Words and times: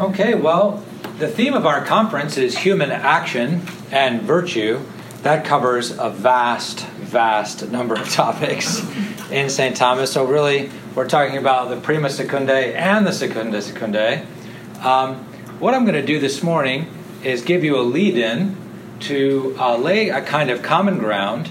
Okay, 0.00 0.36
well, 0.36 0.84
the 1.18 1.26
theme 1.26 1.54
of 1.54 1.66
our 1.66 1.84
conference 1.84 2.36
is 2.36 2.56
human 2.56 2.92
action 2.92 3.62
and 3.90 4.22
virtue. 4.22 4.80
That 5.22 5.44
covers 5.44 5.90
a 5.90 6.08
vast, 6.08 6.86
vast 6.86 7.68
number 7.70 7.96
of 7.96 8.08
topics 8.12 8.80
in 9.32 9.50
St. 9.50 9.76
Thomas. 9.76 10.12
So, 10.12 10.24
really, 10.24 10.70
we're 10.94 11.08
talking 11.08 11.36
about 11.36 11.70
the 11.70 11.80
prima 11.80 12.10
secundae 12.10 12.76
and 12.76 13.04
the 13.04 13.12
secunda 13.12 13.58
secundae. 13.58 14.24
Um, 14.84 15.16
what 15.58 15.74
I'm 15.74 15.84
going 15.84 16.00
to 16.00 16.06
do 16.06 16.20
this 16.20 16.44
morning 16.44 16.86
is 17.24 17.42
give 17.42 17.64
you 17.64 17.76
a 17.76 17.82
lead 17.82 18.16
in 18.16 18.56
to 19.00 19.56
uh, 19.58 19.76
lay 19.76 20.10
a 20.10 20.22
kind 20.22 20.50
of 20.50 20.62
common 20.62 20.98
ground 20.98 21.50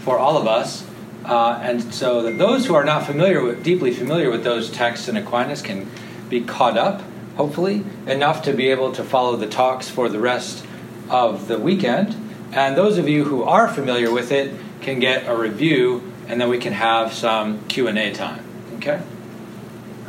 for 0.00 0.18
all 0.18 0.36
of 0.36 0.46
us. 0.46 0.86
Uh, 1.24 1.58
and 1.62 1.94
so 1.94 2.20
that 2.24 2.36
those 2.36 2.66
who 2.66 2.74
are 2.74 2.84
not 2.84 3.06
familiar 3.06 3.42
with, 3.42 3.64
deeply 3.64 3.90
familiar 3.90 4.30
with 4.30 4.44
those 4.44 4.70
texts 4.70 5.08
in 5.08 5.16
Aquinas 5.16 5.62
can 5.62 5.90
be 6.28 6.42
caught 6.42 6.76
up 6.76 7.00
hopefully, 7.36 7.84
enough 8.06 8.42
to 8.42 8.52
be 8.52 8.68
able 8.68 8.92
to 8.92 9.04
follow 9.04 9.36
the 9.36 9.46
talks 9.46 9.88
for 9.88 10.08
the 10.08 10.18
rest 10.18 10.64
of 11.08 11.48
the 11.48 11.58
weekend. 11.58 12.14
And 12.52 12.76
those 12.76 12.98
of 12.98 13.08
you 13.08 13.24
who 13.24 13.42
are 13.42 13.68
familiar 13.68 14.10
with 14.10 14.32
it 14.32 14.54
can 14.80 14.98
get 14.98 15.26
a 15.28 15.36
review, 15.36 16.12
and 16.28 16.40
then 16.40 16.48
we 16.48 16.58
can 16.58 16.72
have 16.72 17.12
some 17.12 17.64
Q&A 17.66 18.12
time. 18.12 18.44
Okay? 18.76 19.00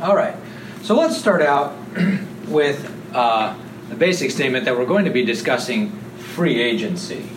All 0.00 0.16
right. 0.16 0.36
So 0.82 0.94
let's 0.94 1.16
start 1.16 1.42
out 1.42 1.76
with 2.48 2.90
uh, 3.14 3.56
the 3.88 3.96
basic 3.96 4.30
statement 4.30 4.64
that 4.64 4.76
we're 4.76 4.86
going 4.86 5.04
to 5.04 5.10
be 5.10 5.24
discussing 5.24 5.90
free 6.18 6.62
agency 6.62 7.28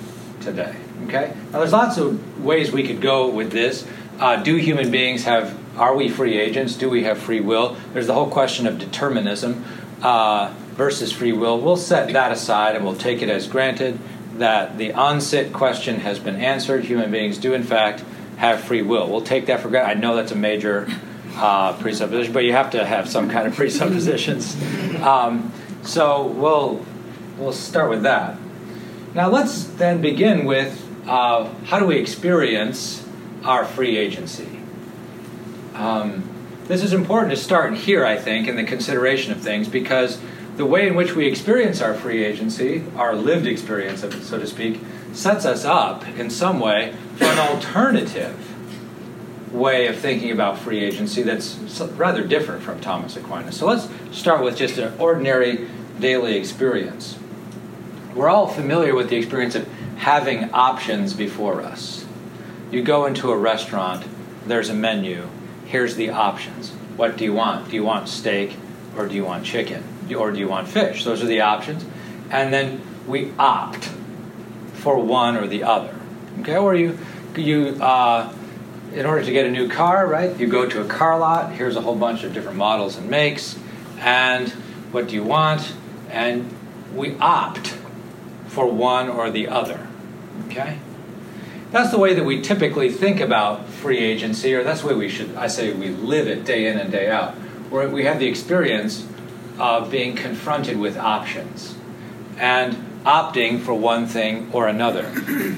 today. 0.41 0.75
Okay? 1.05 1.33
Now, 1.51 1.59
there's 1.59 1.73
lots 1.73 1.97
of 1.97 2.43
ways 2.43 2.71
we 2.71 2.85
could 2.85 3.01
go 3.01 3.29
with 3.29 3.51
this. 3.51 3.87
Uh, 4.19 4.41
do 4.43 4.55
human 4.55 4.91
beings 4.91 5.23
have, 5.23 5.57
are 5.77 5.95
we 5.95 6.07
free 6.07 6.37
agents? 6.37 6.75
Do 6.75 6.89
we 6.89 7.03
have 7.03 7.17
free 7.17 7.39
will? 7.39 7.75
There's 7.93 8.07
the 8.07 8.13
whole 8.13 8.29
question 8.29 8.67
of 8.67 8.77
determinism 8.77 9.65
uh, 10.01 10.53
versus 10.71 11.11
free 11.11 11.33
will, 11.33 11.59
we'll 11.59 11.77
set 11.77 12.11
that 12.13 12.31
aside 12.31 12.75
and 12.75 12.83
we'll 12.83 12.95
take 12.95 13.21
it 13.21 13.29
as 13.29 13.47
granted 13.47 13.99
that 14.35 14.77
the 14.77 14.93
onset 14.93 15.53
question 15.53 15.99
has 15.99 16.19
been 16.19 16.35
answered. 16.35 16.85
Human 16.85 17.11
beings 17.11 17.37
do, 17.37 17.53
in 17.53 17.63
fact, 17.63 18.03
have 18.37 18.61
free 18.61 18.81
will. 18.81 19.07
We'll 19.09 19.21
take 19.21 19.45
that 19.47 19.59
for 19.59 19.69
granted. 19.69 19.97
I 19.97 19.99
know 19.99 20.15
that's 20.15 20.31
a 20.31 20.35
major 20.35 20.87
uh, 21.35 21.73
presupposition, 21.73 22.33
but 22.33 22.43
you 22.43 22.53
have 22.53 22.71
to 22.71 22.85
have 22.85 23.09
some 23.09 23.29
kind 23.29 23.47
of 23.47 23.55
presuppositions. 23.55 24.55
Um, 25.01 25.51
so 25.83 26.27
we'll 26.27 26.85
we'll 27.37 27.53
start 27.53 27.89
with 27.89 28.03
that. 28.03 28.37
Now 29.13 29.29
let's 29.29 29.65
then 29.65 30.01
begin 30.01 30.45
with 30.45 30.77
uh, 31.07 31.51
how 31.65 31.79
do 31.79 31.85
we 31.85 31.97
experience 31.97 33.07
our 33.43 33.65
free 33.65 33.97
agency. 33.97 34.59
Um, 35.73 36.30
this 36.71 36.83
is 36.83 36.93
important 36.93 37.31
to 37.31 37.35
start 37.35 37.73
here, 37.73 38.05
I 38.05 38.15
think, 38.15 38.47
in 38.47 38.55
the 38.55 38.63
consideration 38.63 39.33
of 39.33 39.41
things, 39.41 39.67
because 39.67 40.21
the 40.55 40.65
way 40.65 40.87
in 40.87 40.95
which 40.95 41.15
we 41.15 41.27
experience 41.27 41.81
our 41.81 41.93
free 41.93 42.23
agency, 42.23 42.85
our 42.95 43.13
lived 43.13 43.45
experience 43.45 43.99
so 43.99 44.39
to 44.39 44.47
speak, 44.47 44.79
sets 45.11 45.43
us 45.43 45.65
up 45.65 46.07
in 46.17 46.29
some 46.29 46.61
way 46.61 46.95
for 47.17 47.25
an 47.25 47.39
alternative 47.39 48.47
way 49.53 49.87
of 49.87 49.97
thinking 49.97 50.31
about 50.31 50.57
free 50.57 50.81
agency 50.81 51.23
that's 51.23 51.57
rather 51.97 52.25
different 52.25 52.63
from 52.63 52.79
Thomas 52.79 53.17
Aquinas. 53.17 53.57
So 53.57 53.65
let's 53.67 53.89
start 54.17 54.41
with 54.41 54.55
just 54.55 54.77
an 54.77 54.97
ordinary 54.97 55.67
daily 55.99 56.37
experience. 56.37 57.19
We're 58.15 58.29
all 58.29 58.47
familiar 58.47 58.95
with 58.95 59.09
the 59.09 59.17
experience 59.17 59.55
of 59.55 59.67
having 59.97 60.49
options 60.53 61.13
before 61.13 61.61
us. 61.61 62.05
You 62.71 62.81
go 62.81 63.07
into 63.07 63.29
a 63.29 63.37
restaurant, 63.37 64.05
there's 64.47 64.69
a 64.69 64.73
menu, 64.73 65.27
here's 65.71 65.95
the 65.95 66.09
options. 66.09 66.69
What 66.97 67.15
do 67.15 67.23
you 67.23 67.33
want? 67.33 67.69
Do 67.69 67.75
you 67.75 67.83
want 67.83 68.09
steak 68.09 68.57
or 68.97 69.07
do 69.07 69.15
you 69.15 69.23
want 69.23 69.45
chicken? 69.45 69.83
Or 70.13 70.29
do 70.31 70.39
you 70.39 70.49
want 70.49 70.67
fish? 70.67 71.05
Those 71.05 71.23
are 71.23 71.27
the 71.27 71.41
options. 71.41 71.85
And 72.29 72.53
then 72.53 72.81
we 73.07 73.31
opt 73.39 73.85
for 74.73 74.99
one 74.99 75.37
or 75.37 75.47
the 75.47 75.63
other. 75.63 75.95
Okay, 76.41 76.57
or 76.57 76.75
you, 76.75 76.99
you 77.37 77.77
uh, 77.81 78.33
in 78.93 79.05
order 79.05 79.23
to 79.23 79.31
get 79.31 79.45
a 79.45 79.51
new 79.51 79.69
car, 79.69 80.05
right, 80.05 80.37
you 80.37 80.47
go 80.47 80.67
to 80.67 80.81
a 80.81 80.85
car 80.85 81.17
lot, 81.17 81.53
here's 81.53 81.77
a 81.77 81.81
whole 81.81 81.95
bunch 81.95 82.25
of 82.25 82.33
different 82.33 82.57
models 82.57 82.97
and 82.97 83.09
makes, 83.09 83.57
and 83.99 84.49
what 84.91 85.07
do 85.07 85.15
you 85.15 85.23
want? 85.23 85.73
And 86.09 86.53
we 86.93 87.17
opt 87.19 87.77
for 88.47 88.69
one 88.69 89.07
or 89.07 89.29
the 89.29 89.47
other. 89.47 89.87
Okay? 90.47 90.79
That's 91.71 91.91
the 91.91 91.97
way 91.97 92.13
that 92.13 92.25
we 92.25 92.41
typically 92.41 92.89
think 92.89 93.21
about 93.21 93.67
free 93.67 93.99
agency, 93.99 94.53
or 94.53 94.63
that's 94.63 94.81
the 94.81 94.87
way 94.87 94.95
we 94.95 95.07
should, 95.09 95.33
I 95.35 95.47
say, 95.47 95.71
we 95.71 95.89
live 95.89 96.27
it 96.27 96.43
day 96.43 96.67
in 96.67 96.77
and 96.77 96.91
day 96.91 97.09
out, 97.09 97.33
where 97.69 97.87
we 97.87 98.03
have 98.03 98.19
the 98.19 98.27
experience 98.27 99.07
of 99.57 99.89
being 99.89 100.15
confronted 100.15 100.77
with 100.77 100.97
options 100.97 101.75
and 102.37 102.75
opting 103.05 103.61
for 103.61 103.73
one 103.73 104.05
thing 104.05 104.49
or 104.51 104.67
another. 104.67 105.09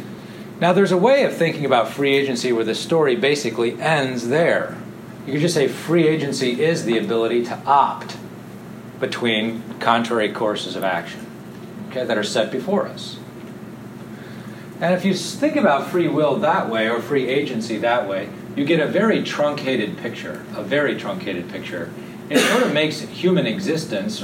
now, 0.62 0.72
there's 0.72 0.92
a 0.92 0.98
way 0.98 1.24
of 1.24 1.36
thinking 1.36 1.66
about 1.66 1.90
free 1.90 2.16
agency 2.16 2.52
where 2.52 2.66
the 2.66 2.76
story 2.76 3.16
basically 3.16 3.82
ends 3.82 4.28
there. 4.28 4.78
You 5.26 5.34
could 5.34 5.42
just 5.42 5.56
say 5.56 5.68
free 5.68 6.08
agency 6.08 6.64
is 6.64 6.86
the 6.86 7.00
ability 7.00 7.46
to 7.46 7.58
opt 7.66 8.18
between 9.00 9.64
contrary 9.80 10.32
courses 10.32 10.76
of 10.76 10.84
action 10.84 11.26
okay, 11.90 12.06
that 12.06 12.18
are 12.18 12.24
set 12.24 12.52
before 12.52 12.88
us. 12.88 13.18
And 14.80 14.94
if 14.94 15.06
you 15.06 15.14
think 15.14 15.56
about 15.56 15.90
free 15.90 16.08
will 16.08 16.38
that 16.38 16.70
way, 16.70 16.90
or 16.90 17.02
free 17.02 17.28
agency 17.28 17.78
that 17.78 18.08
way, 18.08 18.30
you 18.56 18.66
get 18.66 18.80
a 18.80 18.88
very 18.88 19.24
truncated 19.24 19.98
picture, 19.98 20.44
a 20.56 20.64
very 20.64 20.98
truncated 20.98 21.50
picture. 21.50 21.92
It 22.30 22.40
sort 22.40 22.64
of 22.64 22.74
makes 22.74 23.00
human 23.02 23.46
existence 23.46 24.24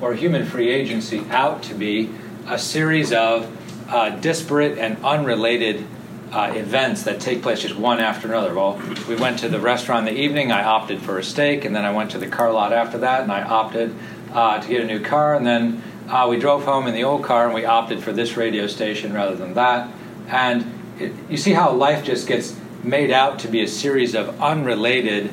or 0.00 0.14
human 0.14 0.46
free 0.46 0.70
agency 0.70 1.20
out 1.30 1.62
to 1.64 1.74
be 1.74 2.10
a 2.46 2.58
series 2.58 3.12
of 3.12 3.56
uh, 3.88 4.10
disparate 4.10 4.78
and 4.78 5.02
unrelated 5.04 5.84
uh, 6.32 6.52
events 6.54 7.02
that 7.02 7.20
take 7.20 7.42
place 7.42 7.62
just 7.62 7.76
one 7.76 8.00
after 8.00 8.28
another. 8.28 8.54
Well, 8.54 8.80
we 9.08 9.16
went 9.16 9.40
to 9.40 9.48
the 9.48 9.60
restaurant 9.60 10.08
in 10.08 10.14
the 10.14 10.20
evening, 10.20 10.52
I 10.52 10.62
opted 10.62 11.02
for 11.02 11.18
a 11.18 11.24
steak, 11.24 11.64
and 11.64 11.74
then 11.74 11.84
I 11.84 11.92
went 11.92 12.12
to 12.12 12.18
the 12.18 12.28
car 12.28 12.52
lot 12.52 12.72
after 12.72 12.98
that, 12.98 13.22
and 13.22 13.32
I 13.32 13.42
opted 13.42 13.94
uh, 14.32 14.60
to 14.60 14.68
get 14.68 14.80
a 14.80 14.86
new 14.86 15.00
car, 15.00 15.34
and 15.34 15.44
then 15.44 15.82
uh, 16.10 16.26
we 16.28 16.38
drove 16.38 16.64
home 16.64 16.86
in 16.86 16.94
the 16.94 17.04
old 17.04 17.22
car, 17.22 17.46
and 17.46 17.54
we 17.54 17.64
opted 17.64 18.02
for 18.02 18.12
this 18.12 18.36
radio 18.36 18.66
station 18.66 19.12
rather 19.12 19.36
than 19.36 19.54
that. 19.54 19.90
And 20.28 20.66
it, 20.98 21.12
you 21.28 21.36
see 21.36 21.52
how 21.52 21.72
life 21.72 22.04
just 22.04 22.26
gets 22.26 22.56
made 22.82 23.10
out 23.10 23.38
to 23.40 23.48
be 23.48 23.62
a 23.62 23.68
series 23.68 24.14
of 24.14 24.40
unrelated 24.40 25.30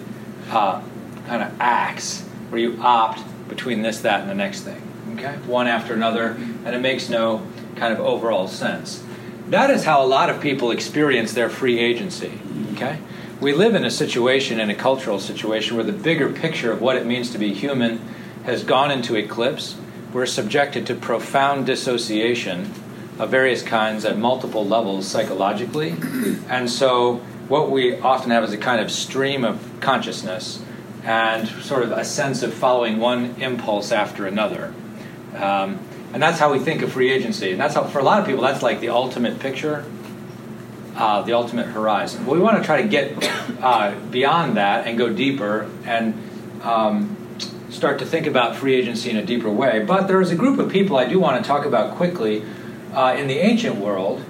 uh, 0.49 0.81
kind 1.25 1.43
of 1.43 1.51
acts 1.59 2.21
where 2.49 2.61
you 2.61 2.77
opt 2.81 3.21
between 3.49 3.81
this, 3.81 4.01
that, 4.01 4.21
and 4.21 4.29
the 4.29 4.35
next 4.35 4.61
thing. 4.61 4.81
Okay? 5.15 5.35
One 5.47 5.67
after 5.67 5.93
another, 5.93 6.31
and 6.65 6.75
it 6.75 6.79
makes 6.79 7.09
no 7.09 7.45
kind 7.75 7.94
of 7.94 7.99
overall 7.99 8.47
sense. 8.47 9.03
That 9.49 9.69
is 9.69 9.85
how 9.85 10.03
a 10.03 10.07
lot 10.07 10.29
of 10.29 10.41
people 10.41 10.71
experience 10.71 11.33
their 11.33 11.49
free 11.49 11.79
agency. 11.79 12.39
Okay? 12.73 12.99
We 13.39 13.53
live 13.53 13.75
in 13.75 13.85
a 13.85 13.91
situation, 13.91 14.59
in 14.59 14.69
a 14.69 14.75
cultural 14.75 15.19
situation, 15.19 15.75
where 15.75 15.85
the 15.85 15.91
bigger 15.94 16.31
picture 16.31 16.71
of 16.71 16.81
what 16.81 16.97
it 16.97 17.05
means 17.05 17.31
to 17.31 17.38
be 17.38 17.53
human 17.53 17.99
has 18.44 18.63
gone 18.63 18.91
into 18.91 19.15
eclipse. 19.15 19.75
We're 20.13 20.25
subjected 20.25 20.88
to 20.88 20.95
profound 20.95 21.66
dissociation 21.66 22.72
of 23.19 23.29
various 23.29 23.62
kinds 23.62 24.06
at 24.06 24.18
multiple 24.18 24.66
levels 24.66 25.07
psychologically. 25.07 25.95
And 26.50 26.69
so, 26.69 27.16
what 27.47 27.72
we 27.72 27.97
often 28.00 28.31
have 28.31 28.44
is 28.44 28.53
a 28.53 28.57
kind 28.57 28.81
of 28.81 28.91
stream 28.91 29.44
of 29.44 29.59
consciousness 29.79 30.62
and 31.03 31.47
sort 31.47 31.84
of 31.84 31.91
a 31.91 32.03
sense 32.03 32.44
of 32.44 32.53
following 32.53 33.00
one 33.00 33.35
impulse 33.40 33.91
after 33.91 34.28
another. 34.28 34.73
Um, 35.35 35.79
and 36.13 36.22
that's 36.22 36.39
how 36.39 36.51
we 36.51 36.59
think 36.59 36.81
of 36.81 36.91
free 36.91 37.12
agency. 37.12 37.51
And 37.51 37.59
that's 37.59 37.75
how, 37.75 37.84
for 37.84 38.00
a 38.00 38.03
lot 38.03 38.19
of 38.19 38.25
people, 38.25 38.41
that's 38.41 38.62
like 38.63 38.79
the 38.79 38.89
ultimate 38.89 39.39
picture, 39.39 39.85
uh, 40.95 41.22
the 41.22 41.34
ultimate 41.34 41.68
horizon. 41.68 42.25
Well, 42.25 42.35
we 42.35 42.41
want 42.41 42.57
to 42.57 42.63
try 42.63 42.81
to 42.81 42.88
get 42.88 43.13
uh, 43.62 43.94
beyond 44.09 44.57
that 44.57 44.88
and 44.88 44.97
go 44.97 45.09
deeper 45.09 45.69
and 45.85 46.13
um, 46.63 47.16
start 47.77 47.99
to 47.99 48.05
think 48.05 48.25
about 48.25 48.55
free 48.55 48.75
agency 48.75 49.09
in 49.09 49.17
a 49.17 49.25
deeper 49.25 49.49
way. 49.49 49.83
But 49.85 50.07
there 50.07 50.19
is 50.19 50.31
a 50.31 50.35
group 50.35 50.59
of 50.59 50.71
people 50.71 50.97
I 50.97 51.06
do 51.06 51.19
want 51.19 51.41
to 51.41 51.47
talk 51.47 51.65
about 51.65 51.95
quickly 51.95 52.44
uh, 52.94 53.15
in 53.18 53.27
the 53.27 53.38
ancient 53.38 53.75
world 53.75 54.21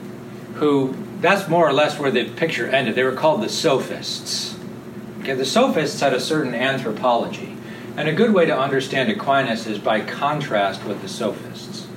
who 0.55 0.95
that's 1.21 1.47
more 1.47 1.67
or 1.67 1.73
less 1.73 1.97
where 1.97 2.11
the 2.11 2.25
picture 2.25 2.67
ended. 2.67 2.95
They 2.95 3.03
were 3.03 3.13
called 3.13 3.41
the 3.41 3.49
sophists. 3.49 4.57
Okay, 5.21 5.33
the 5.33 5.45
sophists 5.45 5.99
had 5.99 6.13
a 6.13 6.19
certain 6.19 6.53
anthropology. 6.53 7.55
And 7.95 8.07
a 8.07 8.13
good 8.13 8.33
way 8.33 8.45
to 8.45 8.55
understand 8.55 9.09
Aquinas 9.09 9.65
is 9.65 9.79
by 9.79 10.01
contrast 10.01 10.83
with 10.83 11.01
the 11.01 11.09
sophists. 11.09 11.87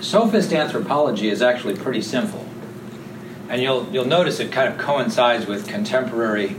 Sophist 0.00 0.52
anthropology 0.52 1.28
is 1.28 1.42
actually 1.42 1.76
pretty 1.76 2.00
simple. 2.00 2.46
And 3.50 3.60
you'll, 3.60 3.86
you'll 3.92 4.06
notice 4.06 4.40
it 4.40 4.50
kind 4.50 4.72
of 4.72 4.78
coincides 4.78 5.46
with 5.46 5.68
contemporary 5.68 6.56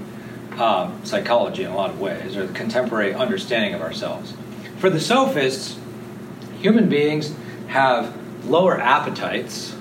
uh, 0.58 0.92
psychology 1.04 1.64
in 1.64 1.72
a 1.72 1.76
lot 1.76 1.90
of 1.90 2.00
ways, 2.00 2.38
or 2.38 2.46
the 2.46 2.54
contemporary 2.54 3.14
understanding 3.14 3.74
of 3.74 3.82
ourselves. 3.82 4.34
For 4.80 4.90
the 4.90 5.00
sophists, 5.00 5.80
human 6.60 6.90
beings 6.90 7.34
have 7.68 8.16
lower 8.46 8.80
appetites 8.80 9.76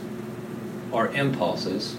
or 0.90 1.08
impulses, 1.08 1.96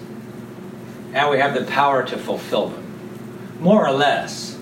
and 1.12 1.30
we 1.30 1.38
have 1.38 1.54
the 1.54 1.64
power 1.64 2.04
to 2.04 2.16
fulfill 2.16 2.68
them. 2.68 3.56
More 3.60 3.86
or 3.86 3.92
less. 3.92 4.58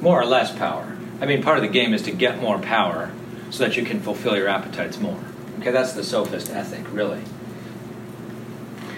More 0.00 0.20
or 0.20 0.26
less 0.26 0.56
power. 0.56 0.96
I 1.20 1.26
mean, 1.26 1.42
part 1.42 1.58
of 1.58 1.62
the 1.62 1.68
game 1.68 1.94
is 1.94 2.02
to 2.02 2.10
get 2.10 2.40
more 2.40 2.58
power 2.58 3.12
so 3.50 3.64
that 3.64 3.76
you 3.76 3.84
can 3.84 4.00
fulfill 4.00 4.36
your 4.36 4.48
appetites 4.48 4.98
more. 4.98 5.20
Okay, 5.60 5.70
that's 5.70 5.92
the 5.92 6.02
sophist 6.02 6.50
ethic, 6.50 6.92
really. 6.92 7.22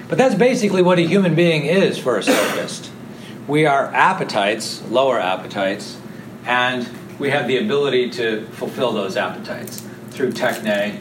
But 0.08 0.18
that's 0.18 0.34
basically 0.34 0.82
what 0.82 0.98
a 0.98 1.02
human 1.02 1.34
being 1.34 1.66
is 1.66 1.98
for 1.98 2.16
a 2.16 2.22
sophist. 2.22 2.90
We 3.46 3.66
are 3.66 3.92
appetites, 3.92 4.82
lower 4.88 5.20
appetites, 5.20 5.98
and 6.46 6.88
we 7.18 7.30
have 7.30 7.46
the 7.46 7.58
ability 7.58 8.10
to 8.10 8.46
fulfill 8.46 8.92
those 8.92 9.16
appetites 9.16 9.86
through 10.10 10.32
techne, 10.32 11.00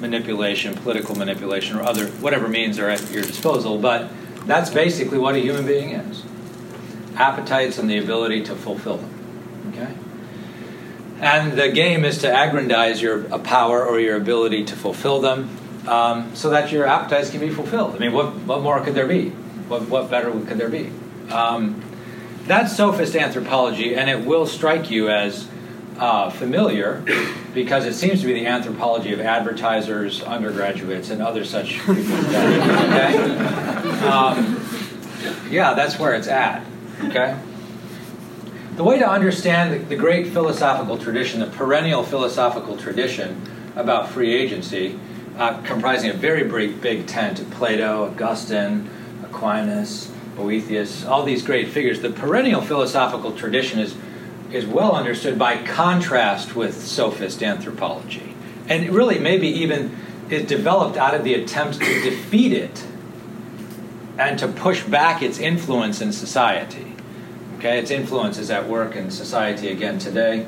manipulation, 0.00 0.74
political 0.74 1.14
manipulation, 1.14 1.78
or 1.78 1.82
other 1.82 2.06
whatever 2.06 2.46
means 2.46 2.78
are 2.78 2.90
at 2.90 3.10
your 3.10 3.22
disposal. 3.22 3.78
But 3.78 4.10
that's 4.46 4.68
basically 4.68 5.18
what 5.18 5.34
a 5.34 5.38
human 5.38 5.64
being 5.64 5.90
is: 5.92 6.24
appetites 7.16 7.78
and 7.78 7.88
the 7.88 7.98
ability 7.98 8.42
to 8.44 8.54
fulfill 8.54 8.98
them. 8.98 9.72
Okay. 9.72 9.94
And 11.20 11.52
the 11.52 11.70
game 11.70 12.04
is 12.04 12.18
to 12.18 12.30
aggrandize 12.30 13.00
your 13.00 13.22
power 13.38 13.82
or 13.82 13.98
your 13.98 14.16
ability 14.16 14.64
to 14.64 14.76
fulfill 14.76 15.20
them, 15.20 15.48
um, 15.88 16.34
so 16.34 16.50
that 16.50 16.70
your 16.70 16.84
appetites 16.84 17.30
can 17.30 17.40
be 17.40 17.48
fulfilled. 17.48 17.94
I 17.94 17.98
mean, 17.98 18.12
what 18.12 18.34
what 18.40 18.60
more 18.60 18.80
could 18.80 18.94
there 18.94 19.06
be? 19.06 19.30
What 19.68 19.88
what 19.88 20.10
better 20.10 20.30
could 20.32 20.58
there 20.58 20.68
be? 20.68 20.90
Um, 21.32 21.82
that's 22.46 22.76
sophist 22.76 23.16
anthropology, 23.16 23.94
and 23.94 24.10
it 24.10 24.26
will 24.26 24.46
strike 24.46 24.90
you 24.90 25.08
as 25.08 25.48
uh, 25.98 26.30
familiar 26.30 27.04
because 27.54 27.86
it 27.86 27.94
seems 27.94 28.20
to 28.20 28.26
be 28.26 28.32
the 28.32 28.46
anthropology 28.46 29.12
of 29.12 29.20
advertisers, 29.20 30.22
undergraduates, 30.22 31.10
and 31.10 31.22
other 31.22 31.44
such 31.44 31.78
people. 31.80 32.02
okay? 32.02 33.16
Um, 34.06 34.60
yeah, 35.50 35.74
that's 35.74 35.98
where 35.98 36.14
it's 36.14 36.28
at. 36.28 36.64
Okay? 37.04 37.38
The 38.76 38.84
way 38.84 38.98
to 38.98 39.08
understand 39.08 39.88
the 39.88 39.96
great 39.96 40.28
philosophical 40.28 40.98
tradition, 40.98 41.40
the 41.40 41.46
perennial 41.46 42.02
philosophical 42.02 42.76
tradition 42.76 43.40
about 43.76 44.08
free 44.08 44.34
agency, 44.34 44.98
uh, 45.36 45.60
comprising 45.62 46.10
a 46.10 46.14
very 46.14 46.44
big, 46.44 46.80
big 46.80 47.06
tent 47.06 47.40
of 47.40 47.50
Plato, 47.50 48.06
Augustine, 48.06 48.88
Aquinas, 49.22 50.11
Boethius, 50.36 51.04
all 51.04 51.24
these 51.24 51.42
great 51.42 51.68
figures, 51.68 52.00
the 52.00 52.10
perennial 52.10 52.62
philosophical 52.62 53.32
tradition 53.32 53.78
is, 53.78 53.94
is 54.50 54.66
well 54.66 54.94
understood 54.94 55.38
by 55.38 55.62
contrast 55.62 56.56
with 56.56 56.82
sophist 56.82 57.42
anthropology. 57.42 58.34
And 58.68 58.90
really, 58.90 59.18
maybe 59.18 59.48
even 59.48 59.96
it 60.30 60.48
developed 60.48 60.96
out 60.96 61.14
of 61.14 61.24
the 61.24 61.34
attempt 61.34 61.80
to 61.80 62.02
defeat 62.02 62.52
it 62.52 62.84
and 64.18 64.38
to 64.38 64.48
push 64.48 64.84
back 64.84 65.22
its 65.22 65.38
influence 65.38 66.00
in 66.00 66.12
society. 66.12 66.94
Okay, 67.58 67.78
its 67.78 67.90
influence 67.90 68.38
is 68.38 68.50
at 68.50 68.68
work 68.68 68.96
in 68.96 69.10
society 69.10 69.68
again 69.68 69.98
today. 69.98 70.46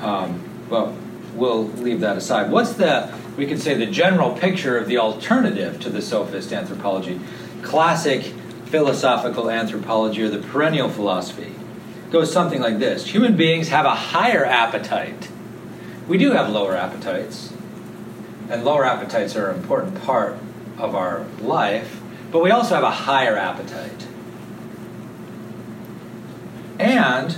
Um, 0.00 0.42
but 0.68 0.92
we'll 1.34 1.64
leave 1.64 2.00
that 2.00 2.16
aside. 2.16 2.50
What's 2.50 2.74
the, 2.74 3.12
we 3.36 3.46
could 3.46 3.60
say, 3.60 3.74
the 3.74 3.86
general 3.86 4.34
picture 4.34 4.76
of 4.76 4.86
the 4.86 4.98
alternative 4.98 5.80
to 5.80 5.90
the 5.90 6.02
sophist 6.02 6.52
anthropology? 6.52 7.20
Classic 7.62 8.34
philosophical 8.72 9.50
anthropology 9.50 10.22
or 10.22 10.30
the 10.30 10.38
perennial 10.38 10.88
philosophy 10.88 11.52
goes 12.10 12.32
something 12.32 12.62
like 12.62 12.78
this 12.78 13.06
Human 13.08 13.36
beings 13.36 13.68
have 13.68 13.84
a 13.84 13.94
higher 13.94 14.46
appetite. 14.46 15.28
We 16.08 16.16
do 16.16 16.32
have 16.32 16.48
lower 16.48 16.74
appetites, 16.74 17.52
and 18.48 18.64
lower 18.64 18.86
appetites 18.86 19.36
are 19.36 19.50
an 19.50 19.60
important 19.60 20.02
part 20.02 20.38
of 20.78 20.94
our 20.94 21.26
life, 21.42 22.00
but 22.30 22.42
we 22.42 22.50
also 22.50 22.74
have 22.74 22.82
a 22.82 22.90
higher 22.90 23.36
appetite. 23.36 24.06
And 26.78 27.36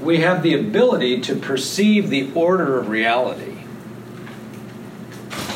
we 0.00 0.20
have 0.20 0.44
the 0.44 0.54
ability 0.54 1.20
to 1.22 1.34
perceive 1.34 2.10
the 2.10 2.32
order 2.32 2.78
of 2.78 2.88
reality. 2.88 3.58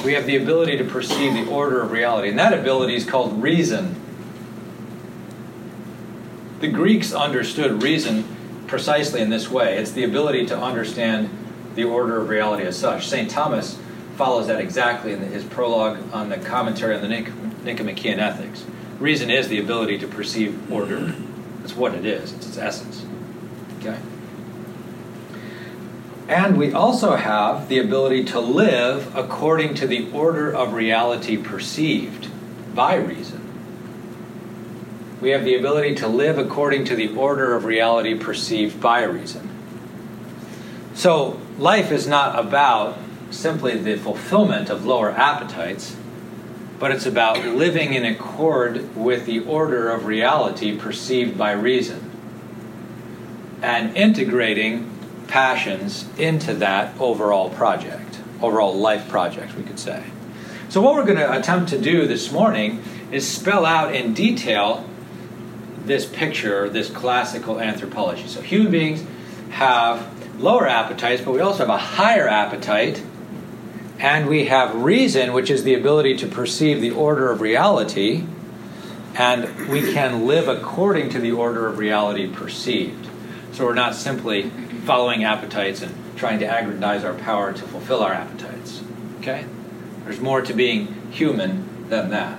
We 0.05 0.15
have 0.15 0.27
the 0.27 0.37
ability 0.37 0.77
to 0.79 0.85
perceive 0.85 1.35
the 1.35 1.49
order 1.49 1.83
of 1.83 1.93
reality, 1.93 2.31
and 2.31 2.39
that 2.41 2.53
ability 2.53 2.97
is 2.97 3.05
called 3.05 3.41
reason. 3.41 3.95
The 6.61 6.69
Greeks 6.69 7.13
understood 7.13 7.83
reason 7.83 8.25
precisely 8.67 9.21
in 9.21 9.31
this 9.31 9.49
way 9.49 9.79
it's 9.79 9.93
the 9.93 10.05
ability 10.05 10.47
to 10.47 10.59
understand 10.59 11.31
the 11.75 11.85
order 11.85 12.21
of 12.21 12.29
reality 12.29 12.65
as 12.65 12.77
such. 12.77 13.07
St. 13.07 13.31
Thomas 13.31 13.79
follows 14.17 14.49
that 14.49 14.61
exactly 14.61 15.13
in 15.13 15.21
his 15.21 15.45
prologue 15.45 15.99
on 16.13 16.29
the 16.29 16.37
commentary 16.37 16.97
on 16.97 17.03
the 17.03 17.09
Nicomachean 17.63 18.19
Ethics. 18.19 18.65
Reason 18.99 19.31
is 19.31 19.47
the 19.47 19.61
ability 19.61 19.99
to 19.99 20.09
perceive 20.09 20.71
order. 20.71 21.15
That's 21.61 21.77
what 21.77 21.95
it 21.95 22.05
is, 22.05 22.33
it's 22.33 22.49
its 22.49 22.59
essence. 22.59 23.07
Okay? 23.79 23.97
And 26.27 26.59
we 26.59 26.73
also 26.73 27.15
have 27.15 27.69
the 27.69 27.79
ability 27.79 28.25
to 28.25 28.41
live 28.41 29.17
according 29.17 29.75
to 29.77 29.87
the 29.87 30.11
order 30.11 30.51
of 30.53 30.73
reality 30.73 31.37
perceived 31.37 32.29
by 32.75 32.97
reason 32.97 33.48
we 35.21 35.31
have 35.31 35.45
the 35.45 35.57
ability 35.57 35.95
to 35.97 36.09
live 36.09 36.39
according 36.39 36.85
to 36.87 36.95
the 36.95 37.15
order 37.17 37.55
of 37.55 37.65
reality 37.65 38.15
perceived 38.15 38.81
by 38.81 39.03
reason. 39.03 39.51
So, 40.95 41.41
life 41.59 41.91
is 41.91 42.07
not 42.07 42.39
about 42.39 42.99
simply 43.31 43.79
the 43.79 43.97
fulfillment 43.97 44.71
of 44.71 44.85
lower 44.85 45.11
appetites, 45.11 45.97
but 46.79 46.93
it's 46.93 47.07
about 47.07 47.45
living 47.45 47.95
in 47.95 48.05
accord 48.05 48.97
with 48.97 49.27
the 49.27 49.41
order 49.41 49.91
of 49.91 50.07
reality 50.07 50.77
perceived 50.77 51.37
by 51.37 51.53
reason 51.53 52.11
and 53.61 53.97
integrating 53.97 54.91
passions 55.27 56.09
into 56.17 56.55
that 56.55 56.99
overall 57.01 57.51
project, 57.51 58.21
overall 58.41 58.75
life 58.75 59.09
project, 59.09 59.55
we 59.57 59.65
could 59.65 59.79
say. 59.79 60.05
So, 60.69 60.81
what 60.81 60.95
we're 60.95 61.05
going 61.05 61.19
to 61.19 61.37
attempt 61.37 61.71
to 61.71 61.81
do 61.81 62.07
this 62.07 62.31
morning 62.31 62.83
is 63.11 63.27
spell 63.27 63.67
out 63.67 63.95
in 63.95 64.15
detail 64.15 64.88
this 65.89 66.07
picture, 66.07 66.69
this 66.69 66.91
classical 66.91 67.61
anthropology. 67.61 68.29
So 68.29 68.41
human 68.41 68.71
beings 68.71 69.05
have 69.51 70.41
lower 70.41 70.69
appetites, 70.69 71.23
but 71.23 71.33
we 71.33 71.41
also 71.41 71.67
have 71.67 71.69
a 71.69 71.79
higher 71.79 72.29
appetite, 72.29 73.03
and 73.99 74.29
we 74.29 74.45
have 74.45 74.75
reason, 74.77 75.33
which 75.33 75.51
is 75.51 75.65
the 75.65 75.75
ability 75.75 76.17
to 76.19 76.27
perceive 76.29 76.81
the 76.81 76.93
order 76.93 77.31
of 77.31 77.41
reality, 77.41 78.25
and 79.15 79.69
we 79.69 79.93
can 79.93 80.27
live 80.27 80.47
according 80.47 81.11
to 81.11 81.19
the 81.19 81.33
order 81.33 81.67
of 81.67 81.79
reality 81.79 82.29
perceived. 82.29 83.09
So 83.53 83.65
we're 83.65 83.75
not 83.75 83.97
simply 83.97 84.51
following 84.85 85.25
appetites 85.25 85.83
and 85.83 85.93
trying 86.17 86.39
to 86.39 86.45
aggrandize 86.45 87.03
our 87.03 87.15
power 87.15 87.53
to 87.53 87.63
fulfill 87.63 88.03
our 88.03 88.13
appetites. 88.13 88.83
Okay? 89.19 89.45
There's 90.05 90.21
more 90.21 90.43
to 90.43 90.55
being 90.55 91.11
human 91.11 91.89
than 91.89 92.11
that. 92.11 92.39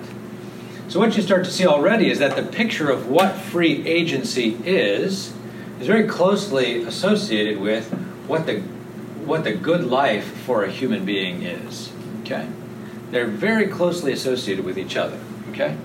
So, 0.89 0.99
what 0.99 1.15
you 1.15 1.21
start 1.21 1.45
to 1.45 1.51
see 1.51 1.67
already 1.67 2.09
is 2.09 2.17
that 2.17 2.35
the 2.35 2.41
picture 2.41 2.89
of 2.89 3.07
what 3.07 3.35
free 3.35 3.85
agency 3.87 4.57
is 4.65 5.31
is 5.79 5.85
very 5.85 6.07
closely 6.07 6.81
associated 6.81 7.59
with 7.59 7.91
what 8.25 8.47
the, 8.47 8.61
what 9.23 9.43
the 9.43 9.53
good 9.53 9.83
life 9.83 10.25
for 10.41 10.63
a 10.63 10.71
human 10.71 11.05
being 11.05 11.43
is. 11.43 11.91
Okay? 12.21 12.47
They're 13.11 13.27
very 13.27 13.67
closely 13.67 14.13
associated 14.13 14.65
with 14.65 14.79
each 14.79 14.97
other. 14.97 15.19
Okay? 15.51 15.77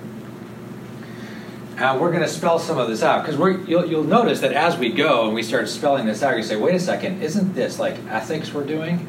Now, 1.77 1.99
we're 1.99 2.11
going 2.11 2.23
to 2.23 2.29
spell 2.29 2.59
some 2.59 2.79
of 2.79 2.89
this 2.89 3.03
out 3.03 3.27
because 3.27 3.39
you'll, 3.69 3.85
you'll 3.85 4.05
notice 4.05 4.41
that 4.41 4.53
as 4.53 4.79
we 4.79 4.91
go 4.91 5.27
and 5.27 5.35
we 5.35 5.43
start 5.43 5.69
spelling 5.69 6.07
this 6.07 6.23
out, 6.23 6.35
you 6.39 6.43
say, 6.43 6.57
wait 6.57 6.77
a 6.77 6.81
second, 6.81 7.23
isn't 7.23 7.55
this 7.55 7.79
like 7.79 7.99
ethics 8.09 8.55
we're 8.55 8.65
doing? 8.65 9.07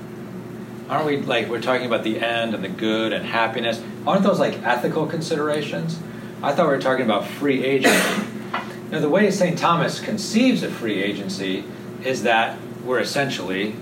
aren't 0.89 1.05
we 1.05 1.17
like 1.17 1.49
we're 1.49 1.61
talking 1.61 1.87
about 1.87 2.03
the 2.03 2.19
end 2.19 2.53
and 2.53 2.63
the 2.63 2.69
good 2.69 3.13
and 3.13 3.25
happiness? 3.25 3.81
Aren't 4.07 4.23
those 4.23 4.39
like 4.39 4.61
ethical 4.63 5.07
considerations? 5.07 5.99
I 6.43 6.53
thought 6.53 6.67
we 6.67 6.75
were 6.75 6.81
talking 6.81 7.05
about 7.05 7.25
free 7.25 7.63
agency. 7.63 8.23
Now, 8.91 8.99
the 8.99 9.09
way 9.09 9.31
St. 9.31 9.57
Thomas 9.57 9.99
conceives 9.99 10.61
of 10.61 10.71
free 10.71 11.01
agency 11.01 11.63
is 12.03 12.23
that 12.23 12.59
we're 12.83 12.99
essentially 12.99 13.75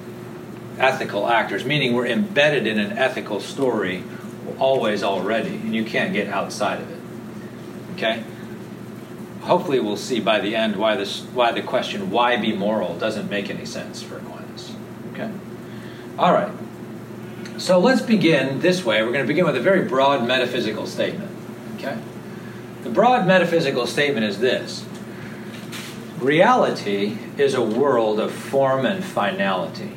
ethical 0.80 1.28
actors, 1.28 1.66
meaning 1.66 1.94
we're 1.94 2.08
embedded 2.08 2.66
in 2.66 2.80
an 2.80 2.98
ethical 2.98 3.42
story 3.42 4.04
always 4.60 5.04
already, 5.04 5.56
and 5.56 5.76
you 5.76 5.84
can't 5.84 6.14
get 6.14 6.28
outside 6.30 6.82
of 6.82 6.90
it. 6.90 7.00
Okay? 7.96 8.24
Hopefully, 9.42 9.80
we'll 9.80 9.98
see 9.98 10.22
by 10.22 10.40
the 10.40 10.56
end 10.56 10.78
why 10.78 10.96
this, 10.96 11.22
why 11.34 11.52
the 11.52 11.62
question 11.62 12.10
"why 12.12 12.38
be 12.38 12.54
moral" 12.54 12.98
doesn't 12.98 13.30
make 13.30 13.50
any 13.50 13.66
sense 13.66 14.02
for 14.02 14.18
Aquinas. 14.18 14.74
Okay. 15.12 15.30
All 16.18 16.32
right. 16.32 16.52
So 17.64 17.80
let's 17.80 18.02
begin 18.02 18.60
this 18.60 18.84
way. 18.84 19.02
We're 19.04 19.14
going 19.14 19.24
to 19.24 19.28
begin 19.28 19.46
with 19.46 19.56
a 19.56 19.62
very 19.62 19.88
broad 19.88 20.28
metaphysical 20.28 20.86
statement. 20.86 21.32
Okay? 21.78 21.98
The 22.84 22.90
broad 22.90 23.26
metaphysical 23.26 23.88
statement 23.88 24.26
is 24.26 24.40
this 24.40 24.86
Reality 26.20 27.18
is 27.38 27.54
a 27.54 27.62
world 27.62 28.20
of 28.20 28.34
form 28.34 28.86
and 28.86 29.02
finality. 29.02 29.94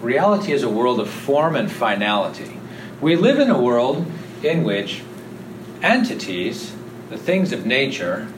Reality 0.00 0.52
is 0.52 0.62
a 0.62 0.70
world 0.70 0.98
of 0.98 1.10
form 1.10 1.56
and 1.56 1.70
finality. 1.70 2.58
We 3.02 3.16
live 3.16 3.38
in 3.38 3.50
a 3.50 3.60
world 3.60 4.10
in 4.42 4.64
which 4.64 5.02
entities, 5.82 6.74
the 7.10 7.18
things 7.18 7.52
of 7.52 7.66
nature, 7.66 8.28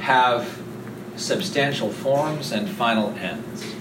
have 0.00 0.60
substantial 1.14 1.92
forms 1.92 2.50
and 2.50 2.68
final 2.68 3.10
ends. 3.10 3.72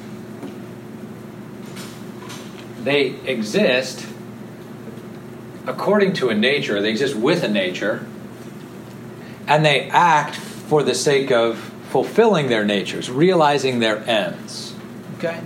They 2.83 3.15
exist 3.25 4.05
according 5.67 6.13
to 6.13 6.29
a 6.29 6.35
nature, 6.35 6.81
they 6.81 6.89
exist 6.89 7.15
with 7.15 7.43
a 7.43 7.47
nature, 7.47 8.05
and 9.47 9.65
they 9.65 9.89
act 9.89 10.35
for 10.35 10.83
the 10.83 10.95
sake 10.95 11.31
of 11.31 11.57
fulfilling 11.89 12.47
their 12.47 12.63
natures, 12.63 13.09
realizing 13.09 13.79
their 13.79 13.97
ends. 14.09 14.73
Okay? 15.17 15.41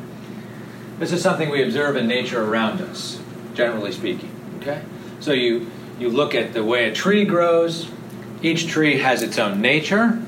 This 1.00 1.12
is 1.12 1.22
something 1.22 1.50
we 1.50 1.64
observe 1.64 1.96
in 1.96 2.08
nature 2.08 2.44
around 2.44 2.82
us, 2.82 3.20
generally 3.54 3.92
speaking. 3.92 4.32
Okay? 4.62 4.82
So 5.20 5.34
you, 5.34 5.70
you 6.00 6.10
look 6.10 6.36
at 6.36 6.54
the 6.54 6.64
way 6.64 6.90
a 6.90 6.94
tree 6.94 7.26
grows, 7.26 7.90
each 8.42 8.68
tree 8.68 9.00
has 9.00 9.24
its 9.24 9.38
own 9.40 9.60
nature, 9.60 10.22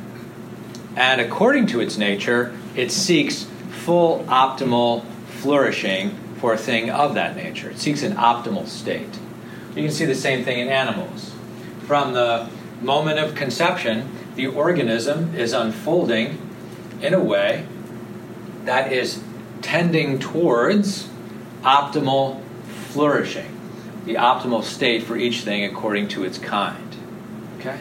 and 0.95 1.21
according 1.21 1.67
to 1.67 1.79
its 1.79 1.97
nature, 1.97 2.57
it 2.75 2.91
seeks 2.91 3.43
full 3.69 4.23
optimal 4.25 5.05
flourishing 5.27 6.17
for 6.38 6.53
a 6.53 6.58
thing 6.58 6.89
of 6.89 7.15
that 7.15 7.36
nature. 7.36 7.70
It 7.70 7.79
seeks 7.79 8.03
an 8.03 8.13
optimal 8.13 8.67
state. 8.67 9.20
You 9.75 9.84
can 9.84 9.91
see 9.91 10.06
the 10.06 10.15
same 10.15 10.44
thing 10.44 10.60
in 10.60 10.70
animals. 10.70 11.34
From 11.86 12.13
the 12.13 12.50
moment 12.82 13.20
of 13.20 13.36
conception, 13.36 14.12
the 14.36 14.48
organism 14.48 15.36
is 15.36 15.53
unfolding 15.53 16.41
in 17.01 17.13
a 17.13 17.24
way 17.24 17.65
that 18.65 18.91
is 18.91 19.22
tending 19.62 20.20
towards 20.20 21.10
optimal 21.62 22.41
flourishing, 22.89 23.58
the 24.06 24.15
optimal 24.15 24.63
state 24.63 25.03
for 25.03 25.17
each 25.17 25.41
thing 25.41 25.63
according 25.65 26.08
to 26.08 26.24
its 26.24 26.38
kind. 26.38 26.96
Okay? 27.60 27.79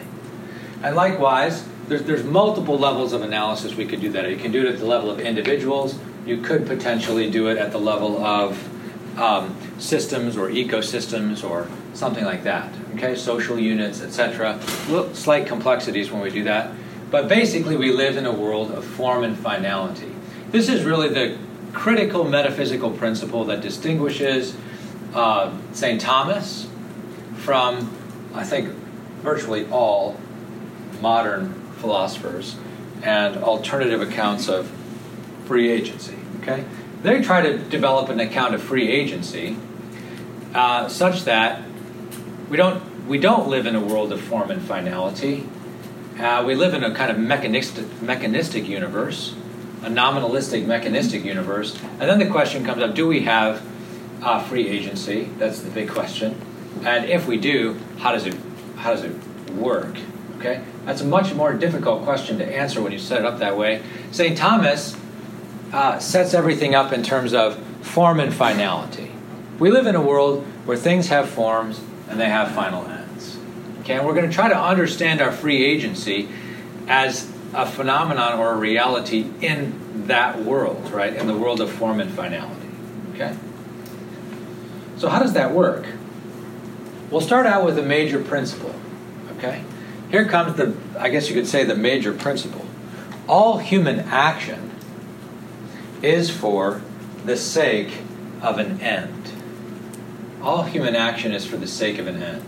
And 0.83 0.95
likewise, 0.95 1.67
there's, 1.87 2.03
there's 2.03 2.23
multiple 2.23 2.77
levels 2.77 3.13
of 3.13 3.21
analysis 3.21 3.75
we 3.75 3.85
could 3.85 4.01
do 4.01 4.09
that. 4.11 4.29
You 4.29 4.37
can 4.37 4.51
do 4.51 4.65
it 4.65 4.73
at 4.73 4.79
the 4.79 4.85
level 4.85 5.09
of 5.09 5.19
individuals. 5.19 5.97
You 6.27 6.41
could 6.41 6.67
potentially 6.67 7.29
do 7.31 7.47
it 7.47 7.57
at 7.57 7.71
the 7.71 7.77
level 7.77 8.23
of 8.23 9.17
um, 9.17 9.55
systems 9.79 10.35
or 10.35 10.49
ecosystems 10.49 11.41
or 11.49 11.67
something 11.93 12.25
like 12.25 12.43
that. 12.43 12.73
Okay, 12.95 13.15
social 13.15 13.57
units, 13.57 14.01
etc. 14.01 14.59
Slight 15.13 15.47
complexities 15.47 16.11
when 16.11 16.21
we 16.21 16.29
do 16.29 16.43
that. 16.43 16.71
But 17.09 17.29
basically, 17.29 17.77
we 17.77 17.93
live 17.93 18.17
in 18.17 18.25
a 18.25 18.31
world 18.31 18.71
of 18.71 18.83
form 18.83 19.23
and 19.23 19.37
finality. 19.37 20.11
This 20.51 20.67
is 20.67 20.83
really 20.83 21.07
the 21.07 21.37
critical 21.71 22.25
metaphysical 22.25 22.91
principle 22.91 23.45
that 23.45 23.61
distinguishes 23.61 24.55
uh, 25.13 25.55
St. 25.71 26.01
Thomas 26.01 26.67
from, 27.35 27.95
I 28.33 28.43
think, 28.43 28.69
virtually 29.21 29.65
all 29.69 30.19
modern 31.01 31.53
philosophers 31.77 32.57
and 33.03 33.37
alternative 33.37 34.01
accounts 34.01 34.49
of 34.49 34.69
free 35.47 35.71
agency. 35.71 36.15
Okay, 36.41 36.65
they 37.03 37.21
try 37.21 37.41
to 37.41 37.57
develop 37.57 38.09
an 38.09 38.19
account 38.19 38.53
of 38.53 38.61
free 38.61 38.89
agency 38.89 39.57
uh, 40.53 40.87
such 40.87 41.23
that 41.23 41.63
we 42.49 42.57
don't 42.57 42.83
we 43.07 43.17
don't 43.17 43.47
live 43.47 43.65
in 43.65 43.75
a 43.75 43.79
world 43.79 44.11
of 44.11 44.21
form 44.21 44.51
and 44.51 44.61
finality. 44.61 45.47
Uh, 46.19 46.43
we 46.45 46.55
live 46.55 46.73
in 46.73 46.83
a 46.83 46.93
kind 46.93 47.11
of 47.11 47.17
mechanistic, 47.17 48.01
mechanistic 48.01 48.67
universe, 48.67 49.35
a 49.83 49.89
nominalistic 49.89 50.65
mechanistic 50.65 51.23
universe. 51.23 51.77
And 51.99 52.09
then 52.09 52.19
the 52.19 52.27
question 52.27 52.65
comes 52.65 52.81
up: 52.81 52.95
Do 52.95 53.07
we 53.07 53.21
have 53.21 53.65
uh, 54.21 54.41
free 54.43 54.67
agency? 54.67 55.29
That's 55.37 55.61
the 55.61 55.69
big 55.69 55.89
question. 55.89 56.41
And 56.83 57.05
if 57.05 57.27
we 57.27 57.37
do, 57.37 57.79
how 57.99 58.11
does 58.11 58.25
it 58.25 58.35
how 58.77 58.91
does 58.91 59.03
it 59.03 59.15
work? 59.53 59.95
Okay, 60.37 60.63
that's 60.85 61.01
a 61.01 61.05
much 61.05 61.33
more 61.33 61.53
difficult 61.53 62.03
question 62.03 62.37
to 62.37 62.45
answer 62.45 62.81
when 62.81 62.91
you 62.91 62.99
set 62.99 63.19
it 63.19 63.25
up 63.25 63.39
that 63.39 63.57
way. 63.57 63.81
St. 64.11 64.37
Thomas 64.37 64.95
uh, 65.73 65.99
sets 65.99 66.33
everything 66.33 66.75
up 66.75 66.91
in 66.91 67.03
terms 67.03 67.33
of 67.33 67.57
form 67.81 68.19
and 68.19 68.33
finality. 68.33 69.11
We 69.59 69.71
live 69.71 69.87
in 69.87 69.95
a 69.95 70.01
world 70.01 70.43
where 70.65 70.77
things 70.77 71.09
have 71.09 71.29
forms 71.29 71.81
and 72.09 72.19
they 72.19 72.29
have 72.29 72.51
final 72.51 72.85
ends. 72.85 73.37
Okay, 73.81 73.95
and 73.95 74.05
we're 74.05 74.13
going 74.13 74.29
to 74.29 74.33
try 74.35 74.49
to 74.49 74.57
understand 74.57 75.21
our 75.21 75.31
free 75.31 75.63
agency 75.63 76.29
as 76.87 77.31
a 77.53 77.65
phenomenon 77.65 78.39
or 78.39 78.53
a 78.53 78.55
reality 78.55 79.29
in 79.41 80.07
that 80.07 80.39
world, 80.43 80.91
right? 80.91 81.13
In 81.13 81.27
the 81.27 81.37
world 81.37 81.61
of 81.61 81.71
form 81.71 81.99
and 81.99 82.11
finality. 82.11 82.69
Okay? 83.13 83.35
So, 84.97 85.09
how 85.09 85.19
does 85.19 85.33
that 85.33 85.51
work? 85.51 85.85
We'll 87.09 87.21
start 87.21 87.45
out 87.45 87.63
with 87.65 87.77
a 87.77 87.83
major 87.83 88.21
principle. 88.21 88.73
Okay? 89.37 89.63
Here 90.11 90.25
comes 90.25 90.57
the, 90.57 90.75
I 90.99 91.09
guess 91.09 91.29
you 91.29 91.35
could 91.35 91.47
say, 91.47 91.63
the 91.63 91.75
major 91.75 92.13
principle. 92.13 92.65
All 93.27 93.57
human 93.57 93.99
action 93.99 94.71
is 96.01 96.29
for 96.29 96.81
the 97.25 97.37
sake 97.37 97.99
of 98.41 98.57
an 98.57 98.79
end. 98.81 99.31
All 100.41 100.63
human 100.63 100.95
action 100.95 101.33
is 101.33 101.45
for 101.45 101.57
the 101.57 101.67
sake 101.67 101.97
of 101.97 102.07
an 102.07 102.21
end. 102.21 102.45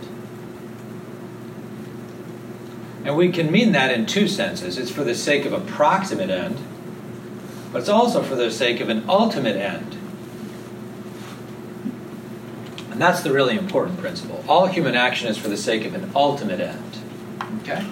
And 3.04 3.16
we 3.16 3.32
can 3.32 3.50
mean 3.50 3.72
that 3.72 3.90
in 3.90 4.06
two 4.06 4.28
senses 4.28 4.78
it's 4.78 4.90
for 4.90 5.04
the 5.04 5.14
sake 5.14 5.44
of 5.44 5.52
a 5.52 5.60
proximate 5.60 6.30
end, 6.30 6.58
but 7.72 7.80
it's 7.80 7.88
also 7.88 8.22
for 8.22 8.34
the 8.34 8.50
sake 8.50 8.80
of 8.80 8.88
an 8.88 9.08
ultimate 9.08 9.56
end. 9.56 9.96
And 12.90 13.00
that's 13.00 13.22
the 13.22 13.32
really 13.32 13.56
important 13.56 13.98
principle. 13.98 14.44
All 14.46 14.66
human 14.66 14.94
action 14.94 15.28
is 15.28 15.38
for 15.38 15.48
the 15.48 15.56
sake 15.56 15.84
of 15.86 15.94
an 15.94 16.10
ultimate 16.14 16.60
end. 16.60 16.98
Okay? 17.62 17.86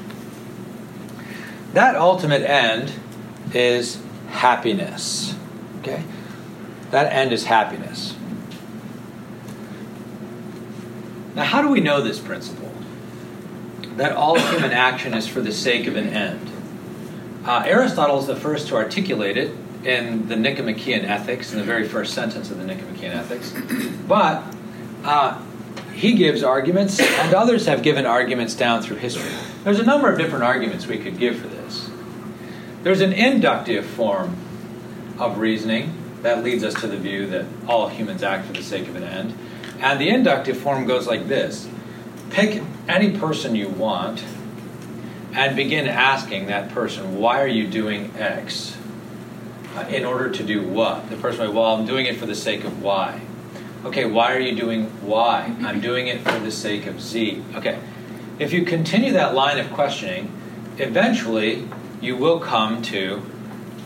That 1.73 1.97
ultimate 1.97 2.43
end 2.43 2.93
is 3.55 4.01
happiness. 4.29 5.35
Okay? 5.81 6.03
That 6.91 7.13
end 7.13 7.33
is 7.33 7.45
happiness. 7.45 8.15
Now, 11.35 11.45
how 11.45 11.63
do 11.63 11.69
we 11.69 11.81
know 11.81 12.01
this 12.01 12.19
principle? 12.19 12.73
That 13.97 14.13
all 14.13 14.39
human 14.39 14.73
action 14.73 15.15
is 15.15 15.29
for 15.29 15.41
the 15.41 15.53
sake 15.53 15.87
of 15.87 15.97
an 15.97 16.09
end. 16.09 16.51
Uh, 17.45 17.63
Aristotle 17.67 18.19
is 18.19 18.27
the 18.27 18.37
first 18.37 18.69
to 18.69 18.77
articulate 18.77 19.37
it 19.37 19.55
in 19.85 20.29
the 20.29 20.37
Nicomachean 20.37 21.05
Ethics, 21.05 21.53
in 21.53 21.59
the 21.59 21.65
very 21.65 21.87
first 21.87 22.15
sentence 22.15 22.51
of 22.51 22.59
the 22.59 22.65
Nicomachean 22.65 23.13
Ethics. 23.13 23.55
But 24.07 24.43
uh, 25.05 25.41
he 25.95 26.15
gives 26.15 26.43
arguments, 26.43 26.99
and 27.01 27.35
others 27.35 27.67
have 27.67 27.83
given 27.83 28.05
arguments 28.05 28.55
down 28.55 28.83
through 28.83 28.97
history. 28.97 29.31
There's 29.65 29.79
a 29.79 29.85
number 29.85 30.11
of 30.11 30.19
different 30.19 30.45
arguments 30.45 30.87
we 30.87 30.99
could 30.99 31.19
give 31.19 31.39
for 31.39 31.49
this. 31.49 31.91
There's 32.83 33.01
an 33.01 33.13
inductive 33.13 33.87
form 33.87 34.37
of 35.19 35.39
reasoning 35.39 35.93
that 36.23 36.43
leads 36.43 36.65
us 36.65 36.75
to 36.75 36.87
the 36.87 36.97
view 36.97 37.27
that 37.29 37.47
all 37.67 37.89
humans 37.89 38.23
act 38.23 38.47
for 38.47 38.53
the 38.53 38.63
sake 38.63 38.89
of 38.89 38.97
an 38.97 39.05
end. 39.05 39.39
And 39.81 40.01
the 40.01 40.09
inductive 40.09 40.59
form 40.59 40.87
goes 40.87 41.07
like 41.07 41.29
this 41.29 41.69
pick 42.31 42.63
any 42.89 43.17
person 43.19 43.55
you 43.55 43.69
want 43.69 44.23
and 45.33 45.57
begin 45.57 45.87
asking 45.87 46.47
that 46.47 46.71
person, 46.71 47.19
why 47.19 47.41
are 47.41 47.49
you 47.49 47.67
doing 47.67 48.13
X? 48.17 48.77
Uh, 49.75 49.81
in 49.89 50.05
order 50.05 50.31
to 50.31 50.43
do 50.43 50.63
what? 50.63 51.09
The 51.11 51.17
person 51.17 51.47
will, 51.47 51.55
well, 51.55 51.77
I'm 51.77 51.87
doing 51.87 52.07
it 52.07 52.17
for 52.17 52.27
the 52.27 52.35
sake 52.35 52.65
of 52.65 52.83
Y. 52.83 53.21
Okay, 53.85 54.07
why 54.07 54.35
are 54.35 54.41
you 54.41 54.57
doing 54.57 54.91
Y? 55.07 55.55
I'm 55.61 55.81
doing 55.81 56.09
it 56.09 56.23
for 56.23 56.39
the 56.39 56.51
sake 56.51 56.87
of 56.87 57.01
Z. 57.01 57.43
Okay, 57.55 57.79
if 58.39 58.53
you 58.53 58.65
continue 58.65 59.13
that 59.13 59.35
line 59.35 59.59
of 59.59 59.73
questioning, 59.73 60.33
eventually 60.79 61.69
you 62.01 62.17
will 62.17 62.41
come 62.41 62.83
to 62.83 63.23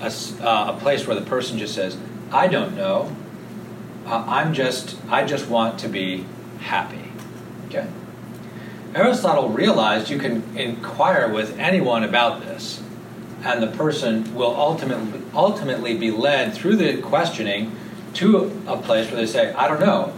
a, 0.03 0.47
uh, 0.47 0.75
a 0.77 0.81
place 0.81 1.07
where 1.07 1.19
the 1.19 1.25
person 1.25 1.59
just 1.59 1.75
says, 1.75 1.97
I 2.31 2.49
don't 2.49 2.77
know. 2.77 3.15
Uh, 4.05 4.25
I'm 4.27 4.53
just, 4.53 4.97
I 5.09 5.25
just 5.25 5.49
want 5.49 5.79
to 5.81 5.89
be 5.89 6.27
happy. 6.61 7.13
Okay? 7.67 7.89
Aristotle 8.95 9.49
realized 9.49 10.11
you 10.11 10.19
can 10.19 10.57
inquire 10.57 11.33
with 11.33 11.59
anyone 11.59 12.05
about 12.05 12.41
this, 12.41 12.83
and 13.43 13.63
the 13.63 13.69
person 13.69 14.35
will 14.35 14.55
ultimately, 14.55 15.23
ultimately 15.33 15.97
be 15.97 16.11
led 16.11 16.53
through 16.53 16.77
the 16.77 17.01
questioning 17.01 17.75
to 18.15 18.63
a 18.67 18.77
place 18.77 19.11
where 19.11 19.17
they 19.17 19.27
say, 19.27 19.53
I 19.55 19.69
don't 19.69 19.81
know, 19.81 20.13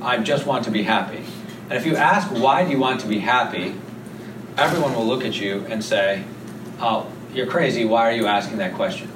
I 0.00 0.18
just 0.18 0.46
want 0.46 0.64
to 0.64 0.70
be 0.70 0.84
happy. 0.84 1.24
And 1.68 1.72
if 1.72 1.84
you 1.84 1.96
ask, 1.96 2.30
why 2.30 2.64
do 2.64 2.70
you 2.70 2.78
want 2.78 3.00
to 3.00 3.06
be 3.06 3.18
happy? 3.18 3.74
Everyone 4.56 4.94
will 4.94 5.06
look 5.06 5.24
at 5.24 5.40
you 5.40 5.66
and 5.68 5.84
say, 5.84 6.24
oh, 6.80 7.10
you're 7.34 7.46
crazy, 7.46 7.84
why 7.84 8.08
are 8.08 8.12
you 8.12 8.26
asking 8.26 8.58
that 8.58 8.74
question? 8.74 9.10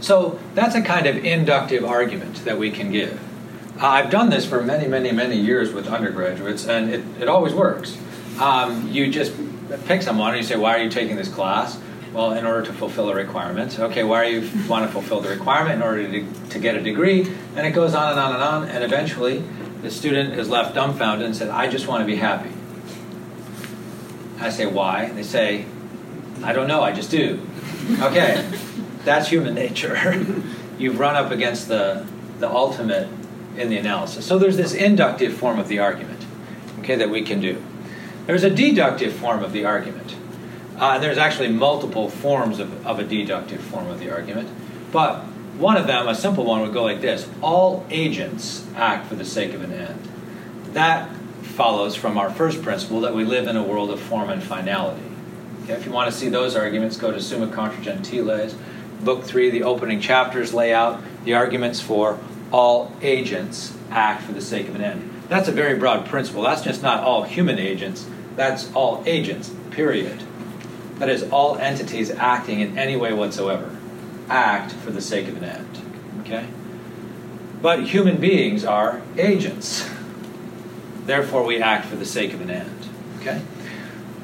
So 0.00 0.38
that's 0.54 0.74
a 0.74 0.82
kind 0.82 1.06
of 1.06 1.24
inductive 1.24 1.84
argument 1.84 2.44
that 2.44 2.58
we 2.58 2.70
can 2.70 2.90
give. 2.90 3.20
I've 3.80 4.10
done 4.10 4.30
this 4.30 4.46
for 4.46 4.62
many, 4.62 4.88
many, 4.88 5.12
many 5.12 5.36
years 5.36 5.72
with 5.72 5.86
undergraduates, 5.86 6.66
and 6.66 6.90
it, 6.90 7.04
it 7.20 7.28
always 7.28 7.54
works. 7.54 7.96
Um, 8.40 8.88
you 8.88 9.10
just 9.10 9.32
pick 9.86 10.02
someone 10.02 10.30
and 10.30 10.38
you 10.38 10.42
say, 10.42 10.56
Why 10.56 10.76
are 10.78 10.82
you 10.82 10.90
taking 10.90 11.16
this 11.16 11.28
class? 11.28 11.80
Well, 12.12 12.32
in 12.32 12.46
order 12.46 12.64
to 12.66 12.72
fulfill 12.72 13.10
a 13.10 13.14
requirement. 13.14 13.78
Okay, 13.78 14.02
why 14.02 14.28
do 14.28 14.40
you 14.40 14.68
want 14.68 14.86
to 14.86 14.92
fulfill 14.92 15.20
the 15.20 15.28
requirement? 15.28 15.76
In 15.76 15.82
order 15.82 16.10
to, 16.10 16.48
to 16.50 16.58
get 16.58 16.74
a 16.74 16.82
degree. 16.82 17.30
And 17.54 17.66
it 17.66 17.72
goes 17.72 17.94
on 17.94 18.12
and 18.12 18.18
on 18.18 18.34
and 18.34 18.42
on. 18.42 18.68
And 18.68 18.82
eventually, 18.82 19.44
the 19.82 19.90
student 19.90 20.34
is 20.34 20.48
left 20.48 20.74
dumbfounded 20.74 21.26
and 21.26 21.36
said, 21.36 21.50
I 21.50 21.68
just 21.68 21.86
want 21.86 22.00
to 22.00 22.06
be 22.06 22.16
happy. 22.16 22.50
I 24.40 24.50
say, 24.50 24.66
why? 24.66 25.04
And 25.04 25.18
They 25.18 25.22
say, 25.22 25.66
I 26.42 26.52
don't 26.52 26.68
know, 26.68 26.82
I 26.82 26.92
just 26.92 27.10
do. 27.10 27.40
Okay, 28.00 28.48
that's 29.04 29.28
human 29.28 29.54
nature. 29.54 29.96
You've 30.78 30.98
run 30.98 31.16
up 31.16 31.30
against 31.30 31.68
the, 31.68 32.06
the 32.38 32.50
ultimate 32.50 33.08
in 33.56 33.70
the 33.70 33.76
analysis. 33.76 34.26
So 34.26 34.38
there's 34.38 34.56
this 34.56 34.72
inductive 34.72 35.34
form 35.34 35.58
of 35.58 35.68
the 35.68 35.80
argument, 35.80 36.24
okay, 36.80 36.96
that 36.96 37.10
we 37.10 37.22
can 37.22 37.40
do. 37.40 37.62
There's 38.26 38.44
a 38.44 38.50
deductive 38.50 39.14
form 39.14 39.42
of 39.42 39.52
the 39.52 39.64
argument. 39.64 40.14
Uh, 40.78 40.92
and 40.94 41.02
there's 41.02 41.18
actually 41.18 41.48
multiple 41.48 42.08
forms 42.08 42.60
of, 42.60 42.86
of 42.86 43.00
a 43.00 43.04
deductive 43.04 43.60
form 43.60 43.88
of 43.88 43.98
the 43.98 44.10
argument. 44.10 44.48
But 44.92 45.24
one 45.58 45.76
of 45.76 45.88
them, 45.88 46.06
a 46.06 46.14
simple 46.14 46.44
one, 46.44 46.60
would 46.60 46.72
go 46.72 46.84
like 46.84 47.00
this 47.00 47.28
All 47.42 47.84
agents 47.90 48.64
act 48.76 49.06
for 49.06 49.16
the 49.16 49.24
sake 49.24 49.54
of 49.54 49.62
an 49.62 49.72
end. 49.72 50.08
That 50.74 51.10
follows 51.42 51.96
from 51.96 52.16
our 52.16 52.30
first 52.30 52.62
principle 52.62 53.00
that 53.00 53.14
we 53.14 53.24
live 53.24 53.48
in 53.48 53.56
a 53.56 53.62
world 53.62 53.90
of 53.90 53.98
form 53.98 54.30
and 54.30 54.42
finality. 54.42 55.02
If 55.68 55.84
you 55.84 55.92
want 55.92 56.10
to 56.10 56.18
see 56.18 56.30
those 56.30 56.56
arguments, 56.56 56.96
go 56.96 57.12
to 57.12 57.20
Summa 57.20 57.48
Contra 57.48 57.82
Gentiles. 57.82 58.54
Book 59.00 59.24
3, 59.24 59.50
the 59.50 59.62
opening 59.64 60.00
chapters 60.00 60.54
lay 60.54 60.72
out 60.72 61.00
the 61.24 61.34
arguments 61.34 61.80
for 61.80 62.18
all 62.50 62.90
agents 63.02 63.76
act 63.90 64.22
for 64.22 64.32
the 64.32 64.40
sake 64.40 64.68
of 64.68 64.74
an 64.74 64.82
end. 64.82 65.24
That's 65.28 65.46
a 65.46 65.52
very 65.52 65.78
broad 65.78 66.06
principle. 66.06 66.42
That's 66.42 66.62
just 66.62 66.82
not 66.82 67.04
all 67.04 67.22
human 67.24 67.58
agents, 67.58 68.08
that's 68.34 68.72
all 68.72 69.02
agents, 69.06 69.54
period. 69.70 70.22
That 70.96 71.10
is, 71.10 71.22
all 71.30 71.56
entities 71.58 72.10
acting 72.10 72.60
in 72.60 72.78
any 72.78 72.96
way 72.96 73.12
whatsoever 73.12 73.76
act 74.28 74.72
for 74.72 74.90
the 74.90 75.00
sake 75.00 75.28
of 75.28 75.36
an 75.36 75.44
end. 75.44 75.78
Okay? 76.20 76.46
But 77.62 77.84
human 77.84 78.16
beings 78.16 78.64
are 78.64 79.02
agents. 79.16 79.88
Therefore, 81.04 81.44
we 81.44 81.62
act 81.62 81.86
for 81.86 81.96
the 81.96 82.04
sake 82.04 82.32
of 82.32 82.40
an 82.40 82.50
end. 82.50 82.88
Okay? 83.20 83.42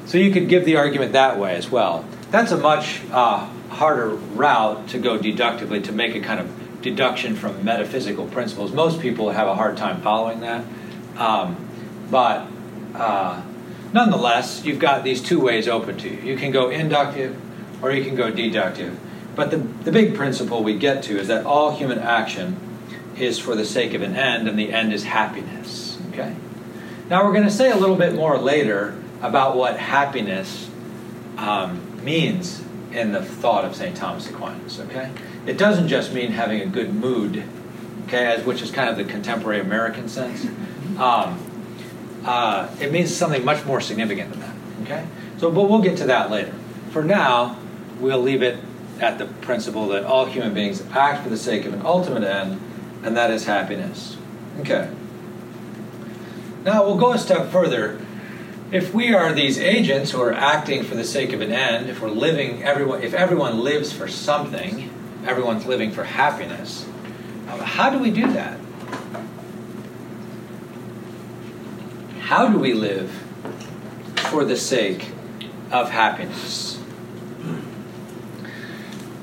So 0.05 0.17
you 0.17 0.31
could 0.31 0.49
give 0.49 0.65
the 0.65 0.77
argument 0.77 1.13
that 1.13 1.39
way 1.39 1.55
as 1.55 1.69
well. 1.69 2.05
That's 2.31 2.51
a 2.51 2.57
much 2.57 3.01
uh, 3.11 3.47
harder 3.69 4.09
route 4.09 4.89
to 4.89 4.99
go 4.99 5.17
deductively 5.17 5.81
to 5.81 5.91
make 5.91 6.15
a 6.15 6.19
kind 6.19 6.39
of 6.39 6.81
deduction 6.81 7.35
from 7.35 7.63
metaphysical 7.63 8.27
principles. 8.27 8.71
Most 8.71 9.01
people 9.01 9.31
have 9.31 9.47
a 9.47 9.55
hard 9.55 9.77
time 9.77 10.01
following 10.01 10.41
that. 10.41 10.63
Um, 11.17 11.57
but 12.11 12.47
uh, 12.93 13.41
nonetheless, 13.93 14.63
you've 14.63 14.79
got 14.79 15.03
these 15.03 15.21
two 15.21 15.39
ways 15.39 15.67
open 15.67 15.97
to 15.97 16.09
you. 16.09 16.21
You 16.21 16.37
can 16.37 16.51
go 16.51 16.69
inductive 16.69 17.35
or 17.81 17.91
you 17.91 18.03
can 18.03 18.15
go 18.15 18.29
deductive. 18.29 18.99
But 19.35 19.51
the, 19.51 19.57
the 19.57 19.91
big 19.91 20.15
principle 20.15 20.63
we 20.63 20.77
get 20.77 21.03
to 21.03 21.19
is 21.19 21.27
that 21.27 21.45
all 21.45 21.75
human 21.75 21.99
action 21.99 22.57
is 23.17 23.39
for 23.39 23.55
the 23.55 23.65
sake 23.65 23.93
of 23.93 24.01
an 24.01 24.15
end, 24.15 24.47
and 24.47 24.57
the 24.59 24.73
end 24.73 24.93
is 24.93 25.03
happiness. 25.03 25.97
Okay? 26.09 26.35
Now, 27.09 27.25
we're 27.25 27.33
going 27.33 27.45
to 27.45 27.51
say 27.51 27.71
a 27.71 27.75
little 27.75 27.95
bit 27.95 28.13
more 28.13 28.37
later 28.37 28.95
about 29.27 29.55
what 29.55 29.77
happiness 29.77 30.69
um, 31.37 32.03
means 32.03 32.63
in 32.91 33.11
the 33.11 33.23
thought 33.23 33.65
of 33.65 33.75
St. 33.75 33.95
Thomas 33.95 34.29
Aquinas. 34.29 34.79
Okay? 34.79 35.11
It 35.45 35.57
doesn't 35.57 35.87
just 35.87 36.13
mean 36.13 36.31
having 36.31 36.61
a 36.61 36.65
good 36.65 36.93
mood, 36.93 37.43
okay, 38.07 38.25
as, 38.25 38.45
which 38.45 38.61
is 38.61 38.71
kind 38.71 38.89
of 38.89 38.97
the 38.97 39.03
contemporary 39.03 39.59
American 39.59 40.07
sense. 40.07 40.45
Um, 40.97 41.39
uh, 42.23 42.73
it 42.79 42.91
means 42.91 43.15
something 43.15 43.43
much 43.43 43.65
more 43.65 43.81
significant 43.81 44.31
than 44.31 44.39
that. 44.39 44.55
Okay? 44.83 45.07
So, 45.37 45.51
but 45.51 45.63
we'll 45.63 45.81
get 45.81 45.97
to 45.97 46.05
that 46.05 46.31
later. 46.31 46.53
For 46.91 47.03
now, 47.03 47.59
we'll 47.99 48.21
leave 48.21 48.41
it 48.41 48.57
at 48.99 49.17
the 49.17 49.25
principle 49.25 49.89
that 49.89 50.05
all 50.05 50.25
human 50.25 50.53
beings 50.53 50.81
act 50.91 51.23
for 51.23 51.29
the 51.29 51.37
sake 51.37 51.65
of 51.65 51.73
an 51.73 51.81
ultimate 51.85 52.23
end, 52.23 52.61
and 53.03 53.17
that 53.17 53.29
is 53.29 53.45
happiness. 53.45 54.17
Okay. 54.61 54.89
Now 56.63 56.85
we'll 56.85 56.97
go 56.97 57.13
a 57.13 57.17
step 57.17 57.51
further. 57.51 58.04
If 58.71 58.93
we 58.93 59.13
are 59.13 59.31
these 59.31 59.59
agents 59.59 60.11
who 60.11 60.21
are 60.21 60.33
acting 60.33 60.83
for 60.83 60.95
the 60.95 61.03
sake 61.03 61.33
of 61.33 61.41
an 61.41 61.51
end, 61.51 61.89
if 61.89 62.01
we're 62.01 62.09
living 62.09 62.63
everyone, 62.63 63.03
if 63.03 63.13
everyone 63.13 63.59
lives 63.59 63.93
for 63.93 64.07
something, 64.07 64.89
everyone's 65.25 65.65
living 65.67 65.91
for 65.91 66.03
happiness. 66.03 66.85
Um, 67.47 67.59
how 67.59 67.91
do 67.91 67.99
we 67.99 68.09
do 68.09 68.31
that? 68.33 68.59
How 72.21 72.47
do 72.47 72.57
we 72.57 72.73
live 72.73 73.11
for 74.15 74.43
the 74.43 74.57
sake 74.57 75.11
of 75.71 75.91
happiness? 75.91 76.81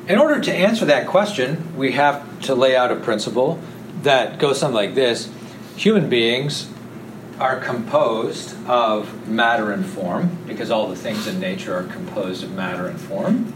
In 0.07 0.19
order 0.19 0.41
to 0.41 0.53
answer 0.53 0.85
that 0.85 1.09
question, 1.09 1.77
we 1.77 1.93
have 1.93 2.41
to 2.43 2.55
lay 2.55 2.77
out 2.77 2.93
a 2.93 2.97
principle 2.97 3.61
that 4.03 4.39
goes 4.39 4.61
something 4.61 4.75
like 4.75 4.95
this 4.95 5.29
Human 5.77 6.09
beings 6.09 6.69
are 7.39 7.59
composed 7.61 8.55
of 8.67 9.29
matter 9.29 9.73
and 9.73 9.85
form, 9.85 10.39
because 10.47 10.71
all 10.71 10.89
the 10.89 10.97
things 10.97 11.27
in 11.27 11.41
nature 11.41 11.75
are 11.75 11.85
composed 11.85 12.45
of 12.45 12.53
matter 12.53 12.87
and 12.87 13.01
form. 13.01 13.53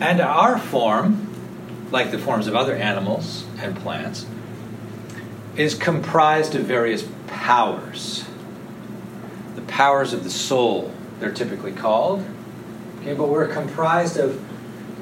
And 0.00 0.20
our 0.20 0.58
form, 0.58 1.28
like 1.90 2.10
the 2.10 2.18
forms 2.18 2.46
of 2.46 2.54
other 2.54 2.74
animals 2.74 3.44
and 3.58 3.76
plants, 3.76 4.26
is 5.56 5.74
comprised 5.74 6.54
of 6.54 6.64
various 6.64 7.06
powers. 7.26 8.24
The 9.54 9.62
powers 9.62 10.12
of 10.12 10.24
the 10.24 10.30
soul, 10.30 10.92
they're 11.20 11.32
typically 11.32 11.72
called. 11.72 12.24
Okay, 13.00 13.14
but 13.14 13.28
we're 13.28 13.48
comprised 13.48 14.16
of 14.16 14.32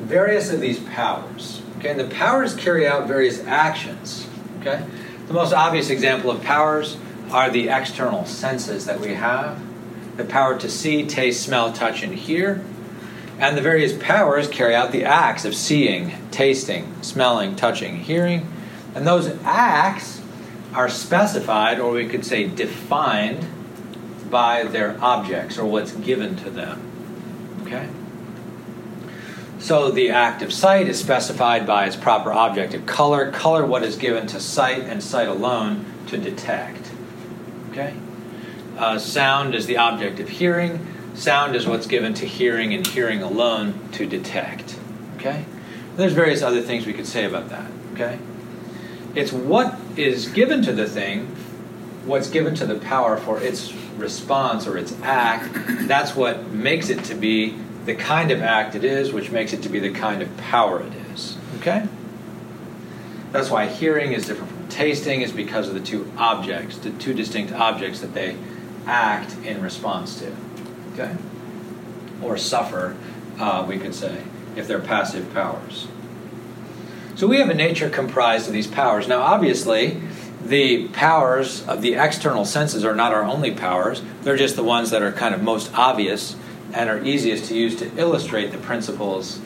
various 0.03 0.53
of 0.53 0.61
these 0.61 0.81
powers. 0.81 1.63
Okay, 1.79 1.91
and 1.91 2.01
the 2.01 2.09
powers 2.09 2.55
carry 2.55 2.87
out 2.87 3.07
various 3.09 3.43
actions. 3.45 4.27
Okay, 4.61 4.85
the 5.33 5.39
most 5.39 5.55
obvious 5.55 5.89
example 5.89 6.31
of 6.31 6.43
powers 6.43 6.99
are 7.31 7.49
the 7.49 7.71
external 7.71 8.27
senses 8.27 8.85
that 8.85 9.01
we 9.01 9.15
have 9.15 9.59
the 10.19 10.25
power 10.25 10.59
to 10.59 10.69
see, 10.69 11.07
taste, 11.07 11.43
smell, 11.43 11.73
touch, 11.73 12.03
and 12.03 12.15
hear. 12.15 12.63
And 13.39 13.57
the 13.57 13.63
various 13.63 13.97
powers 13.97 14.47
carry 14.47 14.75
out 14.75 14.93
the 14.93 15.05
acts 15.05 15.47
of 15.47 15.55
seeing, 15.55 16.13
tasting, 16.31 16.95
smelling, 17.03 17.57
touching, 17.57 17.97
hearing. 17.97 18.47
And 18.95 19.07
those 19.07 19.29
acts 19.43 20.21
are 20.75 20.91
specified, 20.91 21.81
or 21.81 21.93
we 21.93 22.07
could 22.07 22.27
say 22.27 22.47
defined, 22.47 23.47
by 24.31 24.65
their 24.65 25.03
objects 25.03 25.57
or 25.57 25.65
what's 25.65 25.93
given 25.93 26.37
to 26.37 26.51
them. 26.51 26.83
Okay? 27.63 27.89
So 29.63 29.93
the 29.93 30.11
act 30.11 30.43
of 30.43 30.53
sight 30.53 30.89
is 30.89 30.99
specified 30.99 31.69
by 31.69 31.87
its 31.87 31.95
proper 31.95 32.33
object 32.33 32.75
of 32.75 32.85
color. 32.85 33.31
Color, 33.31 33.65
what 33.65 33.85
is 33.85 33.95
given 33.95 34.27
to 34.27 34.41
sight 34.41 34.81
and 34.83 35.01
sight 35.01 35.29
alone 35.29 35.87
to 36.09 36.19
detect. 36.19 36.91
Okay? 37.71 37.95
Uh, 38.77 38.99
sound 38.99 39.55
is 39.55 39.67
the 39.67 39.77
object 39.77 40.19
of 40.19 40.29
hearing. 40.29 40.85
Sound 41.15 41.55
is 41.55 41.65
what's 41.65 41.87
given 41.87 42.13
to 42.15 42.27
hearing 42.27 42.75
and 42.75 42.85
hearing 42.85 43.23
alone 43.23 43.89
to 43.93 44.05
detect. 44.05 44.77
Okay? 45.19 45.45
There's 45.95 46.13
various 46.13 46.43
other 46.43 46.61
things 46.61 46.85
we 46.85 46.93
could 46.93 47.07
say 47.07 47.25
about 47.25 47.49
that. 47.51 47.71
Okay? 47.93 48.19
It's 49.15 49.33
what 49.33 49.79
is 49.97 50.27
given 50.27 50.63
to 50.63 50.73
the 50.73 50.89
thing, 50.89 51.27
what's 52.05 52.29
given 52.29 52.57
to 52.57 52.67
the 52.67 52.81
power 52.81 53.17
for 53.17 53.41
its 53.41 53.73
response 53.97 54.67
or 54.67 54.77
its 54.77 54.93
act, 55.03 55.49
that's 55.87 56.17
what 56.17 56.49
makes 56.49 56.89
it 56.89 57.05
to 57.05 57.15
be 57.15 57.57
the 57.85 57.95
kind 57.95 58.31
of 58.31 58.41
act 58.41 58.75
it 58.75 58.85
is, 58.85 59.13
which 59.13 59.31
makes 59.31 59.53
it 59.53 59.63
to 59.63 59.69
be 59.69 59.81
the 59.81 59.91
kind 59.91 60.23
of 60.23 60.37
power 60.37 60.81
it 60.81 60.93
is. 61.13 61.37
Okay? 61.59 61.87
That's 63.33 63.51
why 63.51 63.67
hearing 63.67 64.13
is 64.13 64.27
different 64.27 64.53
from 64.53 64.69
tasting, 64.69 65.23
is 65.23 65.33
because 65.33 65.69
of 65.69 65.75
the 65.75 65.81
two 65.81 66.11
objects, 66.17 66.79
the 66.79 66.91
two 66.91 67.15
distinct 67.15 67.53
objects 67.53 68.01
that 68.01 68.15
they 68.15 68.37
act 68.87 69.37
in 69.45 69.63
response 69.63 70.19
to. 70.21 70.35
Okay? 70.93 71.17
Or 72.23 72.37
suffer, 72.37 72.97
uh, 73.39 73.65
we 73.67 73.79
could 73.79 73.95
say, 73.95 74.23
if 74.55 74.69
they're 74.69 74.81
passive 74.81 75.33
powers. 75.33 75.89
So 77.15 77.27
we 77.27 77.39
have 77.39 77.51
a 77.51 77.55
nature 77.55 77.89
comprised 77.89 78.47
of 78.47 78.53
these 78.53 78.67
powers. 78.67 79.09
Now, 79.09 79.23
obviously, 79.23 80.01
the 80.45 80.89
powers 80.89 81.67
of 81.67 81.83
the 81.83 81.95
external 81.95 82.45
senses 82.45 82.85
are 82.85 82.95
not 82.95 83.13
our 83.13 83.23
only 83.23 83.53
powers, 83.53 84.03
they're 84.23 84.37
just 84.37 84.57
the 84.57 84.65
ones 84.65 84.91
that 84.91 85.03
are 85.03 85.13
kind 85.13 85.35
of 85.35 85.43
most 85.43 85.73
obvious 85.75 86.37
and 86.73 86.89
are 86.89 87.03
easiest 87.05 87.47
to 87.47 87.55
use 87.55 87.77
to 87.77 87.91
illustrate 87.99 88.53
the 88.53 88.59
principles 88.59 89.41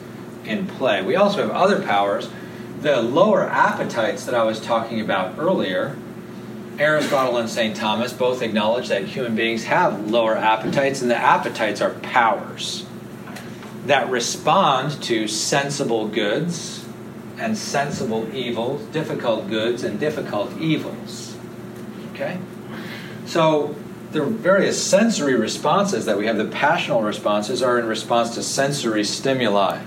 in 0.45 0.67
play. 0.67 1.01
We 1.01 1.15
also 1.15 1.41
have 1.41 1.51
other 1.51 1.81
powers. 1.81 2.29
The 2.81 3.01
lower 3.01 3.43
appetites 3.43 4.25
that 4.25 4.35
I 4.35 4.43
was 4.43 4.59
talking 4.59 5.01
about 5.01 5.37
earlier, 5.37 5.97
Aristotle 6.79 7.37
and 7.37 7.49
St. 7.49 7.75
Thomas 7.75 8.13
both 8.13 8.41
acknowledge 8.41 8.87
that 8.89 9.05
human 9.05 9.35
beings 9.35 9.65
have 9.65 10.09
lower 10.09 10.37
appetites, 10.37 11.01
and 11.01 11.09
the 11.09 11.17
appetites 11.17 11.81
are 11.81 11.91
powers 11.95 12.85
that 13.87 14.09
respond 14.09 15.01
to 15.03 15.27
sensible 15.27 16.07
goods 16.07 16.85
and 17.39 17.57
sensible 17.57 18.33
evils, 18.33 18.81
difficult 18.87 19.49
goods 19.49 19.83
and 19.83 19.99
difficult 19.99 20.55
evils. 20.59 21.35
Okay? 22.13 22.37
So 23.25 23.75
the 24.17 24.25
various 24.25 24.81
sensory 24.81 25.35
responses 25.35 26.05
that 26.05 26.17
we 26.17 26.25
have, 26.25 26.37
the 26.37 26.45
passional 26.45 27.01
responses, 27.01 27.61
are 27.61 27.77
in 27.77 27.85
response 27.85 28.33
to 28.35 28.43
sensory 28.43 29.03
stimuli, 29.03 29.79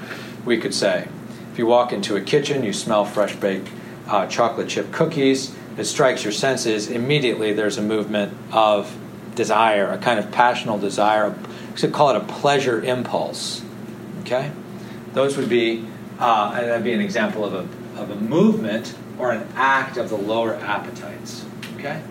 we 0.45 0.59
could 0.59 0.75
say. 0.75 1.09
If 1.53 1.59
you 1.59 1.67
walk 1.67 1.93
into 1.93 2.17
a 2.17 2.21
kitchen, 2.21 2.63
you 2.63 2.73
smell 2.73 3.05
fresh 3.05 3.35
baked 3.35 3.69
uh, 4.07 4.27
chocolate 4.27 4.69
chip 4.69 4.93
cookies, 4.93 5.55
it 5.77 5.85
strikes 5.85 6.23
your 6.23 6.33
senses, 6.33 6.89
immediately 6.89 7.53
there's 7.53 7.79
a 7.79 7.83
movement 7.83 8.37
of 8.53 8.97
desire, 9.35 9.91
a 9.91 9.99
kind 9.99 10.19
of 10.19 10.31
passional 10.31 10.79
desire. 10.79 11.31
We 11.73 11.77
should 11.77 11.93
call 11.93 12.11
it 12.11 12.17
a 12.17 12.21
pleasure 12.21 12.83
impulse. 12.83 13.63
Okay? 14.21 14.53
Those 15.13 15.37
would 15.37 15.49
be, 15.49 15.87
uh, 16.19 16.53
that'd 16.53 16.85
be 16.85 16.93
an 16.93 17.01
example 17.01 17.45
of 17.45 17.55
a, 17.55 18.01
of 18.01 18.11
a 18.11 18.17
movement 18.17 18.95
or 19.19 19.33
an 19.33 19.47
act 19.55 19.97
of 19.97 20.09
the 20.09 20.17
lower 20.17 20.55
appetites. 20.55 21.45
Okay? 21.77 22.03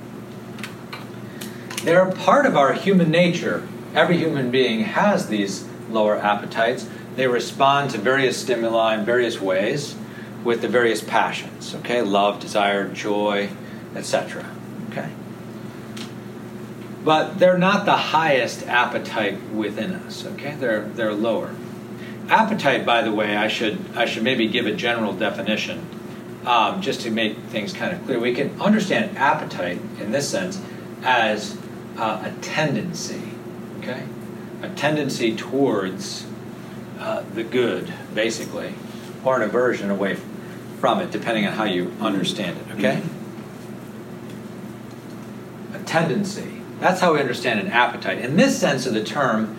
They're 1.83 2.11
part 2.11 2.45
of 2.45 2.57
our 2.57 2.73
human 2.73 3.09
nature. 3.09 3.67
Every 3.95 4.17
human 4.17 4.51
being 4.51 4.81
has 4.81 5.27
these 5.27 5.67
lower 5.89 6.17
appetites. 6.17 6.87
They 7.15 7.27
respond 7.27 7.91
to 7.91 7.97
various 7.97 8.37
stimuli 8.37 8.95
in 8.95 9.05
various 9.05 9.39
ways 9.41 9.95
with 10.43 10.61
the 10.61 10.67
various 10.67 11.01
passions, 11.01 11.75
okay? 11.75 12.01
Love, 12.01 12.39
desire, 12.39 12.87
joy, 12.87 13.49
etc. 13.95 14.45
Okay? 14.89 15.09
But 17.03 17.39
they're 17.39 17.57
not 17.57 17.85
the 17.85 17.95
highest 17.95 18.67
appetite 18.67 19.41
within 19.51 19.93
us, 19.93 20.25
okay? 20.25 20.55
They're 20.55 20.83
they're 20.83 21.13
lower. 21.13 21.55
Appetite, 22.27 22.85
by 22.85 23.01
the 23.01 23.11
way, 23.11 23.35
I 23.35 23.47
should 23.47 23.79
I 23.95 24.05
should 24.05 24.23
maybe 24.23 24.47
give 24.47 24.65
a 24.65 24.73
general 24.73 25.13
definition 25.13 25.85
um, 26.45 26.81
just 26.81 27.01
to 27.01 27.11
make 27.11 27.37
things 27.49 27.73
kind 27.73 27.93
of 27.93 28.05
clear. 28.05 28.19
We 28.19 28.33
can 28.33 28.61
understand 28.61 29.17
appetite 29.17 29.79
in 29.99 30.11
this 30.11 30.29
sense 30.29 30.61
as 31.03 31.57
uh, 31.99 32.23
a 32.23 32.41
tendency, 32.41 33.21
okay? 33.79 34.05
A 34.61 34.69
tendency 34.69 35.35
towards 35.35 36.25
uh, 36.97 37.23
the 37.33 37.43
good, 37.43 37.93
basically, 38.13 38.73
or 39.23 39.35
an 39.35 39.41
aversion 39.41 39.89
away 39.89 40.15
from 40.79 40.99
it, 40.99 41.11
depending 41.11 41.45
on 41.45 41.53
how 41.53 41.65
you 41.65 41.93
understand 41.99 42.57
it, 42.57 42.75
okay? 42.75 43.01
A 45.73 45.79
tendency. 45.79 46.61
That's 46.79 47.01
how 47.01 47.13
we 47.13 47.19
understand 47.19 47.59
an 47.59 47.67
appetite. 47.67 48.19
In 48.19 48.37
this 48.37 48.57
sense 48.57 48.85
of 48.85 48.93
the 48.93 49.03
term, 49.03 49.57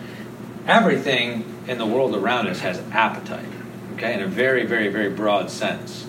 everything 0.67 1.45
in 1.67 1.77
the 1.77 1.85
world 1.85 2.15
around 2.15 2.47
us 2.47 2.61
has 2.61 2.79
appetite, 2.91 3.45
okay, 3.93 4.15
in 4.15 4.21
a 4.21 4.27
very, 4.27 4.65
very, 4.65 4.87
very 4.87 5.09
broad 5.09 5.51
sense, 5.51 6.07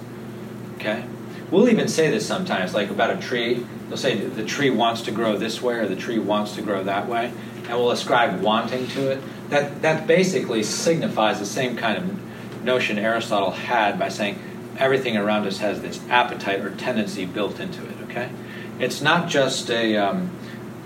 okay? 0.77 1.05
We'll 1.51 1.69
even 1.69 1.89
say 1.89 2.11
this 2.11 2.27
sometimes, 2.27 2.73
like 2.73 2.89
about 2.89 3.11
a 3.11 3.21
tree. 3.21 3.67
They'll 3.93 3.99
say 3.99 4.15
the 4.15 4.47
tree 4.47 4.71
wants 4.71 5.03
to 5.03 5.11
grow 5.11 5.37
this 5.37 5.61
way 5.61 5.75
or 5.75 5.87
the 5.87 5.97
tree 5.97 6.19
wants 6.19 6.55
to 6.55 6.63
grow 6.63 6.83
that 6.85 7.07
way, 7.11 7.31
and 7.69 7.69
we'll 7.69 7.91
ascribe 7.91 8.41
wanting 8.41 8.89
to 8.89 9.11
it. 9.11 9.23
That, 9.51 9.83
that 9.83 10.07
basically 10.07 10.63
signifies 10.63 11.39
the 11.39 11.45
same 11.45 11.77
kind 11.77 11.99
of 11.99 12.65
notion 12.65 12.99
Aristotle 12.99 13.51
had 13.51 13.99
by 13.99 14.09
saying 14.09 14.39
everything 14.79 15.19
around 15.19 15.47
us 15.47 15.59
has 15.59 15.83
this 15.83 16.01
appetite 16.09 16.61
or 16.61 16.71
tendency 16.71 17.27
built 17.27 17.61
into 17.61 17.87
it, 17.87 17.95
okay? 18.05 18.31
It's 18.79 19.03
not 19.03 19.29
just 19.29 19.69
a, 19.69 19.99
um, 19.99 20.31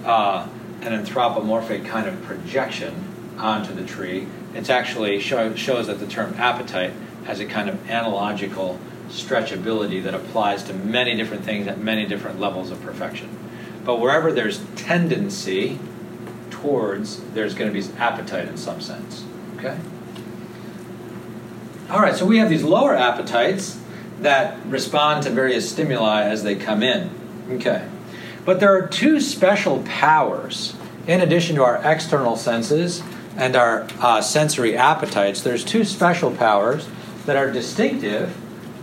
uh, 0.04 0.48
an 0.80 0.92
anthropomorphic 0.92 1.84
kind 1.84 2.08
of 2.08 2.20
projection 2.24 3.04
onto 3.38 3.72
the 3.72 3.84
tree. 3.84 4.26
It 4.52 4.68
actually 4.68 5.20
show, 5.20 5.54
shows 5.54 5.86
that 5.86 6.00
the 6.00 6.08
term 6.08 6.34
appetite 6.38 6.92
has 7.26 7.38
a 7.38 7.46
kind 7.46 7.70
of 7.70 7.88
analogical 7.88 8.80
stretchability 9.08 10.02
that 10.02 10.14
applies 10.14 10.62
to 10.64 10.74
many 10.74 11.16
different 11.16 11.44
things 11.44 11.66
at 11.66 11.78
many 11.78 12.06
different 12.06 12.40
levels 12.40 12.70
of 12.70 12.80
perfection. 12.82 13.28
But 13.84 14.00
wherever 14.00 14.32
there's 14.32 14.64
tendency 14.74 15.78
towards, 16.50 17.22
there's 17.32 17.54
going 17.54 17.72
to 17.72 17.80
be 17.80 17.86
appetite 17.98 18.48
in 18.48 18.56
some 18.56 18.80
sense. 18.80 19.24
Okay? 19.56 19.78
All 21.88 22.00
right, 22.00 22.16
so 22.16 22.26
we 22.26 22.38
have 22.38 22.48
these 22.48 22.64
lower 22.64 22.96
appetites 22.96 23.78
that 24.20 24.58
respond 24.66 25.22
to 25.24 25.30
various 25.30 25.70
stimuli 25.70 26.22
as 26.24 26.42
they 26.42 26.56
come 26.56 26.82
in. 26.82 27.10
Okay. 27.50 27.86
But 28.44 28.60
there 28.60 28.74
are 28.76 28.86
two 28.86 29.20
special 29.20 29.82
powers, 29.84 30.74
in 31.06 31.20
addition 31.20 31.56
to 31.56 31.62
our 31.62 31.80
external 31.84 32.36
senses 32.36 33.02
and 33.36 33.54
our 33.54 33.86
uh, 34.00 34.20
sensory 34.20 34.76
appetites, 34.76 35.42
there's 35.42 35.64
two 35.64 35.84
special 35.84 36.30
powers 36.30 36.88
that 37.26 37.36
are 37.36 37.50
distinctive 37.52 38.36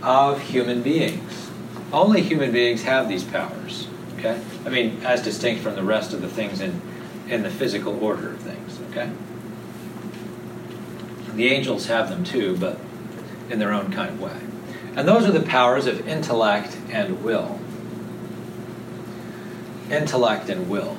of 0.04 0.40
human 0.40 0.82
beings. 0.82 1.50
Only 1.92 2.22
human 2.22 2.52
beings 2.52 2.82
have 2.82 3.08
these 3.08 3.24
powers. 3.24 3.88
Okay? 4.18 4.40
I 4.64 4.68
mean, 4.68 5.00
as 5.04 5.22
distinct 5.22 5.62
from 5.62 5.74
the 5.74 5.82
rest 5.82 6.12
of 6.12 6.20
the 6.20 6.28
things 6.28 6.60
in, 6.60 6.80
in 7.28 7.42
the 7.42 7.50
physical 7.50 8.02
order 8.02 8.32
of 8.32 8.40
things. 8.40 8.78
Okay? 8.90 9.10
The 11.34 11.48
angels 11.48 11.86
have 11.86 12.08
them 12.08 12.24
too, 12.24 12.56
but 12.56 12.78
in 13.50 13.58
their 13.58 13.72
own 13.72 13.92
kind 13.92 14.10
of 14.10 14.20
way. 14.20 14.38
And 14.96 15.08
those 15.08 15.26
are 15.26 15.32
the 15.32 15.42
powers 15.42 15.86
of 15.86 16.06
intellect 16.06 16.76
and 16.90 17.24
will. 17.24 17.58
Intellect 19.90 20.48
and 20.48 20.68
will. 20.70 20.96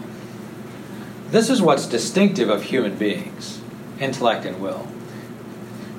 This 1.30 1.50
is 1.50 1.62
what's 1.62 1.88
distinctive 1.88 2.50
of 2.50 2.64
human 2.64 2.98
beings 2.98 3.62
intellect 4.00 4.46
and 4.46 4.62
will. 4.62 4.88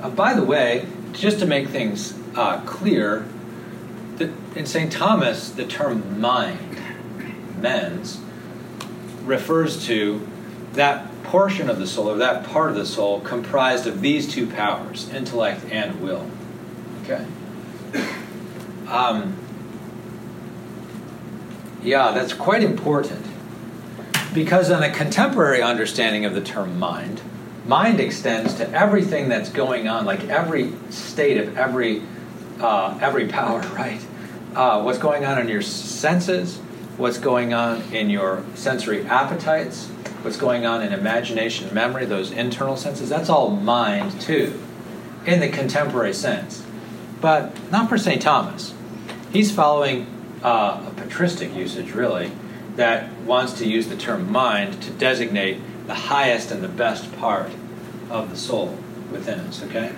Uh, 0.02 0.10
by 0.10 0.34
the 0.34 0.42
way, 0.42 0.86
just 1.12 1.38
to 1.38 1.46
make 1.46 1.68
things 1.68 2.12
uh, 2.36 2.60
clear, 2.60 3.26
that 4.16 4.30
in 4.54 4.66
St. 4.66 4.92
Thomas, 4.92 5.50
the 5.50 5.66
term 5.66 6.20
mind, 6.20 6.78
mens, 7.60 8.20
refers 9.24 9.86
to 9.86 10.26
that 10.74 11.10
portion 11.24 11.68
of 11.68 11.78
the 11.78 11.86
soul 11.86 12.10
or 12.10 12.16
that 12.18 12.44
part 12.44 12.70
of 12.70 12.76
the 12.76 12.86
soul 12.86 13.20
comprised 13.20 13.86
of 13.86 14.00
these 14.00 14.32
two 14.32 14.46
powers, 14.46 15.08
intellect 15.12 15.64
and 15.70 16.00
will. 16.00 16.30
Okay? 17.02 17.26
Um, 18.86 19.36
yeah, 21.82 22.12
that's 22.12 22.32
quite 22.32 22.62
important. 22.62 23.24
Because 24.32 24.70
in 24.70 24.82
a 24.82 24.90
contemporary 24.90 25.62
understanding 25.62 26.24
of 26.24 26.34
the 26.34 26.40
term 26.40 26.78
mind, 26.78 27.22
mind 27.66 28.00
extends 28.00 28.54
to 28.54 28.70
everything 28.70 29.28
that's 29.28 29.48
going 29.48 29.88
on, 29.88 30.04
like 30.04 30.24
every 30.28 30.72
state 30.90 31.38
of 31.38 31.56
every 31.56 32.02
uh, 32.60 32.98
every 33.00 33.28
power, 33.28 33.60
right? 33.74 34.04
Uh, 34.54 34.82
what's 34.82 34.98
going 34.98 35.24
on 35.24 35.38
in 35.38 35.48
your 35.48 35.62
senses, 35.62 36.58
what's 36.96 37.18
going 37.18 37.52
on 37.52 37.82
in 37.92 38.08
your 38.08 38.44
sensory 38.54 39.04
appetites, 39.06 39.88
what's 40.22 40.36
going 40.36 40.64
on 40.64 40.82
in 40.82 40.92
imagination, 40.92 41.72
memory, 41.74 42.06
those 42.06 42.30
internal 42.30 42.76
senses, 42.76 43.08
that's 43.08 43.28
all 43.28 43.50
mind 43.50 44.20
too, 44.20 44.60
in 45.26 45.40
the 45.40 45.48
contemporary 45.48 46.14
sense. 46.14 46.64
But 47.20 47.70
not 47.70 47.88
for 47.88 47.98
St. 47.98 48.20
Thomas. 48.20 48.74
He's 49.30 49.54
following 49.54 50.06
uh, 50.42 50.84
a 50.88 50.94
patristic 50.96 51.54
usage, 51.54 51.92
really, 51.92 52.32
that 52.76 53.12
wants 53.22 53.54
to 53.54 53.66
use 53.66 53.88
the 53.88 53.96
term 53.96 54.30
mind 54.30 54.82
to 54.82 54.90
designate 54.92 55.60
the 55.86 55.94
highest 55.94 56.50
and 56.50 56.62
the 56.62 56.68
best 56.68 57.14
part 57.18 57.50
of 58.10 58.30
the 58.30 58.36
soul 58.36 58.78
within 59.10 59.40
us, 59.40 59.62
okay? 59.64 59.92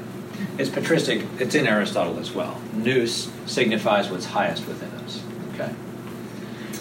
It's 0.59 0.71
patristic, 0.71 1.25
it's 1.39 1.55
in 1.55 1.67
Aristotle 1.67 2.19
as 2.19 2.33
well. 2.33 2.61
Nous 2.75 3.31
signifies 3.47 4.11
what's 4.11 4.27
highest 4.27 4.67
within 4.67 4.91
us, 5.01 5.23
okay? 5.55 5.73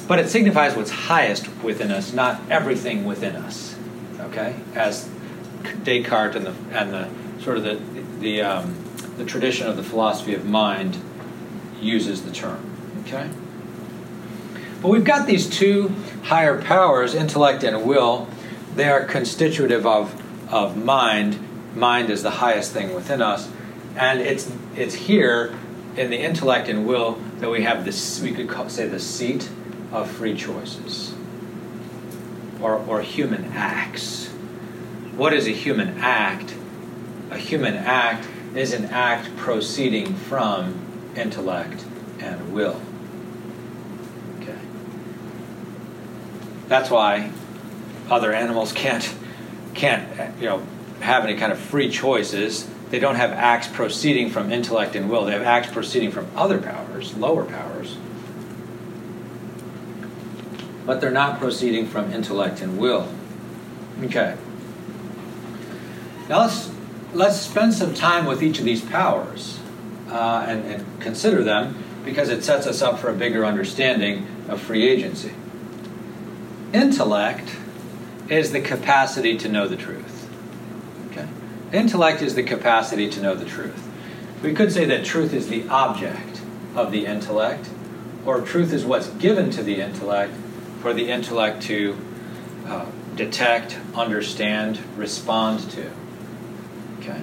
But 0.08 0.20
it 0.20 0.30
signifies 0.30 0.76
what's 0.76 0.92
highest 0.92 1.48
within 1.64 1.92
us, 1.92 2.14
not 2.14 2.42
everything 2.50 3.06
within 3.06 3.36
us, 3.36 3.76
okay? 4.20 4.56
As 4.74 5.10
Descartes 5.84 6.36
and 6.36 6.46
the, 6.46 6.54
and 6.72 6.94
the 6.94 7.44
sort 7.44 7.58
of 7.58 7.64
the, 7.64 7.80
the, 8.20 8.42
um, 8.42 8.76
the 9.18 9.26
tradition 9.26 9.68
of 9.68 9.76
the 9.76 9.84
philosophy 9.84 10.34
of 10.34 10.46
mind 10.46 10.98
uses 11.82 12.24
the 12.24 12.32
term, 12.32 12.60
okay? 13.06 13.30
But 14.82 14.90
we've 14.90 15.04
got 15.04 15.28
these 15.28 15.50
two 15.50 15.94
higher 16.24 16.62
powers, 16.62 17.16
intellect 17.16 17.64
and 17.64 17.86
will. 17.86 18.28
They 18.76 18.90
are 18.90 19.04
constitutive 19.04 19.86
of, 19.86 20.14
of 20.54 20.78
mind. 20.78 21.47
Mind 21.78 22.10
is 22.10 22.24
the 22.24 22.32
highest 22.32 22.74
thing 22.74 22.94
within 22.94 23.22
us. 23.22 23.50
And 23.96 24.20
it's, 24.20 24.52
it's 24.76 24.96
here 24.96 25.56
in 25.96 26.10
the 26.10 26.18
intellect 26.18 26.70
and 26.70 26.86
will 26.88 27.14
that 27.40 27.50
we 27.50 27.64
have 27.64 27.86
this, 27.86 28.20
we 28.22 28.32
could 28.32 28.50
call, 28.50 28.70
say, 28.70 28.88
the 28.88 29.00
seat 29.00 29.50
of 29.92 30.10
free 30.10 30.36
choices 30.36 31.14
or, 32.62 32.76
or 32.88 33.02
human 33.02 33.46
acts. 33.54 34.28
What 35.16 35.34
is 35.34 35.48
a 35.48 35.52
human 35.52 36.00
act? 36.00 36.56
A 37.32 37.38
human 37.38 37.76
act 37.76 38.28
is 38.56 38.74
an 38.74 38.86
act 38.86 39.36
proceeding 39.38 40.16
from 40.16 40.80
intellect 41.16 41.86
and 42.20 42.54
will. 42.54 42.82
Okay. 44.40 44.58
That's 46.68 46.90
why 46.90 47.32
other 48.10 48.34
animals 48.34 48.72
can't 48.72 49.14
can't 49.74 50.40
you 50.40 50.48
know 50.48 50.66
have 51.02 51.24
any 51.24 51.36
kind 51.36 51.52
of 51.52 51.60
free 51.60 51.90
choices. 51.90 52.68
They 52.90 53.00
don't 53.00 53.16
have 53.16 53.32
acts 53.32 53.68
proceeding 53.68 54.30
from 54.30 54.52
intellect 54.52 54.96
and 54.96 55.10
will. 55.10 55.26
They 55.26 55.34
have 55.34 55.44
acts 55.44 55.72
proceeding 55.72 56.12
from 56.12 56.28
other 56.36 56.60
powers, 56.60 57.16
lower 57.16 57.44
powers. 57.44 57.98
But 60.86 61.02
they're 61.02 61.12
not 61.12 61.40
proceeding 61.40 61.88
from 61.88 62.12
intellect 62.14 62.62
and 62.62 62.78
will. 62.78 63.10
Okay. 64.04 64.38
Now 66.30 66.42
let's 66.42 66.72
let's 67.14 67.40
spend 67.40 67.74
some 67.74 67.94
time 67.94 68.26
with 68.26 68.44
each 68.44 68.60
of 68.60 68.66
these 68.66 68.82
powers 68.82 69.60
uh, 70.10 70.46
and, 70.48 70.66
and 70.66 71.02
consider 71.02 71.44
them 71.44 71.84
because 72.06 72.30
it 72.30 72.44
sets 72.44 72.68
us 72.68 72.82
up 72.82 73.00
for 73.00 73.10
a 73.10 73.14
bigger 73.14 73.46
understanding 73.46 74.28
of 74.48 74.62
free 74.62 74.88
agency. 74.88 75.34
Intellect 76.74 77.50
is 78.30 78.52
the 78.52 78.62
capacity 78.62 79.38
to 79.38 79.50
know 79.50 79.68
the 79.68 79.76
truth. 79.76 80.17
Intellect 81.74 82.22
is 82.22 82.36
the 82.36 82.44
capacity 82.44 83.10
to 83.10 83.22
know 83.22 83.36
the 83.36 83.46
truth. 83.46 83.88
We 84.42 84.54
could 84.54 84.72
say 84.72 84.86
that 84.86 85.04
truth 85.04 85.34
is 85.34 85.50
the 85.50 85.68
object 85.68 86.42
of 86.76 86.92
the 86.92 87.06
intellect, 87.06 87.70
or 88.26 88.42
truth 88.42 88.72
is 88.72 88.86
what's 88.86 89.10
given 89.10 89.50
to 89.52 89.64
the 89.64 89.82
intellect 89.82 90.34
for 90.82 90.94
the 90.94 91.10
intellect 91.10 91.64
to 91.64 91.98
uh, 92.66 92.86
detect, 93.16 93.78
understand, 93.96 94.80
respond 94.96 95.70
to. 95.72 95.92
Okay. 97.00 97.22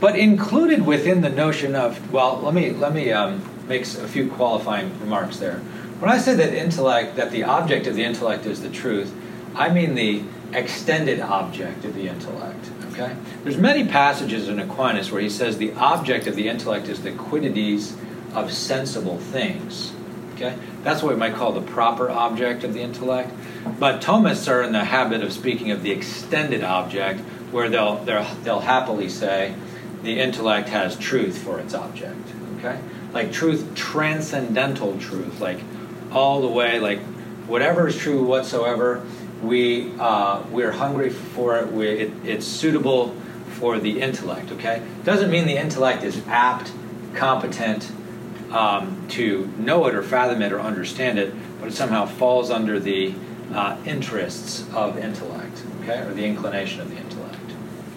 But 0.00 0.18
included 0.18 0.84
within 0.84 1.22
the 1.22 1.30
notion 1.30 1.74
of 1.74 2.12
well, 2.12 2.40
let 2.40 2.52
me 2.52 2.70
let 2.70 2.92
me 2.92 3.10
um, 3.12 3.42
make 3.68 3.82
a 3.82 4.08
few 4.08 4.28
qualifying 4.30 4.98
remarks 5.00 5.38
there. 5.38 5.60
When 6.00 6.10
I 6.10 6.18
say 6.18 6.34
that 6.34 6.52
intellect, 6.52 7.16
that 7.16 7.30
the 7.30 7.44
object 7.44 7.86
of 7.86 7.94
the 7.94 8.04
intellect 8.04 8.46
is 8.46 8.60
the 8.60 8.70
truth, 8.70 9.14
I 9.54 9.70
mean 9.70 9.94
the 9.94 10.22
extended 10.52 11.20
object 11.20 11.84
of 11.84 11.94
the 11.94 12.08
intellect. 12.08 12.70
Okay? 12.98 13.16
There's 13.44 13.56
many 13.56 13.86
passages 13.86 14.48
in 14.48 14.58
Aquinas 14.58 15.12
where 15.12 15.20
he 15.20 15.30
says 15.30 15.58
the 15.58 15.72
object 15.74 16.26
of 16.26 16.34
the 16.34 16.48
intellect 16.48 16.88
is 16.88 17.02
the 17.02 17.12
quiddities 17.12 17.96
of 18.34 18.52
sensible 18.52 19.18
things. 19.18 19.92
Okay? 20.34 20.56
That's 20.82 21.02
what 21.02 21.14
we 21.14 21.18
might 21.18 21.34
call 21.34 21.52
the 21.52 21.60
proper 21.60 22.10
object 22.10 22.64
of 22.64 22.74
the 22.74 22.80
intellect. 22.80 23.30
But 23.78 24.02
Thomists 24.02 24.50
are 24.50 24.62
in 24.62 24.72
the 24.72 24.84
habit 24.84 25.22
of 25.22 25.32
speaking 25.32 25.70
of 25.70 25.82
the 25.82 25.90
extended 25.90 26.64
object, 26.64 27.20
where 27.52 27.68
they'll, 27.68 27.96
they'll, 28.04 28.60
happily 28.60 29.08
say 29.08 29.54
the 30.02 30.20
intellect 30.20 30.68
has 30.68 30.96
truth 30.96 31.38
for 31.38 31.60
its 31.60 31.74
object. 31.74 32.28
Okay? 32.58 32.78
Like 33.12 33.32
truth, 33.32 33.74
transcendental 33.74 34.98
truth, 34.98 35.40
like 35.40 35.60
all 36.12 36.40
the 36.40 36.48
way, 36.48 36.78
like 36.78 37.00
whatever 37.46 37.88
is 37.88 37.96
true 37.96 38.24
whatsoever, 38.24 39.04
we 39.42 39.92
uh, 39.98 40.42
we're 40.50 40.72
hungry 40.72 41.10
for 41.10 41.58
it, 41.58 41.72
we, 41.72 41.88
it. 41.88 42.12
It's 42.24 42.46
suitable 42.46 43.14
for 43.58 43.78
the 43.78 44.00
intellect. 44.00 44.52
Okay, 44.52 44.82
doesn't 45.04 45.30
mean 45.30 45.46
the 45.46 45.56
intellect 45.56 46.02
is 46.02 46.22
apt, 46.26 46.72
competent 47.14 47.90
um, 48.50 49.06
to 49.10 49.46
know 49.58 49.86
it 49.86 49.94
or 49.94 50.02
fathom 50.02 50.42
it 50.42 50.52
or 50.52 50.60
understand 50.60 51.18
it, 51.18 51.34
but 51.60 51.68
it 51.68 51.72
somehow 51.72 52.06
falls 52.06 52.50
under 52.50 52.80
the 52.80 53.14
uh, 53.52 53.76
interests 53.84 54.64
of 54.74 54.98
intellect. 54.98 55.62
Okay, 55.82 56.00
or 56.00 56.12
the 56.14 56.24
inclination 56.24 56.80
of 56.80 56.90
the 56.90 56.96
intellect. 56.96 57.36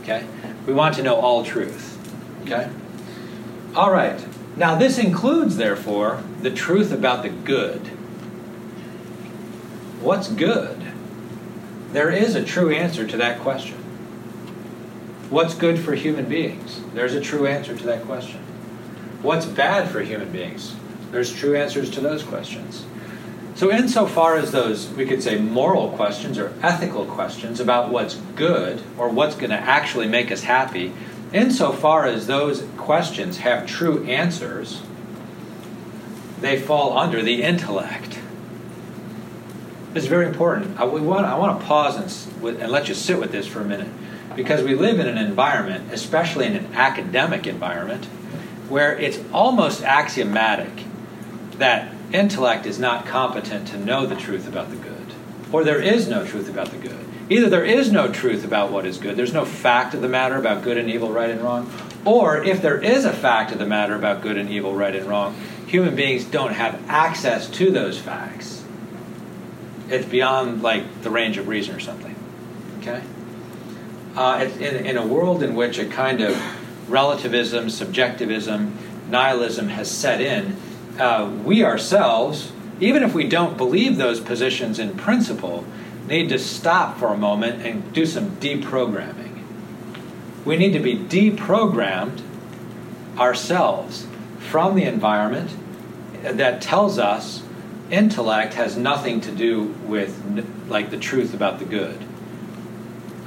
Okay, 0.02 0.26
we 0.66 0.74
want 0.74 0.96
to 0.96 1.04
know 1.04 1.16
all 1.16 1.44
truth. 1.44 1.98
Okay, 2.44 2.70
all 3.76 3.92
right. 3.92 4.24
Now 4.56 4.76
this 4.76 4.98
includes, 4.98 5.58
therefore, 5.58 6.24
the 6.42 6.52
truth 6.52 6.92
about 6.92 7.24
the 7.24 7.30
good. 7.30 7.80
What's 10.02 10.28
good? 10.28 10.82
There 11.92 12.10
is 12.10 12.36
a 12.36 12.44
true 12.44 12.72
answer 12.72 13.06
to 13.06 13.18
that 13.18 13.40
question. 13.40 13.78
What's 15.30 15.54
good 15.54 15.80
for 15.80 15.94
human 15.94 16.26
beings? 16.26 16.82
There's 16.94 17.16
a 17.16 17.22
true 17.22 17.48
answer 17.48 17.76
to 17.76 17.84
that 17.86 18.04
question. 18.04 18.40
What's 19.22 19.46
bad 19.46 19.90
for 19.90 20.02
human 20.02 20.32
beings? 20.32 20.76
There's 21.12 21.34
true 21.34 21.56
answers 21.56 21.90
to 21.92 22.02
those 22.02 22.24
questions. 22.24 22.86
So, 23.56 23.72
insofar 23.72 24.38
as 24.38 24.52
those, 24.52 24.90
we 24.90 25.06
could 25.06 25.22
say, 25.22 25.38
moral 25.38 25.90
questions 25.92 26.40
or 26.40 26.54
ethical 26.64 27.06
questions 27.06 27.60
about 27.60 27.92
what's 27.92 28.16
good 28.36 28.82
or 28.98 29.10
what's 29.10 29.36
going 29.36 29.50
to 29.50 29.60
actually 29.60 30.08
make 30.08 30.32
us 30.32 30.44
happy, 30.44 30.94
insofar 31.34 32.06
as 32.06 32.28
those 32.28 32.66
questions 32.78 33.40
have 33.40 33.68
true 33.68 34.06
answers, 34.06 34.82
they 36.40 36.60
fall 36.60 36.98
under 36.98 37.22
the 37.22 37.44
intellect. 37.44 38.11
It's 39.94 40.06
very 40.06 40.26
important. 40.26 40.80
I, 40.80 40.86
want, 40.86 41.26
I 41.26 41.38
want 41.38 41.60
to 41.60 41.66
pause 41.68 41.98
and, 41.98 42.62
and 42.62 42.72
let 42.72 42.88
you 42.88 42.96
sit 42.96 43.20
with 43.20 43.32
this 43.34 43.46
for 43.46 43.60
a 43.60 43.66
minute 43.66 43.90
because 44.38 44.64
we 44.64 44.74
live 44.74 45.00
in 45.00 45.08
an 45.08 45.18
environment, 45.18 45.92
especially 45.92 46.46
in 46.46 46.56
an 46.56 46.74
academic 46.74 47.46
environment, 47.46 48.06
where 48.70 48.98
it's 48.98 49.20
almost 49.34 49.84
axiomatic 49.84 50.70
that 51.58 51.94
intellect 52.14 52.66
is 52.66 52.80
not 52.80 53.06
competent 53.06 53.68
to 53.68 53.78
know 53.78 54.06
the 54.06 54.16
truth 54.16 54.48
about 54.48 54.70
the 54.70 54.78
good, 54.78 55.14
or 55.52 55.66
there 55.66 55.82
is 55.82 56.08
no 56.08 56.26
truth 56.26 56.50
about 56.50 56.72
the 56.72 56.78
good. 56.78 57.06
Either 57.30 57.50
there 57.50 57.66
is 57.66 57.92
no 57.92 58.10
truth 58.10 58.46
about 58.46 58.72
what 58.72 58.86
is 58.86 58.98
good, 58.98 59.18
there's 59.18 59.34
no 59.34 59.44
fact 59.44 59.94
of 59.94 60.02
the 60.02 60.08
matter 60.08 60.38
about 60.38 60.64
good 60.64 60.78
and 60.78 60.90
evil, 60.90 61.12
right 61.12 61.30
and 61.30 61.42
wrong, 61.42 61.70
or 62.06 62.42
if 62.42 62.62
there 62.62 62.82
is 62.82 63.04
a 63.04 63.12
fact 63.12 63.52
of 63.52 63.60
the 63.60 63.66
matter 63.66 63.96
about 63.96 64.22
good 64.22 64.38
and 64.38 64.50
evil, 64.50 64.74
right 64.74 64.96
and 64.96 65.06
wrong, 65.06 65.36
human 65.68 65.98
beings 65.98 66.24
don't 66.24 66.54
have 66.54 66.82
access 66.90 67.50
to 67.50 67.72
those 67.72 68.00
facts 68.00 68.61
it's 69.92 70.06
beyond 70.06 70.64
like 70.64 71.04
the 71.04 71.10
range 71.10 71.38
of 71.38 71.48
reason 71.48 71.76
or 71.76 71.80
something. 71.80 72.16
Okay. 72.80 73.02
Uh, 74.16 74.50
in, 74.60 74.86
in 74.86 74.98
a 74.98 75.06
world 75.06 75.44
in 75.44 75.56
which 75.56 75.78
a 75.78 75.86
kind 75.86 76.22
of 76.22 76.90
relativism, 76.90 77.70
subjectivism, 77.70 78.78
nihilism 79.10 79.70
has 79.70 79.90
set 79.90 80.22
in, 80.22 80.56
uh, 81.00 81.32
we 81.44 81.64
ourselves, 81.64 82.52
even 82.80 83.04
if 83.04 83.14
we 83.14 83.28
don't 83.28 83.58
believe 83.58 83.98
those 83.98 84.20
positions 84.20 84.80
in 84.80 84.96
principle, 84.96 85.66
need 86.08 86.30
to 86.30 86.40
stop 86.40 86.98
for 86.98 87.14
a 87.14 87.18
moment 87.18 87.66
and 87.66 87.94
do 87.94 88.06
some 88.06 88.32
deprogramming. 88.38 89.44
We 90.46 90.58
need 90.58 90.74
to 90.74 90.80
be 90.80 90.98
deprogrammed 90.98 92.22
ourselves 93.18 94.08
from 94.40 94.76
the 94.76 94.84
environment 94.84 95.52
that 96.24 96.62
tells 96.62 96.98
us 96.98 97.44
intellect 97.92 98.56
has 98.56 98.78
nothing 98.78 99.22
to 99.22 99.32
do 99.32 99.64
with 99.86 100.68
like 100.68 100.90
the 100.90 100.98
truth 100.98 101.34
about 101.34 101.60
the 101.60 101.66
good. 101.66 102.04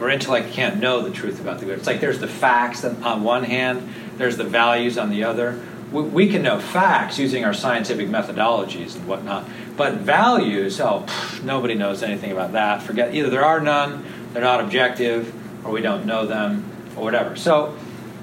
Or 0.00 0.10
intellect 0.10 0.52
can't 0.52 0.80
know 0.80 1.02
the 1.02 1.10
truth 1.10 1.40
about 1.40 1.60
the 1.60 1.66
good. 1.66 1.78
It's 1.78 1.86
like 1.86 2.00
there's 2.00 2.18
the 2.18 2.28
facts 2.28 2.84
on 2.84 3.22
one 3.22 3.44
hand 3.44 3.94
there's 4.16 4.36
the 4.36 4.44
values 4.44 4.96
on 4.96 5.10
the 5.10 5.24
other. 5.24 5.60
We, 5.92 6.28
can 6.28 6.42
know 6.42 6.58
facts 6.58 7.20
using 7.20 7.44
our 7.44 7.54
scientific 7.54 8.08
methodologies 8.08 8.96
and 8.96 9.06
whatnot 9.06 9.48
but 9.76 9.94
values 9.94 10.80
oh 10.80 11.04
pff, 11.06 11.44
nobody 11.44 11.74
knows 11.74 12.02
anything 12.02 12.32
about 12.32 12.52
that. 12.52 12.82
Forget 12.82 13.14
either 13.14 13.30
there 13.30 13.44
are 13.44 13.60
none 13.60 14.04
they're 14.32 14.42
not 14.42 14.60
objective 14.60 15.32
or 15.64 15.70
we 15.70 15.82
don't 15.82 16.04
know 16.04 16.26
them 16.26 16.64
or 16.96 17.04
whatever. 17.04 17.36
So 17.36 17.76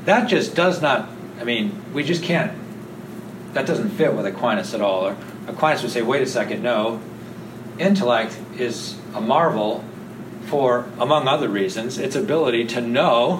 that 0.06 0.28
just 0.28 0.56
does 0.56 0.82
not 0.82 1.10
i 1.40 1.44
mean 1.44 1.82
we 1.94 2.04
just 2.04 2.24
can't 2.24 2.52
that 3.54 3.66
doesn't 3.66 3.90
fit 3.92 4.14
with 4.14 4.26
aquinas 4.26 4.74
at 4.74 4.82
all 4.82 5.08
or, 5.08 5.18
Aquinas 5.52 5.82
would 5.84 5.92
say, 5.92 6.02
wait 6.02 6.22
a 6.22 6.26
second, 6.26 6.64
no. 6.64 7.02
Intellect 7.78 8.38
is 8.58 8.98
a 9.14 9.22
marvel 9.22 9.84
for, 10.46 10.86
among 10.98 11.28
other 11.28 11.50
reasons, 11.50 11.98
its 11.98 12.16
ability 12.16 12.66
to 12.66 12.82
know 12.82 13.38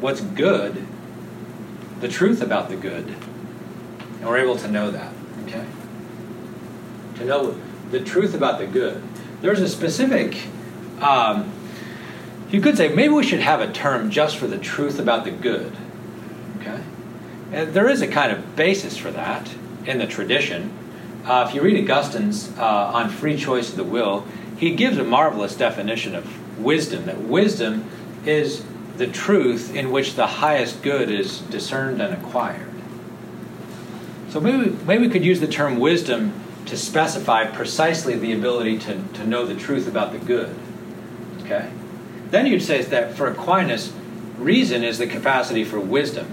what's 0.00 0.20
good, 0.20 0.86
the 2.00 2.08
truth 2.08 2.42
about 2.42 2.68
the 2.68 2.76
good. 2.76 3.06
And 3.06 4.28
we're 4.28 4.38
able 4.38 4.56
to 4.56 4.68
know 4.68 4.90
that, 4.90 5.12
okay? 5.44 5.64
To 7.16 7.24
know 7.24 7.56
the 7.90 8.00
truth 8.00 8.34
about 8.34 8.58
the 8.58 8.66
good. 8.66 9.02
There's 9.40 9.60
a 9.60 9.68
specific, 9.68 10.36
um, 11.00 11.52
you 12.50 12.60
could 12.60 12.76
say, 12.76 12.88
maybe 12.88 13.14
we 13.14 13.24
should 13.24 13.40
have 13.40 13.60
a 13.60 13.72
term 13.72 14.10
just 14.10 14.36
for 14.36 14.46
the 14.46 14.58
truth 14.58 14.98
about 14.98 15.24
the 15.24 15.30
good, 15.30 15.76
okay? 16.60 16.80
And 17.52 17.72
there 17.72 17.88
is 17.88 18.02
a 18.02 18.08
kind 18.08 18.32
of 18.32 18.56
basis 18.56 18.96
for 18.96 19.10
that 19.10 19.48
in 19.86 19.98
the 19.98 20.06
tradition. 20.06 20.72
Uh, 21.24 21.46
if 21.48 21.54
you 21.54 21.62
read 21.62 21.82
Augustine's 21.82 22.50
uh, 22.58 22.64
on 22.64 23.08
free 23.08 23.36
choice 23.36 23.70
of 23.70 23.76
the 23.76 23.84
will, 23.84 24.26
he 24.56 24.74
gives 24.74 24.98
a 24.98 25.04
marvelous 25.04 25.56
definition 25.56 26.14
of 26.14 26.58
wisdom 26.58 27.06
that 27.06 27.20
wisdom 27.20 27.84
is 28.24 28.64
the 28.96 29.06
truth 29.06 29.74
in 29.74 29.90
which 29.90 30.14
the 30.14 30.26
highest 30.26 30.82
good 30.82 31.10
is 31.10 31.40
discerned 31.40 32.00
and 32.00 32.14
acquired. 32.14 32.68
So 34.30 34.40
maybe, 34.40 34.70
maybe 34.86 35.06
we 35.06 35.12
could 35.12 35.24
use 35.24 35.40
the 35.40 35.46
term 35.46 35.78
wisdom 35.78 36.32
to 36.66 36.76
specify 36.76 37.46
precisely 37.46 38.14
the 38.14 38.32
ability 38.32 38.78
to, 38.78 39.02
to 39.14 39.26
know 39.26 39.44
the 39.44 39.54
truth 39.54 39.88
about 39.88 40.12
the 40.12 40.18
good. 40.18 40.54
Okay? 41.42 41.70
Then 42.30 42.46
you'd 42.46 42.62
say 42.62 42.82
that 42.82 43.14
for 43.14 43.26
Aquinas, 43.26 43.92
reason 44.38 44.84
is 44.84 44.98
the 44.98 45.06
capacity 45.06 45.64
for 45.64 45.80
wisdom. 45.80 46.26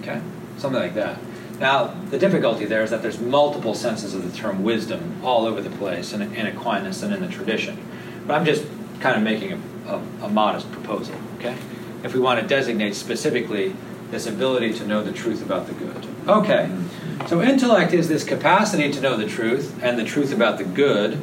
Okay? 0.00 0.20
Something 0.58 0.80
like 0.80 0.94
that. 0.94 1.18
Now, 1.62 1.94
the 2.10 2.18
difficulty 2.18 2.64
there 2.64 2.82
is 2.82 2.90
that 2.90 3.02
there's 3.02 3.20
multiple 3.20 3.72
senses 3.72 4.14
of 4.14 4.28
the 4.28 4.36
term 4.36 4.64
wisdom 4.64 5.20
all 5.22 5.46
over 5.46 5.60
the 5.60 5.70
place 5.70 6.12
in, 6.12 6.20
in 6.20 6.48
Aquinas 6.48 7.04
and 7.04 7.14
in 7.14 7.20
the 7.20 7.28
tradition. 7.28 7.78
But 8.26 8.34
I'm 8.34 8.44
just 8.44 8.66
kind 8.98 9.16
of 9.16 9.22
making 9.22 9.52
a, 9.52 9.58
a, 9.86 10.02
a 10.22 10.28
modest 10.28 10.72
proposal, 10.72 11.14
okay? 11.36 11.56
If 12.02 12.14
we 12.14 12.20
want 12.20 12.40
to 12.40 12.46
designate 12.48 12.96
specifically 12.96 13.76
this 14.10 14.26
ability 14.26 14.72
to 14.74 14.86
know 14.88 15.04
the 15.04 15.12
truth 15.12 15.40
about 15.40 15.68
the 15.68 15.74
good. 15.74 16.04
Okay, 16.26 16.68
so 17.28 17.40
intellect 17.40 17.92
is 17.92 18.08
this 18.08 18.24
capacity 18.24 18.90
to 18.90 19.00
know 19.00 19.16
the 19.16 19.28
truth 19.28 19.80
and 19.84 19.96
the 19.96 20.04
truth 20.04 20.32
about 20.32 20.58
the 20.58 20.64
good. 20.64 21.14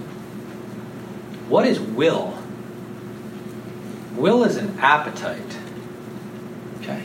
What 1.49 1.67
is 1.67 1.82
will? 1.82 2.41
Will 4.15 4.45
is 4.45 4.56
an 4.56 4.80
appetite. 4.80 5.58
Okay? 6.80 7.04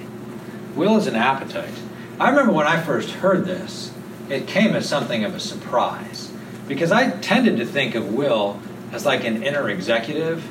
Will 0.76 0.96
is 0.96 1.08
an 1.08 1.16
appetite. 1.16 1.74
I 2.18 2.30
remember 2.30 2.52
when 2.52 2.66
I 2.66 2.80
first 2.80 3.10
heard 3.10 3.44
this, 3.44 3.92
it 4.28 4.46
came 4.46 4.74
as 4.74 4.88
something 4.88 5.24
of 5.24 5.34
a 5.34 5.40
surprise 5.40 6.32
because 6.68 6.92
I 6.92 7.10
tended 7.10 7.56
to 7.58 7.66
think 7.66 7.94
of 7.94 8.14
Will 8.14 8.60
as 8.92 9.04
like 9.04 9.24
an 9.24 9.42
inner 9.42 9.68
executive, 9.68 10.44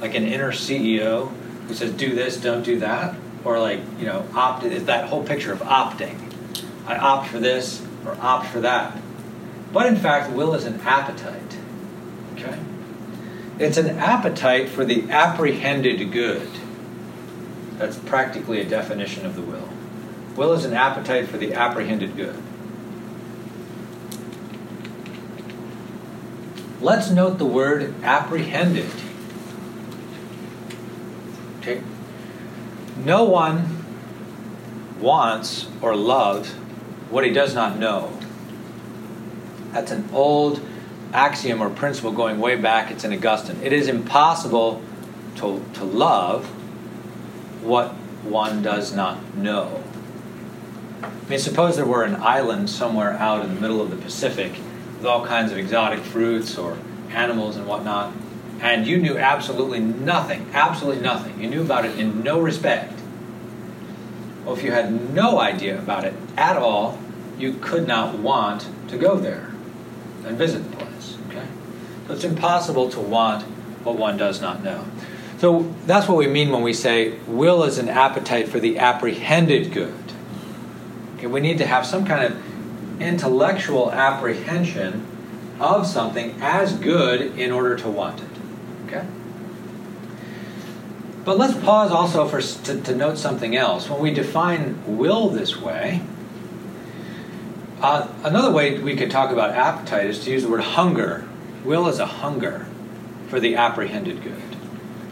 like 0.00 0.14
an 0.14 0.26
inner 0.26 0.52
CEO 0.52 1.32
who 1.68 1.74
says 1.74 1.92
do 1.92 2.14
this, 2.14 2.36
don't 2.36 2.64
do 2.64 2.80
that, 2.80 3.14
or 3.44 3.60
like 3.60 3.80
you 3.98 4.06
know 4.06 4.26
opt 4.34 4.64
is 4.64 4.86
that 4.86 5.08
whole 5.08 5.24
picture 5.24 5.52
of 5.52 5.60
opting. 5.60 6.18
I 6.86 6.96
opt 6.96 7.28
for 7.28 7.38
this 7.38 7.84
or 8.04 8.16
opt 8.20 8.46
for 8.46 8.60
that. 8.60 8.98
But 9.72 9.86
in 9.86 9.96
fact, 9.96 10.32
will 10.32 10.54
is 10.54 10.64
an 10.64 10.80
appetite. 10.80 11.56
Okay? 12.34 12.58
It's 13.58 13.76
an 13.76 13.98
appetite 13.98 14.68
for 14.68 14.84
the 14.84 15.08
apprehended 15.10 16.10
good. 16.12 16.48
That's 17.78 17.96
practically 17.96 18.60
a 18.60 18.64
definition 18.64 19.24
of 19.24 19.36
the 19.36 19.42
will. 19.42 19.68
Will 20.36 20.52
is 20.52 20.64
an 20.64 20.72
appetite 20.72 21.28
for 21.28 21.36
the 21.36 21.54
apprehended 21.54 22.16
good. 22.16 22.40
Let's 26.80 27.10
note 27.10 27.38
the 27.38 27.44
word 27.44 27.94
apprehended. 28.02 28.90
Okay? 31.60 31.80
No 32.96 33.24
one 33.24 33.84
wants 35.00 35.68
or 35.80 35.94
loves 35.94 36.50
what 37.10 37.24
he 37.24 37.30
does 37.30 37.54
not 37.54 37.78
know. 37.78 38.18
That's 39.72 39.92
an 39.92 40.08
old 40.12 40.60
axiom 41.12 41.62
or 41.62 41.70
principle 41.70 42.12
going 42.12 42.40
way 42.40 42.56
back. 42.56 42.90
It's 42.90 43.04
in 43.04 43.12
Augustine. 43.12 43.60
It 43.62 43.72
is 43.72 43.86
impossible 43.86 44.82
to, 45.36 45.64
to 45.74 45.84
love 45.84 46.46
what 47.62 47.90
one 48.24 48.62
does 48.62 48.92
not 48.92 49.36
know. 49.36 49.82
I 51.02 51.28
mean, 51.28 51.38
suppose 51.38 51.76
there 51.76 51.86
were 51.86 52.04
an 52.04 52.16
island 52.16 52.70
somewhere 52.70 53.12
out 53.12 53.44
in 53.44 53.54
the 53.54 53.60
middle 53.60 53.80
of 53.80 53.90
the 53.90 53.96
Pacific 53.96 54.52
with 54.96 55.06
all 55.06 55.26
kinds 55.26 55.52
of 55.52 55.58
exotic 55.58 56.00
fruits 56.00 56.56
or 56.56 56.78
animals 57.10 57.56
and 57.56 57.66
whatnot, 57.66 58.12
and 58.60 58.86
you 58.86 58.98
knew 58.98 59.18
absolutely 59.18 59.80
nothing, 59.80 60.48
absolutely 60.52 61.02
nothing. 61.02 61.40
You 61.40 61.50
knew 61.50 61.62
about 61.62 61.84
it 61.84 61.98
in 61.98 62.22
no 62.22 62.40
respect. 62.40 63.00
Well, 64.44 64.56
if 64.56 64.62
you 64.62 64.72
had 64.72 65.12
no 65.12 65.40
idea 65.40 65.78
about 65.78 66.04
it 66.04 66.14
at 66.36 66.56
all, 66.56 66.98
you 67.38 67.54
could 67.54 67.86
not 67.86 68.18
want 68.18 68.68
to 68.88 68.96
go 68.96 69.16
there 69.16 69.52
and 70.24 70.36
visit 70.36 70.70
the 70.70 70.76
place. 70.76 71.18
Okay? 71.28 71.46
So 72.06 72.14
it's 72.14 72.24
impossible 72.24 72.90
to 72.90 73.00
want 73.00 73.42
what 73.84 73.96
one 73.96 74.16
does 74.16 74.40
not 74.40 74.62
know. 74.62 74.84
So 75.38 75.74
that's 75.86 76.06
what 76.08 76.18
we 76.18 76.28
mean 76.28 76.50
when 76.50 76.62
we 76.62 76.72
say 76.72 77.18
will 77.26 77.64
is 77.64 77.78
an 77.78 77.88
appetite 77.88 78.48
for 78.48 78.60
the 78.60 78.78
apprehended 78.78 79.72
good. 79.72 80.11
Okay, 81.22 81.30
we 81.30 81.38
need 81.38 81.58
to 81.58 81.66
have 81.66 81.86
some 81.86 82.04
kind 82.04 82.24
of 82.24 83.00
intellectual 83.00 83.92
apprehension 83.92 85.06
of 85.60 85.86
something 85.86 86.34
as 86.40 86.72
good 86.72 87.38
in 87.38 87.52
order 87.52 87.76
to 87.76 87.88
want 87.88 88.20
it. 88.20 88.28
Okay? 88.86 89.06
But 91.24 91.38
let's 91.38 91.56
pause 91.62 91.92
also 91.92 92.26
for, 92.26 92.40
to, 92.40 92.80
to 92.80 92.96
note 92.96 93.18
something 93.18 93.54
else. 93.54 93.88
When 93.88 94.00
we 94.00 94.12
define 94.12 94.98
will 94.98 95.28
this 95.28 95.56
way, 95.56 96.02
uh, 97.80 98.08
another 98.24 98.50
way 98.50 98.80
we 98.80 98.96
could 98.96 99.12
talk 99.12 99.30
about 99.30 99.50
appetite 99.50 100.06
is 100.06 100.24
to 100.24 100.30
use 100.32 100.42
the 100.42 100.50
word 100.50 100.62
hunger. 100.62 101.24
Will 101.64 101.86
is 101.86 102.00
a 102.00 102.06
hunger 102.06 102.66
for 103.28 103.38
the 103.38 103.54
apprehended 103.54 104.24
good. 104.24 104.42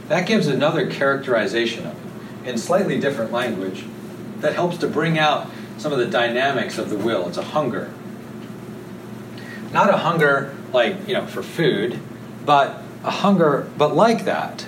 That 0.09 0.27
gives 0.27 0.49
another 0.49 0.90
characterization 0.90 1.87
of 1.87 1.94
it 1.94 2.49
in 2.49 2.59
slightly 2.59 2.99
different 2.99 3.31
language 3.31 3.85
that 4.38 4.55
helps 4.55 4.77
to 4.79 4.88
bring 4.88 5.16
out 5.16 5.49
some 5.80 5.94
of 5.94 5.98
the 5.98 6.06
dynamics 6.06 6.76
of 6.76 6.90
the 6.90 6.96
will. 6.98 7.26
It's 7.26 7.38
a 7.38 7.42
hunger. 7.42 7.90
Not 9.72 9.88
a 9.88 9.96
hunger 9.96 10.54
like, 10.74 11.08
you 11.08 11.14
know, 11.14 11.26
for 11.26 11.42
food, 11.42 11.98
but 12.44 12.82
a 13.02 13.10
hunger, 13.10 13.66
but 13.78 13.96
like 13.96 14.26
that. 14.26 14.66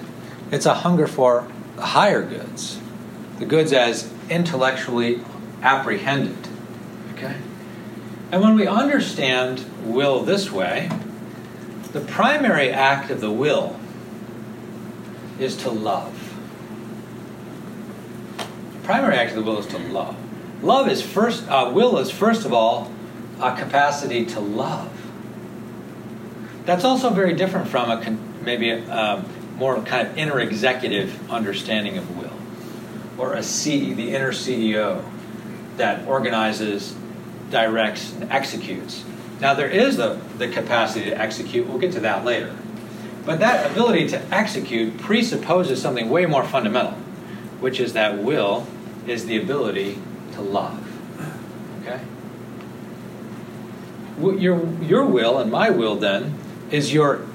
It's 0.51 0.65
a 0.65 0.73
hunger 0.73 1.07
for 1.07 1.47
higher 1.79 2.23
goods, 2.23 2.81
the 3.39 3.45
goods 3.45 3.75
as 3.75 4.11
intellectually 4.31 5.21
apprehended. 5.61 6.49
Okay? 7.13 7.37
And 8.31 8.41
when 8.41 8.55
we 8.55 8.67
understand 8.67 9.67
will 9.85 10.23
this 10.23 10.51
way, 10.51 10.91
the 11.93 12.01
primary 12.01 12.71
act 12.71 13.11
of 13.11 13.21
the 13.21 13.31
will 13.31 13.79
is 15.39 15.59
to 15.59 15.71
love. 15.71 16.35
The 18.39 18.87
primary 18.87 19.17
act 19.17 19.33
of 19.33 19.37
the 19.37 19.43
will 19.43 19.59
is 19.59 19.67
to 19.67 19.79
love. 19.79 20.17
Love 20.63 20.89
is 20.89 21.03
first, 21.03 21.49
uh, 21.49 21.71
will 21.75 21.99
is 21.99 22.11
first 22.11 22.47
of 22.47 22.53
all 22.53 22.91
a 23.41 23.57
capacity 23.57 24.25
to 24.25 24.39
love. 24.39 24.89
That's 26.65 26.85
also 26.85 27.11
very 27.11 27.35
different 27.35 27.67
from 27.67 27.91
a 27.91 28.03
con- 28.03 28.43
maybe 28.45 28.71
a, 28.71 28.91
um, 28.91 29.27
more 29.57 29.83
kind 29.83 30.07
of 30.07 30.17
inner 30.17 30.39
executive 30.39 31.31
understanding 31.31 31.99
of 31.99 32.17
will, 32.17 32.33
or 33.19 33.35
a 33.35 33.43
C, 33.43 33.93
the 33.93 34.15
inner 34.15 34.31
CEO 34.31 35.05
that 35.77 36.07
organizes, 36.07 36.95
directs, 37.51 38.13
and 38.13 38.31
executes. 38.31 39.05
Now 39.41 39.55
there 39.55 39.69
is 39.69 39.97
the, 39.97 40.21
the 40.39 40.47
capacity 40.47 41.07
to 41.07 41.21
execute. 41.21 41.67
We'll 41.67 41.79
get 41.79 41.93
to 41.93 42.01
that 42.01 42.25
later. 42.25 42.55
But 43.27 43.41
that 43.41 43.71
ability 43.73 44.09
to 44.11 44.35
execute 44.35 44.99
presupposes 44.99 45.83
something 45.83 46.09
way 46.09 46.27
more 46.27 46.45
fundamental, 46.45 46.93
which 47.59 47.81
is 47.81 47.95
that 47.95 48.19
will 48.19 48.67
is 49.09 49.27
the 49.27 49.37
ability 49.37 49.99
to 50.33 50.41
love. 50.41 50.89
Okay? 51.83 52.01
Your, 54.21 54.67
your 54.83 55.05
will 55.05 55.39
and 55.39 55.51
my 55.51 55.71
will, 55.71 55.97
then, 55.97 56.39
is 56.71 56.93
your 56.93 57.27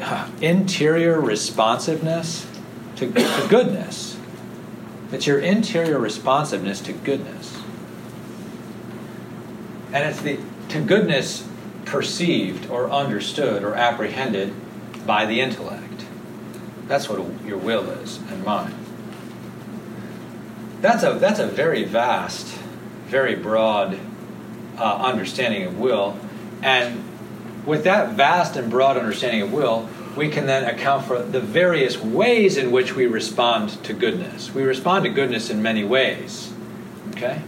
uh, 0.00 0.28
interior 0.40 1.20
responsiveness 1.20 2.46
to, 2.96 3.10
to 3.10 3.46
goodness. 3.48 4.16
It's 5.12 5.26
your 5.26 5.38
interior 5.38 5.98
responsiveness 5.98 6.80
to 6.82 6.92
goodness. 6.92 7.60
And 9.92 10.08
it's 10.08 10.20
the 10.20 10.38
to 10.70 10.80
goodness 10.80 11.46
perceived 11.84 12.68
or 12.68 12.90
understood 12.90 13.62
or 13.62 13.74
apprehended 13.74 14.52
by 15.06 15.24
the 15.24 15.40
intellect. 15.40 16.04
That's 16.88 17.08
what 17.08 17.20
your 17.44 17.58
will 17.58 17.88
is 17.90 18.18
and 18.30 18.44
mine. 18.44 18.74
That's 20.80 21.02
a, 21.02 21.14
that's 21.14 21.38
a 21.38 21.46
very 21.46 21.84
vast, 21.84 22.46
very 23.06 23.34
broad 23.34 23.98
uh, 24.78 24.96
understanding 24.96 25.64
of 25.64 25.78
will. 25.78 26.18
And 26.62 27.02
with 27.64 27.84
that 27.84 28.12
vast 28.12 28.56
and 28.56 28.70
broad 28.70 28.96
understanding 28.96 29.42
of 29.42 29.52
will, 29.52 29.88
we 30.16 30.28
can 30.30 30.46
then 30.46 30.64
account 30.64 31.04
for 31.04 31.22
the 31.22 31.40
various 31.40 31.98
ways 31.98 32.56
in 32.56 32.72
which 32.72 32.94
we 32.94 33.06
respond 33.06 33.82
to 33.84 33.92
goodness. 33.92 34.54
We 34.54 34.62
respond 34.62 35.04
to 35.04 35.10
goodness 35.10 35.50
in 35.50 35.62
many 35.62 35.84
ways. 35.84 36.52
Okay? 37.10 37.42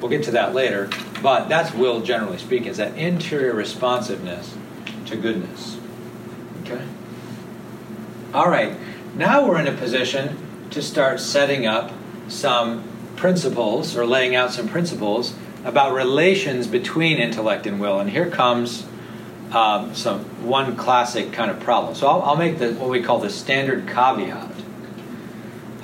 We'll 0.00 0.10
get 0.10 0.24
to 0.24 0.32
that 0.32 0.54
later. 0.54 0.88
But 1.22 1.48
that's 1.48 1.74
will, 1.74 2.00
generally 2.00 2.38
speaking, 2.38 2.68
is 2.68 2.76
that 2.76 2.96
interior 2.96 3.54
responsiveness 3.54 4.56
to 5.06 5.16
goodness. 5.16 5.78
Okay? 6.62 6.84
All 8.34 8.48
right, 8.48 8.76
now 9.14 9.46
we're 9.46 9.60
in 9.60 9.66
a 9.66 9.76
position 9.76 10.38
to 10.70 10.80
start 10.80 11.20
setting 11.20 11.66
up 11.66 11.92
some 12.32 12.82
principles 13.16 13.96
or 13.96 14.06
laying 14.06 14.34
out 14.34 14.52
some 14.52 14.68
principles 14.68 15.34
about 15.64 15.94
relations 15.94 16.66
between 16.66 17.18
intellect 17.18 17.66
and 17.66 17.80
will. 17.80 18.00
And 18.00 18.10
here 18.10 18.28
comes 18.28 18.84
um, 19.52 19.94
some 19.94 20.20
one 20.46 20.76
classic 20.76 21.32
kind 21.32 21.50
of 21.50 21.60
problem. 21.60 21.94
So 21.94 22.06
I'll, 22.06 22.22
I'll 22.22 22.36
make 22.36 22.58
the 22.58 22.72
what 22.74 22.88
we 22.88 23.02
call 23.02 23.18
the 23.18 23.30
standard 23.30 23.86
caveat, 23.86 24.50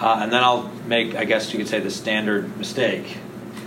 uh, 0.00 0.20
and 0.22 0.32
then 0.32 0.42
I'll 0.42 0.68
make, 0.86 1.14
I 1.14 1.24
guess 1.24 1.52
you 1.52 1.58
could 1.58 1.68
say, 1.68 1.80
the 1.80 1.90
standard 1.90 2.56
mistake. 2.56 3.18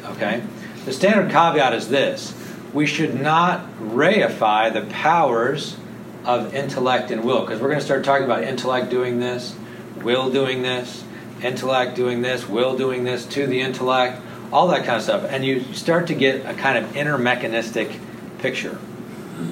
Okay, 0.06 0.42
the 0.86 0.92
standard 0.92 1.32
caveat 1.32 1.74
is 1.74 1.90
this: 1.90 2.34
we 2.74 2.88
should 2.88 3.22
not 3.22 3.62
reify 3.80 4.74
the 4.74 4.82
powers 4.92 5.78
of 6.26 6.54
intellect 6.54 7.12
and 7.12 7.24
will, 7.24 7.42
because 7.42 7.62
we're 7.62 7.70
going 7.70 7.80
to 7.80 7.86
start 7.86 8.04
talking 8.04 8.26
about 8.26 8.44
intellect 8.44 8.90
doing 8.90 9.20
this, 9.20 9.56
will 9.98 10.32
doing 10.32 10.62
this, 10.62 11.04
intellect 11.44 11.96
doing 11.96 12.22
this, 12.22 12.48
will 12.48 12.78
doing 12.78 13.04
this 13.04 13.26
to 13.26 13.48
the 13.48 13.62
intellect, 13.62 14.22
all 14.52 14.68
that 14.70 14.86
kind 14.86 14.98
of 14.98 15.04
stuff. 15.04 15.26
And 15.30 15.46
you 15.46 15.62
start 15.74 16.08
to 16.08 16.14
get 16.14 16.46
a 16.46 16.54
kind 16.54 16.78
of 16.78 16.96
inner 16.96 17.18
mechanistic 17.18 18.00
picture, 18.40 18.78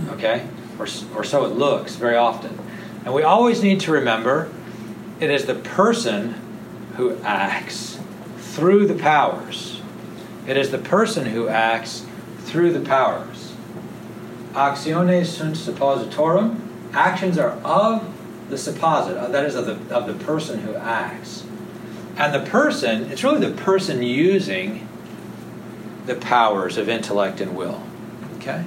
okay? 0.10 0.48
Or, 0.78 0.88
or 1.16 1.24
so 1.24 1.46
it 1.46 1.54
looks 1.56 1.96
very 1.96 2.16
often. 2.16 2.58
And 3.06 3.14
we 3.14 3.24
always 3.24 3.64
need 3.64 3.80
to 3.82 3.92
remember 3.92 4.52
it 5.20 5.30
is 5.30 5.46
the 5.46 5.56
person 5.56 6.36
who 6.96 7.18
acts 7.24 8.00
through 8.38 8.88
the 8.88 8.96
powers. 8.96 9.82
It 10.48 10.58
is 10.58 10.72
the 10.72 10.78
person 10.78 11.26
who 11.26 11.48
acts 11.48 12.06
through 12.40 12.74
the 12.74 12.82
powers. 12.82 13.54
Actiones 14.54 15.26
sunt 15.26 15.56
suppositorum. 15.56 16.60
Actions 16.94 17.38
are 17.38 17.52
of 17.64 18.04
the 18.50 18.56
supposit, 18.56 19.16
uh, 19.16 19.28
that 19.28 19.46
is, 19.46 19.56
of 19.56 19.66
the, 19.66 19.96
of 19.96 20.08
the 20.08 20.26
person 20.26 20.60
who 20.60 20.74
acts. 20.76 21.46
And 22.20 22.34
the 22.34 22.48
person, 22.48 23.10
it's 23.12 23.24
really 23.24 23.40
the 23.40 23.56
person 23.56 24.04
using 24.04 24.88
the 26.06 26.16
powers 26.16 26.78
of 26.78 26.90
intellect 26.90 27.42
and 27.42 27.56
will. 27.56 27.82
Okay? 28.36 28.64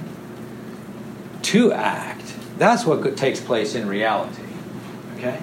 To 1.43 1.71
act. 1.71 2.33
That's 2.57 2.85
what 2.85 3.15
takes 3.15 3.39
place 3.39 3.75
in 3.75 3.87
reality. 3.87 4.43
Okay? 5.17 5.39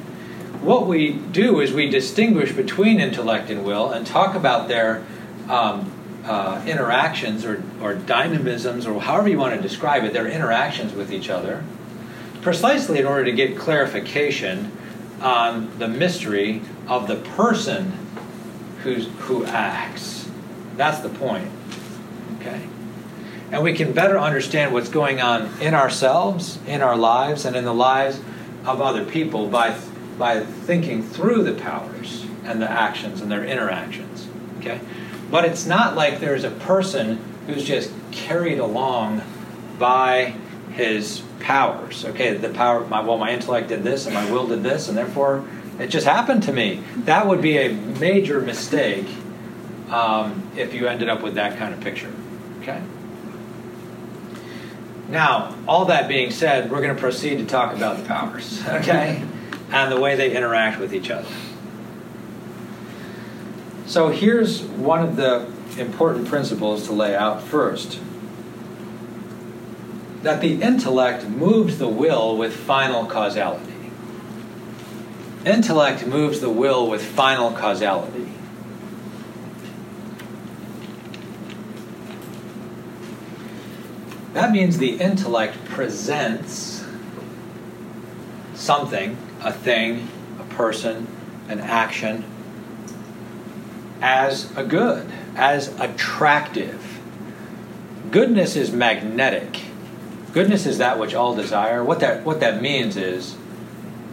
what 0.60 0.86
we 0.86 1.12
do 1.12 1.60
is 1.60 1.72
we 1.72 1.88
distinguish 1.88 2.52
between 2.52 3.00
intellect 3.00 3.50
and 3.50 3.64
will 3.64 3.90
and 3.90 4.06
talk 4.06 4.34
about 4.34 4.68
their 4.68 5.04
um, 5.48 5.90
uh, 6.24 6.62
interactions 6.66 7.46
or, 7.46 7.62
or 7.80 7.94
dynamisms, 7.94 8.86
or 8.86 9.00
however 9.00 9.28
you 9.28 9.38
want 9.38 9.54
to 9.54 9.60
describe 9.60 10.04
it, 10.04 10.12
their 10.12 10.28
interactions 10.28 10.92
with 10.92 11.10
each 11.10 11.30
other, 11.30 11.64
precisely 12.42 12.98
in 12.98 13.06
order 13.06 13.24
to 13.24 13.32
get 13.32 13.56
clarification 13.56 14.70
on 15.22 15.78
the 15.78 15.88
mystery 15.88 16.60
of 16.86 17.08
the 17.08 17.16
person 17.16 17.92
who's, 18.82 19.08
who 19.20 19.44
acts. 19.44 20.28
That's 20.76 21.00
the 21.00 21.08
point. 21.08 21.48
Okay? 22.36 22.68
And 23.52 23.62
we 23.62 23.74
can 23.74 23.92
better 23.92 24.18
understand 24.18 24.72
what's 24.72 24.88
going 24.88 25.20
on 25.20 25.50
in 25.60 25.74
ourselves, 25.74 26.58
in 26.66 26.82
our 26.82 26.96
lives, 26.96 27.44
and 27.44 27.56
in 27.56 27.64
the 27.64 27.74
lives 27.74 28.20
of 28.64 28.80
other 28.80 29.04
people 29.04 29.48
by, 29.48 29.78
by 30.18 30.40
thinking 30.40 31.02
through 31.02 31.42
the 31.42 31.54
powers 31.54 32.26
and 32.44 32.62
the 32.62 32.70
actions 32.70 33.20
and 33.20 33.30
their 33.30 33.44
interactions. 33.44 34.28
Okay? 34.58 34.80
But 35.30 35.44
it's 35.44 35.66
not 35.66 35.96
like 35.96 36.20
there's 36.20 36.44
a 36.44 36.50
person 36.50 37.22
who's 37.46 37.64
just 37.64 37.92
carried 38.12 38.58
along 38.58 39.22
by 39.78 40.34
his 40.72 41.22
powers. 41.40 42.04
Okay, 42.04 42.36
the 42.36 42.50
power, 42.50 42.86
my, 42.86 43.00
well, 43.00 43.18
my 43.18 43.32
intellect 43.32 43.68
did 43.68 43.82
this 43.82 44.06
and 44.06 44.14
my 44.14 44.30
will 44.30 44.46
did 44.46 44.62
this, 44.62 44.88
and 44.88 44.96
therefore 44.96 45.44
it 45.80 45.88
just 45.88 46.06
happened 46.06 46.42
to 46.44 46.52
me. 46.52 46.82
That 47.04 47.26
would 47.26 47.40
be 47.40 47.56
a 47.56 47.72
major 47.72 48.40
mistake 48.40 49.06
um, 49.88 50.50
if 50.56 50.74
you 50.74 50.86
ended 50.86 51.08
up 51.08 51.22
with 51.22 51.34
that 51.34 51.58
kind 51.58 51.72
of 51.72 51.80
picture. 51.80 52.12
Okay? 52.60 52.82
Now, 55.08 55.56
all 55.66 55.86
that 55.86 56.06
being 56.06 56.30
said, 56.30 56.70
we're 56.70 56.82
going 56.82 56.94
to 56.94 57.00
proceed 57.00 57.38
to 57.38 57.46
talk 57.46 57.74
about 57.74 57.96
the 57.96 58.04
powers, 58.04 58.64
okay? 58.68 59.24
and 59.72 59.90
the 59.90 59.98
way 59.98 60.16
they 60.16 60.36
interact 60.36 60.78
with 60.78 60.94
each 60.94 61.10
other. 61.10 61.28
So 63.86 64.08
here's 64.08 64.62
one 64.62 65.02
of 65.02 65.16
the 65.16 65.50
important 65.78 66.28
principles 66.28 66.86
to 66.86 66.92
lay 66.92 67.16
out 67.16 67.42
first 67.42 67.98
that 70.22 70.40
the 70.40 70.60
intellect 70.60 71.24
moves 71.24 71.78
the 71.78 71.88
will 71.88 72.36
with 72.36 72.54
final 72.54 73.06
causality. 73.06 73.69
Intellect 75.44 76.06
moves 76.06 76.40
the 76.40 76.50
will 76.50 76.88
with 76.88 77.02
final 77.02 77.52
causality. 77.52 78.30
That 84.34 84.52
means 84.52 84.78
the 84.78 84.96
intellect 84.96 85.64
presents 85.64 86.84
something, 88.54 89.16
a 89.42 89.52
thing, 89.52 90.08
a 90.38 90.44
person, 90.54 91.06
an 91.48 91.60
action, 91.60 92.24
as 94.02 94.54
a 94.56 94.64
good, 94.64 95.10
as 95.36 95.68
attractive. 95.80 96.98
Goodness 98.10 98.56
is 98.56 98.72
magnetic. 98.72 99.62
Goodness 100.32 100.66
is 100.66 100.78
that 100.78 100.98
which 100.98 101.14
all 101.14 101.34
desire. 101.34 101.82
What 101.82 102.00
that, 102.00 102.24
what 102.24 102.40
that 102.40 102.60
means 102.62 102.96
is 102.96 103.36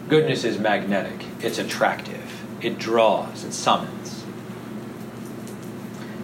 goodness 0.07 0.43
is 0.43 0.57
magnetic, 0.57 1.25
it's 1.41 1.57
attractive, 1.57 2.43
it 2.61 2.77
draws, 2.77 3.43
it 3.43 3.53
summons. 3.53 4.23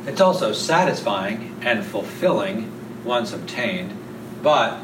It's 0.05 0.21
also 0.21 0.51
satisfying 0.53 1.57
and 1.61 1.85
fulfilling 1.85 2.71
once 3.03 3.33
obtained, 3.33 3.97
but 4.41 4.79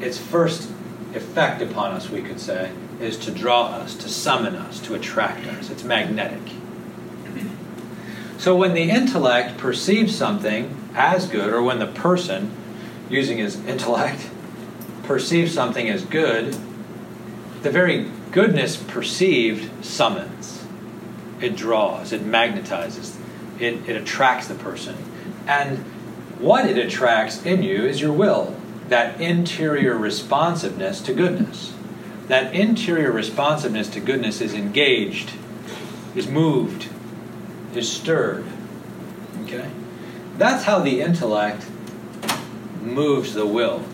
its 0.00 0.18
first 0.18 0.70
effect 1.14 1.62
upon 1.62 1.92
us, 1.92 2.10
we 2.10 2.22
could 2.22 2.40
say, 2.40 2.70
is 3.00 3.16
to 3.18 3.30
draw 3.30 3.66
us, 3.66 3.94
to 3.96 4.08
summon 4.08 4.54
us, 4.54 4.80
to 4.80 4.94
attract 4.94 5.46
us. 5.46 5.70
It's 5.70 5.84
magnetic. 5.84 6.52
So 8.38 8.56
when 8.56 8.72
the 8.72 8.90
intellect 8.90 9.58
perceives 9.58 10.16
something 10.16 10.74
as 10.94 11.26
good, 11.28 11.52
or 11.52 11.62
when 11.62 11.78
the 11.78 11.86
person, 11.86 12.50
using 13.10 13.36
his 13.36 13.56
intellect, 13.66 14.30
perceives 15.02 15.52
something 15.52 15.90
as 15.90 16.04
good, 16.06 16.56
the 17.62 17.70
very 17.70 18.10
goodness 18.30 18.76
perceived 18.76 19.84
summons. 19.84 20.64
It 21.40 21.56
draws, 21.56 22.12
it 22.12 22.22
magnetizes, 22.22 23.16
it, 23.58 23.88
it 23.88 23.96
attracts 23.96 24.48
the 24.48 24.54
person. 24.54 24.96
And 25.46 25.78
what 26.38 26.66
it 26.66 26.78
attracts 26.78 27.44
in 27.44 27.62
you 27.62 27.84
is 27.84 28.00
your 28.00 28.12
will, 28.12 28.56
that 28.88 29.20
interior 29.20 29.96
responsiveness 29.96 31.00
to 31.02 31.14
goodness. 31.14 31.74
That 32.28 32.54
interior 32.54 33.10
responsiveness 33.10 33.88
to 33.90 34.00
goodness 34.00 34.40
is 34.40 34.54
engaged, 34.54 35.32
is 36.14 36.28
moved, 36.28 36.88
is 37.74 37.90
stirred. 37.90 38.44
Okay? 39.44 39.70
That's 40.36 40.64
how 40.64 40.78
the 40.78 41.00
intellect 41.00 41.66
moves 42.82 43.34
the 43.34 43.46
will 43.46 43.84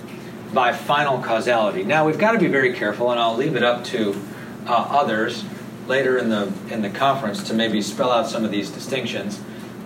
by 0.56 0.72
final 0.72 1.22
causality. 1.22 1.84
Now 1.84 2.06
we've 2.06 2.18
got 2.18 2.32
to 2.32 2.38
be 2.38 2.46
very 2.46 2.72
careful, 2.72 3.10
and 3.10 3.20
I'll 3.20 3.36
leave 3.36 3.56
it 3.56 3.62
up 3.62 3.84
to 3.84 4.18
uh, 4.66 4.72
others 4.72 5.44
later 5.86 6.16
in 6.16 6.30
the 6.30 6.50
in 6.70 6.80
the 6.80 6.88
conference 6.88 7.44
to 7.48 7.54
maybe 7.54 7.82
spell 7.82 8.10
out 8.10 8.26
some 8.26 8.42
of 8.42 8.50
these 8.50 8.70
distinctions. 8.70 9.38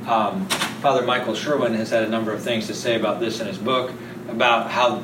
Um, 0.07 0.47
Father 0.81 1.05
Michael 1.05 1.35
Sherwin 1.35 1.75
has 1.75 1.91
had 1.91 2.05
a 2.05 2.09
number 2.09 2.33
of 2.33 2.41
things 2.41 2.69
to 2.69 2.75
say 2.75 2.95
about 2.95 3.19
this 3.19 3.41
in 3.41 3.49
his 3.49 3.59
book 3.59 3.93
about 4.29 4.71
how 4.71 5.03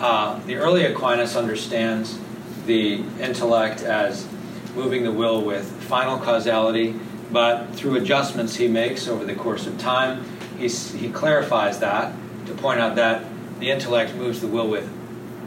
uh, 0.00 0.40
the 0.46 0.56
early 0.56 0.86
Aquinas 0.86 1.36
understands 1.36 2.18
the 2.64 3.04
intellect 3.20 3.82
as 3.82 4.26
moving 4.74 5.04
the 5.04 5.12
will 5.12 5.44
with 5.44 5.70
final 5.82 6.18
causality, 6.18 6.98
but 7.30 7.66
through 7.74 7.96
adjustments 7.96 8.56
he 8.56 8.66
makes 8.66 9.06
over 9.06 9.26
the 9.26 9.34
course 9.34 9.66
of 9.66 9.78
time, 9.78 10.24
he, 10.58 10.68
he 10.68 11.10
clarifies 11.10 11.80
that 11.80 12.14
to 12.46 12.54
point 12.54 12.80
out 12.80 12.96
that 12.96 13.22
the 13.60 13.70
intellect 13.70 14.14
moves 14.14 14.40
the 14.40 14.48
will 14.48 14.68
with 14.68 14.90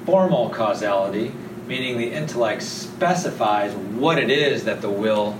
formal 0.05 0.49
causality, 0.49 1.31
meaning 1.67 1.97
the 1.97 2.11
intellect 2.11 2.61
specifies 2.61 3.73
what 3.73 4.17
it 4.17 4.29
is 4.29 4.65
that 4.65 4.81
the 4.81 4.89
will 4.89 5.35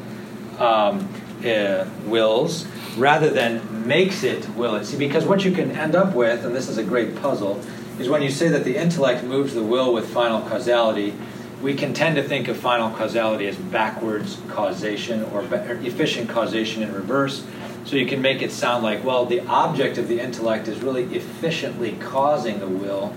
um, 0.59 1.07
uh, 1.45 1.86
wills 2.05 2.66
rather 2.97 3.30
than 3.30 3.88
makes 3.88 4.24
it 4.24 4.49
will 4.55 4.76
it. 4.76 4.86
See, 4.86 4.97
because 4.97 5.26
what 5.26 5.45
you 5.45 5.51
can 5.51 5.72
end 5.72 5.95
up 5.95 6.16
with, 6.16 6.45
and 6.45 6.55
this 6.55 6.70
is 6.70 6.78
a 6.78 6.84
great 6.84 7.16
puzzle, 7.16 7.61
is 7.99 8.09
when 8.09 8.22
you 8.22 8.30
say 8.30 8.47
that 8.49 8.63
the 8.63 8.76
intellect 8.76 9.24
moves 9.24 9.53
the 9.53 9.63
will 9.63 9.93
with 9.93 10.07
final 10.11 10.41
causality, 10.41 11.13
we 11.61 11.74
can 11.74 11.93
tend 11.93 12.16
to 12.16 12.24
think 12.24 12.47
of 12.47 12.57
final 12.57 12.89
causality 12.91 13.47
as 13.47 13.55
backwards 13.55 14.39
causation 14.49 15.24
or, 15.26 15.41
or 15.41 15.80
efficient 15.84 16.30
causation 16.30 16.84
in 16.84 16.93
reverse. 16.93 17.45
So 17.86 17.95
you 17.95 18.05
can 18.05 18.22
make 18.22 18.41
it 18.41 18.51
sound 18.51 18.84
like, 18.84 19.03
well, 19.03 19.26
the 19.26 19.41
object 19.41 19.97
of 19.97 20.07
the 20.07 20.20
intellect 20.20 20.68
is 20.68 20.82
really 20.82 21.03
efficiently 21.16 21.93
causing 21.99 22.59
the 22.59 22.68
will 22.68 23.16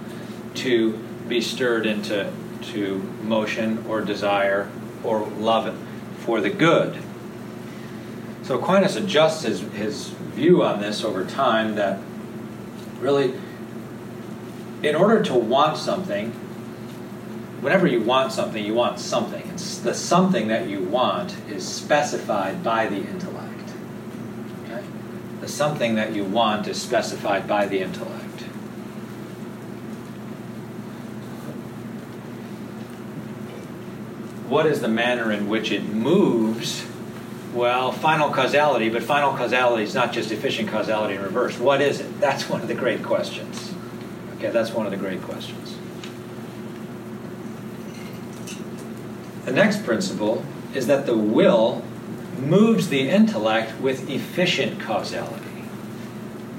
to 0.57 0.99
be 1.29 1.41
stirred 1.41 1.87
into 1.87 2.33
to 2.61 2.99
motion 3.23 3.85
or 3.89 4.01
desire 4.01 4.71
or 5.05 5.27
love 5.27 5.77
for 6.19 6.41
the 6.41 6.51
good. 6.51 6.99
So 8.43 8.59
Aquinas 8.59 8.97
adjusts 8.97 9.43
his, 9.43 9.61
his 9.73 10.09
view 10.09 10.63
on 10.63 10.81
this 10.81 11.05
over 11.05 11.25
time 11.25 11.75
that 11.75 12.01
really, 13.01 13.35
in 14.83 14.95
order 14.95 15.23
to 15.25 15.35
want 15.35 15.77
something, 15.77 16.33
whenever 17.61 17.87
you 17.87 18.01
want 18.01 18.33
something, 18.33 18.65
you 18.65 18.75
want 18.75 18.99
something. 18.99 19.43
It's 19.53 19.79
the 19.79 19.95
something 19.95 20.49
that 20.49 20.69
you 20.69 20.83
want 20.83 21.37
is 21.49 21.67
specified 21.67 22.63
by 22.63 22.87
the 22.87 22.97
intellect. 22.97 23.71
Okay? 24.65 24.83
The 25.41 25.49
something 25.49 25.95
that 25.97 26.15
you 26.15 26.25
want 26.25 26.69
is 26.69 26.81
specified 26.81 27.47
by 27.47 27.67
the 27.67 27.81
intellect. 27.81 28.28
What 34.49 34.67
is 34.67 34.81
the 34.81 34.89
manner 34.89 35.31
in 35.31 35.49
which 35.49 35.71
it 35.71 35.85
moves? 35.85 36.87
Well, 37.53 37.93
final 37.93 38.31
causality, 38.31 38.89
but 38.89 39.03
final 39.03 39.33
causality 39.33 39.83
is 39.83 39.95
not 39.95 40.13
just 40.13 40.31
efficient 40.33 40.69
causality 40.71 41.15
in 41.15 41.23
reverse. 41.23 41.59
What 41.59 41.81
is 41.81 42.01
it? 42.01 42.21
That's 42.21 42.49
one 42.49 42.61
of 42.63 42.69
the 42.69 42.75
great 42.75 43.03
questions. 43.03 43.75
Okay, 44.37 44.51
that's 44.51 44.73
one 44.73 44.87
of 44.87 44.93
the 44.93 44.97
great 44.97 45.23
questions. 45.23 45.77
The 49.45 49.53
next 49.53 49.85
principle 49.85 50.45
is 50.75 50.87
that 50.87 51.07
the 51.07 51.17
will 51.17 51.83
moves 52.39 52.89
the 52.89 53.09
intellect 53.09 53.81
with 53.81 54.09
efficient 54.09 54.81
causality. 54.81 55.65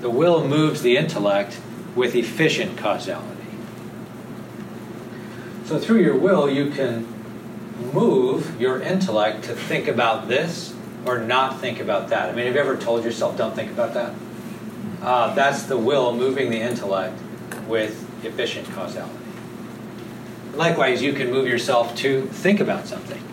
The 0.01 0.09
will 0.09 0.47
moves 0.47 0.81
the 0.81 0.97
intellect 0.97 1.59
with 1.95 2.15
efficient 2.15 2.77
causality. 2.77 3.35
So 5.65 5.79
through 5.79 6.01
your 6.01 6.17
will, 6.17 6.49
you 6.49 6.71
can 6.71 7.18
move 7.93 8.59
your 8.59 8.81
intellect 8.81 9.45
to 9.45 9.55
think 9.55 9.87
about 9.87 10.27
this 10.27 10.73
or 11.05 11.19
not 11.19 11.59
think 11.59 11.79
about 11.79 12.09
that. 12.09 12.29
I 12.29 12.33
mean, 12.33 12.45
have 12.45 12.55
you 12.55 12.61
ever 12.61 12.77
told 12.77 13.03
yourself, 13.03 13.37
don't 13.37 13.55
think 13.55 13.71
about 13.71 13.93
that? 13.93 14.13
Uh, 15.01 15.33
that's 15.33 15.63
the 15.63 15.77
will 15.77 16.13
moving 16.13 16.51
the 16.51 16.59
intellect 16.59 17.17
with 17.67 18.05
efficient 18.25 18.67
causality. 18.71 19.15
Likewise, 20.55 21.01
you 21.01 21.13
can 21.13 21.31
move 21.31 21.47
yourself 21.47 21.95
to 21.97 22.25
think 22.27 22.59
about 22.59 22.87
something. 22.87 23.23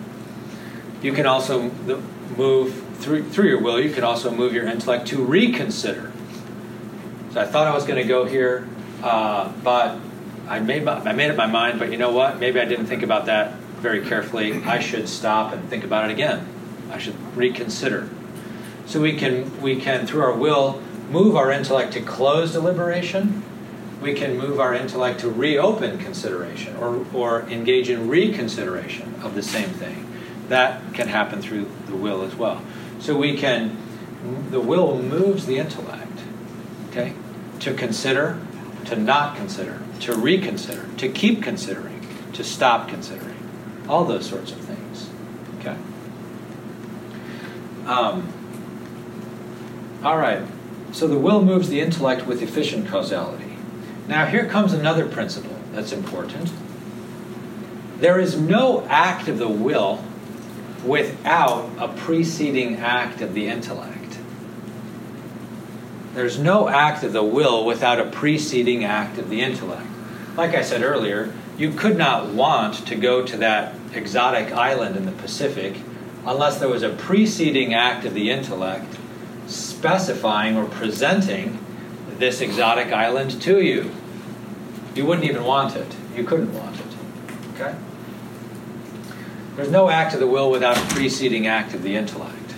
you 1.03 1.13
can 1.13 1.27
also 1.27 1.71
move 2.37 2.85
through, 2.99 3.29
through 3.29 3.49
your 3.49 3.61
will, 3.61 3.81
you 3.81 3.91
can 3.91 4.05
also 4.05 4.31
move 4.31 4.55
your 4.55 4.67
intellect 4.67 5.07
to 5.09 5.23
reconsider. 5.23 6.13
So 7.33 7.41
I 7.41 7.47
thought 7.47 7.67
I 7.67 7.75
was 7.75 7.85
going 7.85 8.01
to 8.01 8.09
go 8.09 8.25
here, 8.25 8.67
uh, 9.03 9.53
but 9.63 9.99
I 10.49 10.61
made, 10.61 10.85
my, 10.85 10.95
I 10.95 11.13
made 11.13 11.31
up 11.31 11.37
my 11.37 11.47
mind, 11.47 11.79
but 11.79 11.91
you 11.91 11.99
know 11.99 12.13
what? 12.13 12.39
Maybe 12.39 12.61
I 12.61 12.65
didn't 12.65 12.87
think 12.87 13.03
about 13.03 13.27
that 13.27 13.55
very 13.87 14.05
carefully. 14.05 14.65
I 14.65 14.81
should 14.81 15.09
stop 15.09 15.53
and 15.53 15.69
think 15.69 15.85
about 15.85 16.11
it 16.11 16.13
again. 16.13 16.45
I 16.91 16.99
should 16.99 17.15
reconsider. 17.37 18.11
So 18.85 19.01
we 19.01 19.17
can, 19.17 19.63
we 19.63 19.81
can, 19.81 20.09
through 20.09 20.23
our 20.23 20.33
will, 20.33 20.83
move 21.09 21.37
our 21.37 21.53
intellect 21.53 21.93
to 21.93 22.01
close 22.01 22.51
deliberation. 22.51 23.45
We 24.03 24.13
can 24.13 24.37
move 24.37 24.59
our 24.59 24.75
intellect 24.75 25.21
to 25.21 25.31
reopen 25.31 25.99
consideration 25.99 26.75
or, 26.79 27.07
or 27.15 27.43
engage 27.43 27.89
in 27.89 28.09
reconsideration 28.09 29.15
of 29.23 29.37
the 29.37 29.43
same 29.43 29.69
thing. 29.69 30.05
That 30.49 30.83
can 30.93 31.07
happen 31.07 31.41
through 31.41 31.71
the 31.87 31.95
will 31.95 32.23
as 32.23 32.35
well. 32.35 32.63
So 32.99 33.17
we 33.17 33.37
can, 33.37 33.77
the 34.51 34.61
will 34.61 35.01
moves 35.01 35.47
the 35.47 35.59
intellect, 35.59 36.19
okay, 36.91 37.13
to 37.61 37.73
consider, 37.73 38.41
to 38.87 38.97
not 38.97 39.37
consider, 39.37 39.81
to 40.01 40.17
reconsider, 40.17 40.89
to 40.97 41.09
keep 41.09 41.41
considering, 41.41 42.05
to 42.33 42.43
stop 42.43 42.89
considering, 42.89 43.36
all 43.89 44.05
those 44.05 44.29
sorts 44.29 44.53
of 44.53 44.59
things, 44.59 45.11
okay. 45.61 45.77
Um, 47.87 48.33
all 50.03 50.19
right, 50.19 50.43
so 50.93 51.07
the 51.07 51.19
will 51.19 51.43
moves 51.43 51.69
the 51.69 51.81
intellect 51.81 52.27
with 52.27 52.43
efficient 52.43 52.89
causality. 52.89 53.57
Now, 54.09 54.27
here 54.27 54.47
comes 54.47 54.73
another 54.73 55.07
principle 55.07 55.57
that's 55.73 55.93
important. 55.93 56.51
There 57.99 58.21
is 58.21 58.39
no 58.39 58.87
act 58.89 59.29
of 59.29 59.39
the 59.39 59.49
will 59.49 60.03
without 60.85 61.71
a 61.79 61.89
preceding 61.89 62.77
act 62.77 63.21
of 63.21 63.35
the 63.35 63.49
intellect. 63.49 64.19
There's 66.15 66.39
no 66.39 66.69
act 66.69 67.03
of 67.05 67.13
the 67.13 67.23
will 67.23 67.65
without 67.65 67.99
a 67.99 68.05
preceding 68.05 68.85
act 68.85 69.19
of 69.19 69.29
the 69.29 69.43
intellect. 69.43 69.87
Like 70.37 70.55
I 70.55 70.63
said 70.63 70.83
earlier, 70.83 71.33
you 71.59 71.73
could 71.73 71.97
not 71.97 72.29
want 72.29 72.87
to 72.87 72.95
go 72.95 73.25
to 73.25 73.37
that 73.39 73.75
exotic 73.95 74.53
island 74.53 74.97
in 74.97 75.07
the 75.07 75.13
Pacific 75.13 75.77
unless 76.27 76.59
there 76.59 76.69
was 76.69 76.83
a 76.83 76.91
preceding 76.91 77.73
act 77.73 78.05
of 78.05 78.15
the 78.15 78.31
intellect 78.31 78.99
specifying 79.47 80.57
or 80.57 80.67
presenting 80.67 81.59
this 82.19 82.41
exotic 82.41 82.93
island 82.93 83.41
to 83.43 83.61
you. 83.61 83.91
You 84.95 85.07
wouldn't 85.07 85.27
even 85.27 85.45
want 85.45 85.77
it. 85.77 85.95
You 86.15 86.25
couldn't 86.25 86.53
want 86.53 86.77
it. 86.77 86.87
Okay? 87.55 87.75
There's 89.55 89.71
no 89.71 89.89
act 89.89 90.15
of 90.15 90.21
the 90.21 90.27
will 90.27 90.51
without 90.51 90.77
a 90.77 90.95
preceding 90.95 91.47
act 91.47 91.75
of 91.75 91.83
the 91.83 91.97
intellect. 91.97 92.55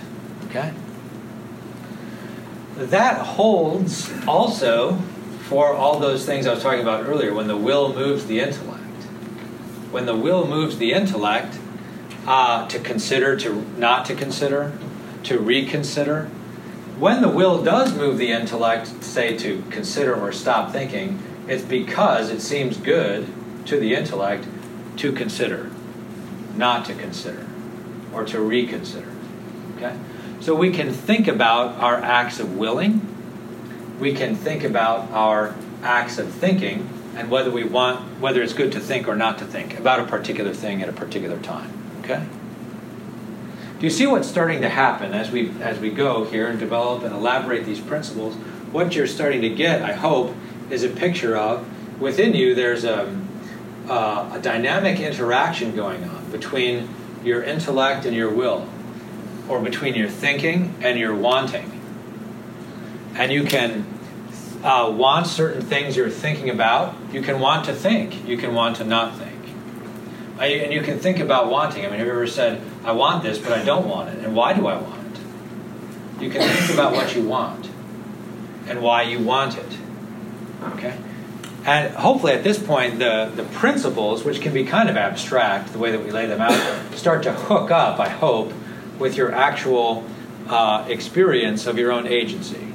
Okay? 0.47 0.73
That 2.75 3.25
holds 3.25 4.11
also 4.27 4.97
for 5.47 5.73
all 5.73 5.99
those 5.99 6.25
things 6.25 6.47
I 6.47 6.53
was 6.53 6.63
talking 6.63 6.81
about 6.81 7.05
earlier 7.05 7.33
when 7.33 7.47
the 7.47 7.57
will 7.57 7.93
moves 7.93 8.25
the 8.25 8.39
intellect. 8.39 8.78
When 9.91 10.05
the 10.05 10.15
will 10.15 10.47
moves 10.47 10.77
the 10.77 10.93
intellect 10.93 11.57
uh, 12.27 12.67
to 12.67 12.79
consider, 12.79 13.35
to 13.37 13.61
not 13.77 14.05
to 14.05 14.15
consider, 14.15 14.77
to 15.23 15.39
reconsider, 15.39 16.25
when 16.97 17.21
the 17.21 17.29
will 17.29 17.63
does 17.63 17.95
move 17.95 18.17
the 18.17 18.31
intellect, 18.31 19.03
say 19.03 19.37
to 19.37 19.63
consider 19.69 20.15
or 20.15 20.31
stop 20.31 20.71
thinking, 20.71 21.21
it's 21.47 21.63
because 21.63 22.29
it 22.29 22.41
seems 22.41 22.77
good 22.77 23.27
to 23.65 23.79
the 23.79 23.95
intellect 23.95 24.45
to 24.97 25.11
consider 25.11 25.71
not 26.59 26.85
to 26.85 26.93
consider 26.93 27.47
or 28.13 28.25
to 28.25 28.39
reconsider. 28.39 29.11
Okay? 29.77 29.97
So 30.41 30.53
we 30.53 30.71
can 30.71 30.91
think 30.91 31.27
about 31.27 31.75
our 31.79 31.95
acts 31.95 32.39
of 32.39 32.57
willing, 32.57 33.05
we 33.99 34.13
can 34.13 34.35
think 34.35 34.63
about 34.63 35.09
our 35.11 35.55
acts 35.81 36.17
of 36.17 36.31
thinking, 36.31 36.87
and 37.15 37.29
whether 37.29 37.51
we 37.51 37.63
want, 37.63 38.19
whether 38.19 38.41
it's 38.41 38.53
good 38.53 38.71
to 38.73 38.79
think 38.79 39.07
or 39.07 39.15
not 39.15 39.37
to 39.39 39.45
think 39.45 39.77
about 39.77 39.99
a 39.99 40.05
particular 40.05 40.53
thing 40.53 40.81
at 40.81 40.89
a 40.89 40.93
particular 40.93 41.39
time. 41.39 41.71
Okay? 41.99 42.25
Do 43.79 43.85
you 43.85 43.89
see 43.89 44.07
what's 44.07 44.27
starting 44.27 44.61
to 44.61 44.69
happen 44.69 45.13
as 45.13 45.31
we 45.31 45.51
as 45.61 45.79
we 45.79 45.89
go 45.89 46.25
here 46.25 46.47
and 46.47 46.59
develop 46.59 47.03
and 47.03 47.13
elaborate 47.13 47.65
these 47.65 47.79
principles? 47.79 48.35
What 48.71 48.93
you're 48.93 49.07
starting 49.07 49.41
to 49.41 49.49
get, 49.49 49.81
I 49.81 49.93
hope, 49.93 50.35
is 50.69 50.83
a 50.83 50.89
picture 50.89 51.37
of 51.37 51.65
within 51.99 52.33
you. 52.33 52.53
There's 52.55 52.83
a, 52.83 53.15
uh, 53.87 54.31
a 54.35 54.39
dynamic 54.39 54.99
interaction 54.99 55.75
going 55.75 56.03
on 56.03 56.29
between 56.29 56.89
your 57.23 57.41
intellect 57.41 58.05
and 58.05 58.15
your 58.15 58.29
will, 58.29 58.67
or 59.47 59.59
between 59.61 59.95
your 59.95 60.09
thinking 60.09 60.75
and 60.81 60.99
your 60.99 61.15
wanting. 61.15 61.71
And 63.15 63.31
you 63.31 63.43
can 63.43 63.85
uh, 64.63 64.93
want 64.95 65.27
certain 65.27 65.61
things 65.61 65.95
you're 65.95 66.09
thinking 66.09 66.49
about. 66.49 66.95
You 67.11 67.21
can 67.21 67.39
want 67.39 67.65
to 67.65 67.73
think. 67.73 68.27
You 68.27 68.37
can 68.37 68.53
want 68.53 68.77
to 68.77 68.83
not 68.83 69.15
think. 69.15 69.35
Uh, 70.37 70.43
and 70.43 70.73
you 70.73 70.81
can 70.81 70.99
think 70.99 71.19
about 71.19 71.49
wanting. 71.49 71.85
I 71.85 71.89
mean, 71.89 71.99
have 71.99 72.07
you 72.07 72.13
ever 72.13 72.27
said, 72.27 72.61
I 72.83 72.91
want 72.91 73.23
this, 73.23 73.37
but 73.37 73.51
I 73.51 73.63
don't 73.63 73.87
want 73.87 74.09
it? 74.09 74.23
And 74.23 74.35
why 74.35 74.53
do 74.53 74.67
I 74.67 74.79
want 74.79 75.17
it? 75.17 76.23
You 76.23 76.29
can 76.29 76.41
think 76.41 76.73
about 76.73 76.93
what 76.93 77.15
you 77.15 77.27
want 77.27 77.69
and 78.67 78.81
why 78.81 79.03
you 79.03 79.19
want 79.19 79.57
it. 79.57 79.77
Okay? 80.63 80.97
And 81.65 81.93
hopefully, 81.93 82.33
at 82.33 82.43
this 82.43 82.61
point, 82.61 82.99
the, 82.99 83.31
the 83.35 83.43
principles, 83.43 84.23
which 84.23 84.41
can 84.41 84.53
be 84.53 84.63
kind 84.63 84.89
of 84.89 84.95
abstract, 84.95 85.73
the 85.73 85.79
way 85.79 85.91
that 85.91 86.03
we 86.03 86.11
lay 86.11 86.25
them 86.25 86.41
out, 86.41 86.95
start 86.95 87.23
to 87.23 87.33
hook 87.33 87.69
up, 87.69 87.99
I 87.99 88.09
hope, 88.09 88.53
with 88.97 89.17
your 89.17 89.33
actual 89.33 90.05
uh, 90.47 90.85
experience 90.87 91.67
of 91.67 91.77
your 91.77 91.91
own 91.91 92.07
agency. 92.07 92.68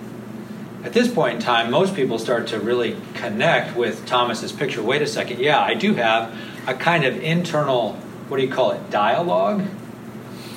At 0.85 0.93
this 0.93 1.11
point 1.11 1.37
in 1.37 1.41
time, 1.41 1.71
most 1.71 1.95
people 1.95 2.19
start 2.19 2.49
to 2.49 2.61
really 2.61 2.95
connect 3.15 3.75
with 3.75 4.05
Thomas's 4.05 4.53
picture. 4.53 4.83
Wait 4.83 5.01
a 5.01 5.07
second, 5.07 5.41
yeah, 5.41 5.59
I 5.59 5.73
do 5.73 5.95
have 5.95 6.39
a 6.67 6.75
kind 6.75 7.05
of 7.05 7.23
internal, 7.23 7.95
what 8.29 8.37
do 8.37 8.43
you 8.43 8.53
call 8.53 8.73
it, 8.73 8.91
dialogue? 8.91 9.65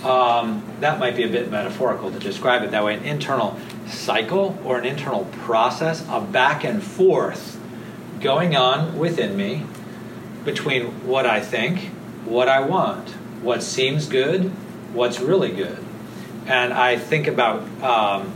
Um, 0.04 0.70
that 0.82 1.00
might 1.00 1.16
be 1.16 1.24
a 1.24 1.30
bit 1.30 1.50
metaphorical 1.50 2.12
to 2.12 2.20
describe 2.20 2.64
it 2.64 2.72
that 2.72 2.84
way 2.84 2.96
an 2.96 3.06
internal 3.06 3.58
cycle 3.88 4.60
or 4.66 4.78
an 4.78 4.86
internal 4.86 5.24
process, 5.44 6.06
a 6.10 6.20
back 6.20 6.66
and 6.66 6.84
forth 6.84 7.58
going 8.20 8.54
on 8.54 9.00
within 9.00 9.38
me 9.38 9.66
between 10.44 11.08
what 11.08 11.26
I 11.26 11.40
think, 11.40 11.86
what 12.26 12.50
I 12.50 12.60
want, 12.60 13.12
what 13.42 13.64
seems 13.64 14.08
good, 14.08 14.52
what's 14.94 15.22
really 15.22 15.54
good. 15.54 15.78
And 16.48 16.74
I 16.74 16.98
think 16.98 17.28
about 17.28 17.62
um, 17.82 18.34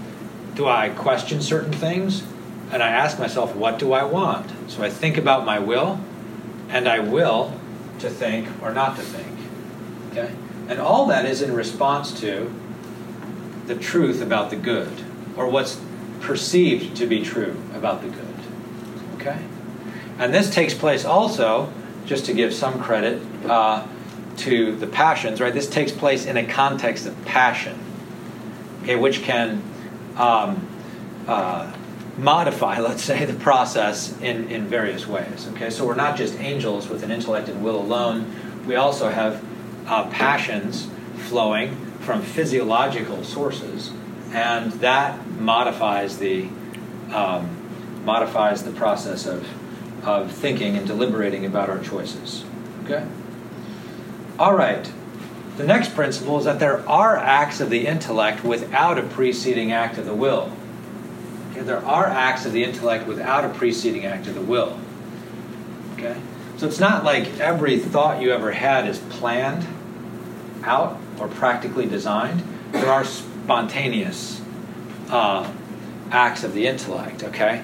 do 0.56 0.68
I 0.68 0.90
question 0.90 1.42
certain 1.42 1.74
things? 1.74 2.24
And 2.72 2.82
I 2.82 2.90
ask 2.90 3.20
myself, 3.20 3.56
what 3.56 3.80
do 3.80 3.94
I 3.94 4.04
want? 4.04 4.50
So 4.70 4.84
I 4.84 4.90
think 4.90 5.18
about 5.18 5.46
my 5.46 5.60
will, 5.60 6.00
and 6.70 6.88
I 6.88 7.00
will 7.00 7.54
to 8.00 8.10
think 8.10 8.48
or 8.62 8.74
not 8.74 8.96
to 8.96 9.02
think. 9.02 9.38
Okay? 10.12 10.34
And 10.70 10.80
all 10.80 11.06
that 11.08 11.26
is 11.26 11.42
in 11.42 11.54
response 11.54 12.18
to 12.22 12.54
the 13.68 13.76
truth 13.76 14.22
about 14.22 14.50
the 14.50 14.56
good, 14.56 14.92
or 15.36 15.48
what's 15.48 15.80
perceived 16.22 16.96
to 16.98 17.08
be 17.08 17.24
true 17.24 17.62
about 17.74 18.02
the 18.02 18.10
good. 18.10 18.36
Okay? 19.16 19.40
And 20.18 20.34
this 20.34 20.54
takes 20.54 20.74
place 20.74 21.04
also, 21.04 21.72
just 22.06 22.26
to 22.26 22.34
give 22.34 22.54
some 22.54 22.82
credit 22.82 23.22
uh, 23.46 23.86
to 24.38 24.76
the 24.76 24.88
passions, 24.88 25.42
right? 25.42 25.54
This 25.54 25.70
takes 25.70 25.92
place 25.92 26.26
in 26.26 26.38
a 26.38 26.46
context 26.46 27.06
of 27.06 27.26
passion, 27.26 27.78
okay, 28.84 28.96
which 28.96 29.24
can 29.24 29.62
um, 30.18 30.68
uh, 31.28 31.72
modify, 32.18 32.80
let's 32.80 33.04
say, 33.04 33.26
the 33.26 33.34
process 33.34 34.20
in, 34.22 34.50
in 34.50 34.68
various 34.68 35.08
ways. 35.08 35.48
Okay, 35.54 35.70
so 35.70 35.86
we're 35.86 35.96
not 35.96 36.18
just 36.18 36.40
angels 36.40 36.88
with 36.90 37.04
an 37.04 37.12
intellect 37.12 37.50
and 37.50 37.64
will 37.64 37.80
alone. 37.80 38.34
We 38.66 38.76
also 38.76 39.10
have 39.10 39.44
uh, 39.88 40.10
passions 40.10 40.88
flowing 41.16 41.76
from 42.02 42.22
physiological 42.22 43.24
sources, 43.24 43.92
and 44.32 44.72
that 44.74 45.26
modifies 45.40 46.18
the 46.18 46.48
um, 47.14 47.58
modifies 48.06 48.64
the 48.64 48.72
process 48.72 49.26
of 49.26 49.48
of 50.04 50.32
thinking 50.32 50.78
and 50.78 50.88
deliberating 50.88 51.46
about 51.46 51.70
our 51.70 51.80
choices. 51.80 52.44
Okay? 52.84 53.06
All 54.40 54.56
right. 54.56 54.92
The 55.62 55.68
next 55.68 55.94
principle 55.94 56.40
is 56.40 56.46
that 56.46 56.58
there 56.58 56.80
are 56.90 57.16
acts 57.16 57.62
of 57.62 57.70
the 57.70 57.86
intellect 57.86 58.44
without 58.44 58.98
a 58.98 59.04
preceding 59.04 59.72
act 59.72 60.00
of 60.00 60.08
the 60.08 60.14
will. 60.16 60.52
Okay? 61.52 61.62
There 61.62 61.86
are 61.86 62.08
acts 62.08 62.48
of 62.48 62.52
the 62.52 62.64
intellect 62.64 63.06
without 63.06 63.46
a 63.46 63.50
preceding 63.50 64.08
act 64.08 64.26
of 64.26 64.34
the 64.34 64.42
will. 64.42 64.80
Okay? 65.94 66.20
So 66.58 66.66
it's 66.66 66.80
not 66.80 67.04
like 67.04 67.40
every 67.40 67.78
thought 67.78 68.24
you 68.24 68.32
ever 68.32 68.52
had 68.52 68.88
is 68.88 68.98
planned 69.12 69.68
out 70.64 70.98
or 71.20 71.28
practically 71.28 71.86
designed. 71.86 72.42
There 72.72 72.90
are 72.90 73.06
spontaneous 73.06 74.42
uh, 75.12 75.48
acts 76.10 76.44
of 76.44 76.56
the 76.56 76.66
intellect, 76.66 77.24
okay? 77.24 77.64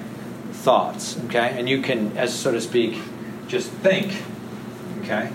thoughts, 0.52 1.18
okay? 1.24 1.58
And 1.58 1.68
you 1.68 1.82
can, 1.82 2.16
as 2.16 2.32
so 2.32 2.52
to 2.52 2.60
speak, 2.60 3.02
just 3.48 3.70
think, 3.70 4.22
okay? 5.00 5.32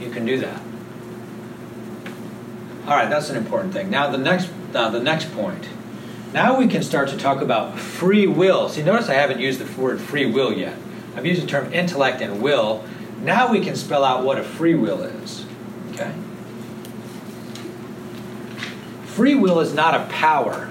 You 0.00 0.10
can 0.10 0.24
do 0.24 0.40
that. 0.40 0.62
All 2.88 2.94
right, 2.94 3.10
that's 3.10 3.28
an 3.28 3.36
important 3.36 3.74
thing. 3.74 3.90
Now 3.90 4.08
the 4.08 4.16
next, 4.16 4.48
uh, 4.74 4.88
the 4.88 4.98
next 4.98 5.30
point. 5.32 5.68
Now 6.32 6.58
we 6.58 6.68
can 6.68 6.82
start 6.82 7.10
to 7.10 7.18
talk 7.18 7.42
about 7.42 7.78
free 7.78 8.26
will. 8.26 8.70
See, 8.70 8.82
notice 8.82 9.10
I 9.10 9.14
haven't 9.14 9.40
used 9.40 9.60
the 9.60 9.78
word 9.78 10.00
free 10.00 10.24
will 10.24 10.54
yet. 10.54 10.74
I've 11.14 11.26
used 11.26 11.42
the 11.42 11.46
term 11.46 11.70
intellect 11.74 12.22
and 12.22 12.40
will. 12.40 12.82
Now 13.20 13.52
we 13.52 13.60
can 13.60 13.76
spell 13.76 14.04
out 14.04 14.24
what 14.24 14.38
a 14.38 14.42
free 14.42 14.74
will 14.74 15.02
is. 15.02 15.44
Okay? 15.92 16.14
Free 19.04 19.34
will 19.34 19.60
is 19.60 19.74
not 19.74 19.94
a 19.94 20.06
power. 20.06 20.70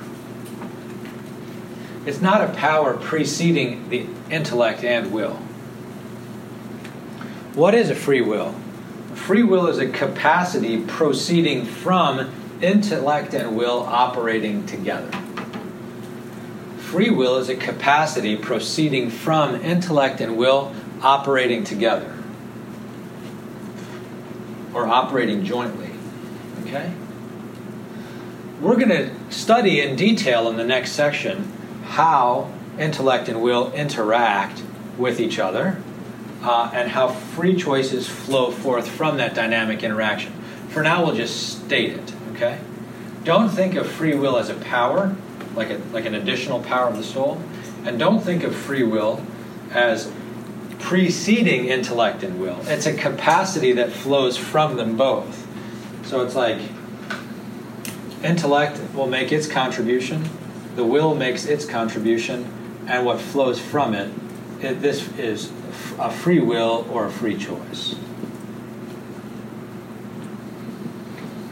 It's 2.08 2.20
not 2.20 2.42
a 2.42 2.52
power 2.54 2.98
preceding 2.98 3.90
the 3.90 4.08
intellect 4.32 4.84
and 4.84 5.12
will. 5.12 5.36
What 7.54 7.76
is 7.76 7.92
a 7.92 7.96
free 7.96 8.22
will? 8.22 8.56
Free 9.18 9.44
will 9.44 9.68
is 9.68 9.78
a 9.78 9.90
capacity 9.90 10.82
proceeding 10.82 11.66
from 11.66 12.32
intellect 12.62 13.34
and 13.34 13.58
will 13.58 13.82
operating 13.82 14.66
together. 14.66 15.12
Free 16.78 17.10
will 17.10 17.36
is 17.36 17.50
a 17.50 17.56
capacity 17.56 18.38
proceeding 18.38 19.10
from 19.10 19.56
intellect 19.56 20.22
and 20.22 20.38
will 20.38 20.74
operating 21.02 21.66
together 21.66 22.16
or 24.74 24.88
operating 24.88 25.44
jointly. 25.44 25.90
Okay? 26.62 26.94
We're 28.62 28.78
going 28.78 28.90
to 28.90 29.12
study 29.30 29.82
in 29.82 29.98
detail 29.98 30.48
in 30.48 30.56
the 30.56 30.64
next 30.64 30.94
section 30.94 31.52
how 31.84 32.50
intellect 32.80 33.28
and 33.28 33.42
will 33.42 33.74
interact 33.74 34.64
with 34.98 35.20
each 35.20 35.38
other 35.38 35.82
uh, 36.44 36.72
and 36.74 36.92
how 36.92 37.08
free 37.08 37.56
choices 37.56 38.08
flow 38.08 38.52
forth 38.52 38.88
from 38.88 39.18
that 39.18 39.34
dynamic 39.34 39.84
interaction. 39.84 40.34
For 40.70 40.84
now, 40.84 41.06
we'll 41.06 41.16
just 41.16 41.66
state 41.66 41.92
it, 41.92 42.14
okay? 42.34 42.60
Don't 43.24 43.50
think 43.50 43.76
of 43.76 43.90
free 43.90 44.16
will 44.16 44.38
as 44.38 44.50
a 44.50 44.56
power, 44.56 45.16
like, 45.56 45.70
a, 45.70 45.82
like 45.92 46.06
an 46.06 46.16
additional 46.16 46.62
power 46.62 46.88
of 46.88 46.98
the 46.98 47.04
soul, 47.04 47.42
and 47.86 47.98
don't 47.98 48.22
think 48.22 48.44
of 48.44 48.56
free 48.56 48.84
will 48.84 49.26
as 49.72 50.12
preceding 50.80 51.66
intellect 51.66 52.24
and 52.24 52.40
will. 52.40 52.60
It's 52.68 52.86
a 52.86 52.94
capacity 52.94 53.74
that 53.74 53.92
flows 53.92 54.38
from 54.38 54.78
them 54.78 54.96
both. 54.96 55.46
So 56.06 56.22
it's 56.22 56.36
like 56.36 56.60
intellect 58.24 58.80
will 58.94 59.08
make 59.08 59.32
its 59.32 59.48
contribution, 59.48 60.30
the 60.76 60.84
will 60.84 61.16
makes 61.16 61.46
its 61.46 61.66
contribution, 61.66 62.86
and 62.88 63.06
what 63.06 63.20
flows 63.20 63.60
from 63.60 63.94
it, 63.94 64.12
it 64.62 64.82
this 64.82 65.08
is 65.18 65.52
a 66.00 66.12
free 66.12 66.40
will 66.40 66.88
or 66.92 67.06
a 67.06 67.12
free 67.12 67.38
choice. 67.38 67.96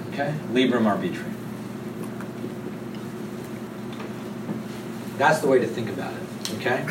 Okay? 0.10 0.34
Liberum 0.52 0.86
arbitrium. 0.86 1.34
That's 5.18 5.40
the 5.40 5.48
way 5.48 5.60
to 5.60 5.68
think 5.68 5.90
about 5.90 6.14
it. 6.14 6.54
Okay? 6.56 6.86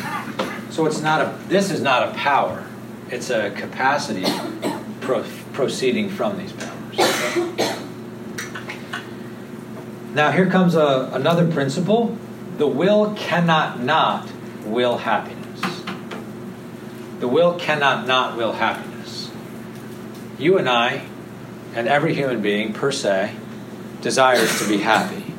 So 0.69 0.85
it's 0.85 1.01
not 1.01 1.21
a 1.21 1.37
this 1.47 1.71
is 1.71 1.81
not 1.81 2.09
a 2.09 2.11
power. 2.13 2.65
It's 3.09 3.29
a 3.29 3.51
capacity 3.51 4.25
pro, 5.01 5.23
proceeding 5.53 6.09
from 6.09 6.37
these 6.37 6.51
powers. 6.51 6.71
Now 10.13 10.31
here 10.31 10.49
comes 10.49 10.75
a, 10.75 11.09
another 11.13 11.49
principle. 11.51 12.17
The 12.57 12.67
will 12.67 13.13
cannot 13.15 13.81
not 13.81 14.29
will 14.65 14.97
happiness. 14.97 15.34
The 17.19 17.27
will 17.27 17.55
cannot 17.57 18.07
not 18.07 18.35
will 18.35 18.53
happiness. 18.53 19.31
You 20.37 20.57
and 20.57 20.67
I, 20.67 21.05
and 21.73 21.87
every 21.87 22.13
human 22.13 22.41
being 22.41 22.73
per 22.73 22.91
se, 22.91 23.33
desires 24.01 24.59
to 24.59 24.67
be 24.67 24.77
happy. 24.77 25.33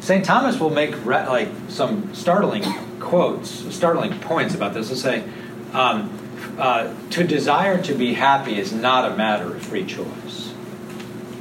St. 0.00 0.24
Thomas 0.24 0.60
will 0.60 0.70
make 0.70 0.94
re- 1.04 1.26
like 1.26 1.48
some 1.68 2.14
startling 2.14 2.64
quotes, 3.00 3.50
startling 3.74 4.18
points 4.20 4.54
about 4.54 4.74
this. 4.74 4.88
He'll 4.88 4.96
say, 4.96 5.24
um, 5.72 6.10
uh, 6.58 6.92
"To 7.10 7.24
desire 7.24 7.82
to 7.82 7.94
be 7.94 8.14
happy 8.14 8.58
is 8.58 8.72
not 8.72 9.10
a 9.10 9.16
matter 9.16 9.54
of 9.54 9.62
free 9.62 9.84
choice." 9.84 10.52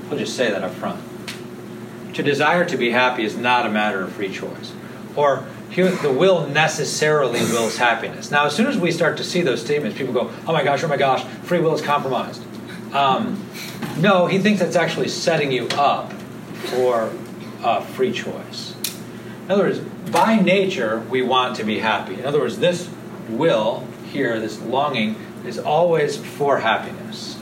I'll 0.09 0.17
just 0.17 0.35
say 0.35 0.51
that 0.51 0.63
up 0.63 0.71
front. 0.71 0.99
To 2.13 2.23
desire 2.23 2.65
to 2.65 2.77
be 2.77 2.91
happy 2.91 3.25
is 3.25 3.35
not 3.35 3.65
a 3.65 3.69
matter 3.69 4.01
of 4.01 4.11
free 4.13 4.31
choice. 4.31 4.71
Or 5.15 5.43
the 5.75 6.11
will 6.11 6.47
necessarily 6.47 7.41
wills 7.41 7.77
happiness. 7.77 8.31
Now, 8.31 8.45
as 8.45 8.55
soon 8.55 8.67
as 8.67 8.77
we 8.77 8.91
start 8.91 9.17
to 9.17 9.23
see 9.23 9.41
those 9.41 9.61
statements, 9.61 9.97
people 9.97 10.13
go, 10.13 10.31
"Oh 10.47 10.53
my 10.53 10.63
gosh, 10.63 10.83
oh 10.83 10.87
my 10.87 10.97
gosh, 10.97 11.23
free 11.43 11.59
will 11.59 11.75
is 11.75 11.81
compromised." 11.81 12.41
Um, 12.93 13.43
no, 13.97 14.25
he 14.25 14.39
thinks 14.39 14.61
that's 14.61 14.75
actually 14.75 15.09
setting 15.09 15.51
you 15.51 15.67
up 15.73 16.13
for 16.13 17.11
uh, 17.63 17.81
free 17.81 18.13
choice. 18.13 18.75
In 19.45 19.51
other 19.51 19.63
words, 19.63 19.79
by 20.11 20.37
nature, 20.37 20.99
we 21.09 21.21
want 21.21 21.57
to 21.57 21.63
be 21.63 21.79
happy. 21.79 22.15
In 22.15 22.25
other 22.25 22.39
words, 22.39 22.59
this 22.59 22.89
will 23.29 23.85
here, 24.11 24.39
this 24.39 24.61
longing, 24.61 25.15
is 25.45 25.59
always 25.59 26.17
for 26.17 26.59
happiness. 26.59 27.37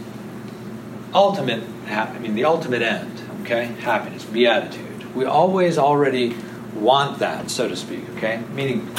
Ultimate, 1.14 1.64
I 1.88 2.18
mean, 2.18 2.34
the 2.34 2.46
ultimate 2.46 2.82
end. 2.82 3.22
Okay, 3.42 3.66
happiness, 3.66 4.26
beatitude. 4.26 5.14
We 5.16 5.26
always 5.26 5.78
already 5.78 6.36
want 6.76 7.20
that, 7.20 7.50
so 7.50 7.68
to 7.68 7.76
speak, 7.76 8.10
okay? 8.18 8.42
Meaning 8.54 8.90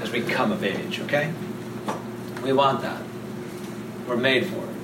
as 0.00 0.10
we 0.10 0.22
come 0.22 0.52
of 0.52 0.62
age, 0.62 1.00
okay? 1.00 1.32
We 2.42 2.52
want 2.52 2.82
that. 2.82 3.02
We're 4.06 4.16
made 4.16 4.46
for 4.46 4.58
it. 4.58 4.76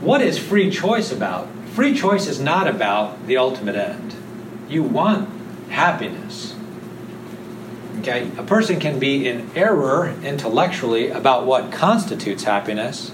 What 0.00 0.20
is 0.20 0.38
free 0.38 0.70
choice 0.70 1.10
about? 1.10 1.48
Free 1.72 1.94
choice 1.94 2.26
is 2.26 2.38
not 2.38 2.68
about 2.68 3.26
the 3.26 3.38
ultimate 3.38 3.76
end. 3.76 4.14
You 4.68 4.82
want 4.82 5.28
happiness. 5.70 6.54
Okay? 8.00 8.30
A 8.36 8.42
person 8.42 8.78
can 8.78 8.98
be 8.98 9.26
in 9.26 9.50
error 9.56 10.14
intellectually 10.22 11.08
about 11.08 11.46
what 11.46 11.72
constitutes 11.72 12.44
happiness, 12.44 13.12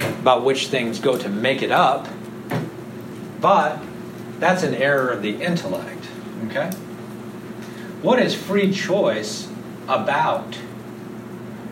about 0.00 0.44
which 0.44 0.68
things 0.68 0.98
go 0.98 1.18
to 1.18 1.28
make 1.28 1.60
it 1.60 1.70
up, 1.70 2.08
but 3.40 3.78
that's 4.38 4.62
an 4.62 4.74
error 4.74 5.10
of 5.10 5.22
the 5.22 5.42
intellect. 5.42 6.06
Okay? 6.46 6.70
What 8.02 8.20
is 8.20 8.34
free 8.34 8.72
choice 8.72 9.48
about? 9.88 10.58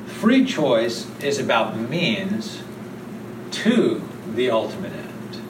Free 0.06 0.44
choice 0.44 1.06
is 1.20 1.38
about 1.38 1.76
means 1.76 2.62
to 3.50 4.02
the 4.34 4.50
ultimate 4.50 4.92
end. 4.92 5.42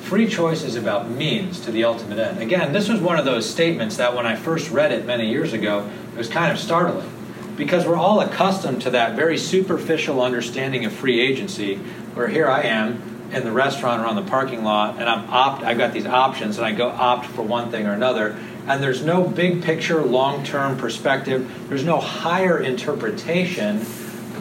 Free 0.00 0.26
choice 0.26 0.64
is 0.64 0.74
about 0.74 1.10
means 1.10 1.60
to 1.60 1.70
the 1.70 1.84
ultimate 1.84 2.18
end. 2.18 2.40
Again, 2.40 2.72
this 2.72 2.88
was 2.88 3.00
one 3.00 3.18
of 3.18 3.24
those 3.24 3.48
statements 3.48 3.98
that 3.98 4.16
when 4.16 4.26
I 4.26 4.36
first 4.36 4.70
read 4.70 4.90
it 4.90 5.04
many 5.04 5.28
years 5.28 5.52
ago, 5.52 5.88
it 6.12 6.16
was 6.16 6.28
kind 6.28 6.50
of 6.50 6.58
startling 6.58 7.12
because 7.58 7.86
we're 7.86 7.96
all 7.96 8.20
accustomed 8.20 8.80
to 8.82 8.90
that 8.90 9.16
very 9.16 9.36
superficial 9.36 10.22
understanding 10.22 10.84
of 10.84 10.92
free 10.92 11.20
agency, 11.20 11.74
where 12.14 12.28
here 12.28 12.48
I 12.48 12.62
am 12.62 13.17
in 13.32 13.44
the 13.44 13.52
restaurant 13.52 14.02
or 14.02 14.06
on 14.06 14.16
the 14.16 14.22
parking 14.22 14.64
lot 14.64 14.98
and 14.98 15.08
I'm 15.08 15.28
opt 15.30 15.62
I've 15.62 15.78
got 15.78 15.92
these 15.92 16.06
options 16.06 16.56
and 16.56 16.66
I 16.66 16.72
go 16.72 16.88
opt 16.88 17.26
for 17.26 17.42
one 17.42 17.70
thing 17.70 17.86
or 17.86 17.92
another 17.92 18.36
and 18.66 18.82
there's 18.82 19.02
no 19.02 19.22
big 19.22 19.62
picture 19.62 20.02
long-term 20.02 20.78
perspective 20.78 21.68
there's 21.68 21.84
no 21.84 21.98
higher 21.98 22.60
interpretation 22.60 23.84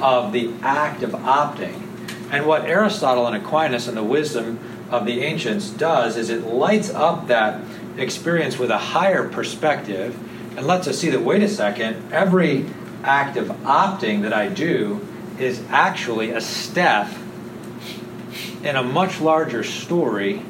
of 0.02 0.32
the 0.32 0.52
act 0.62 1.04
of 1.04 1.12
opting. 1.12 1.84
And 2.32 2.46
what 2.46 2.66
Aristotle 2.66 3.28
and 3.28 3.36
Aquinas 3.36 3.88
and 3.88 3.96
the 3.96 4.04
wisdom 4.04 4.60
of 4.92 5.06
the 5.06 5.22
ancients 5.22 5.70
does 5.70 6.18
is 6.18 6.30
it 6.30 6.46
lights 6.46 6.90
up 6.90 7.28
that 7.28 7.62
experience 7.98 8.58
with 8.58 8.70
a 8.70 8.78
higher 8.78 9.28
perspective 9.28 10.18
and 10.58 10.68
lets 10.68 10.88
us 10.88 11.00
see 11.00 11.10
that 11.10 11.22
wait 11.22 11.44
a 11.44 11.48
second 11.48 12.12
every 12.12 12.66
act 13.04 13.38
of 13.38 13.48
opting 13.48 14.24
that 14.24 14.34
I 14.34 14.48
do 14.50 15.06
is 15.40 15.62
actually 15.70 16.32
a 16.32 16.42
step 16.42 17.10
in 18.64 18.76
a 18.76 18.84
much 18.84 19.22
larger 19.22 19.64
story, 19.64 20.42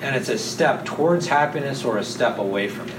and 0.00 0.16
it's 0.16 0.28
a 0.28 0.38
step 0.38 0.84
towards 0.84 1.26
happiness 1.26 1.84
or 1.84 1.98
a 1.98 2.04
step 2.04 2.38
away 2.38 2.68
from 2.68 2.88
it. 2.88 2.94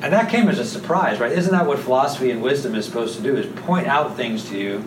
And 0.00 0.12
that 0.12 0.30
came 0.30 0.48
as 0.48 0.58
a 0.58 0.64
surprise, 0.64 1.18
right? 1.18 1.32
Isn't 1.32 1.52
that 1.52 1.66
what 1.66 1.80
philosophy 1.80 2.30
and 2.30 2.40
wisdom 2.40 2.74
is 2.74 2.84
supposed 2.84 3.16
to 3.16 3.22
do? 3.22 3.36
Is 3.36 3.46
point 3.62 3.88
out 3.88 4.16
things 4.16 4.48
to 4.50 4.58
you 4.58 4.84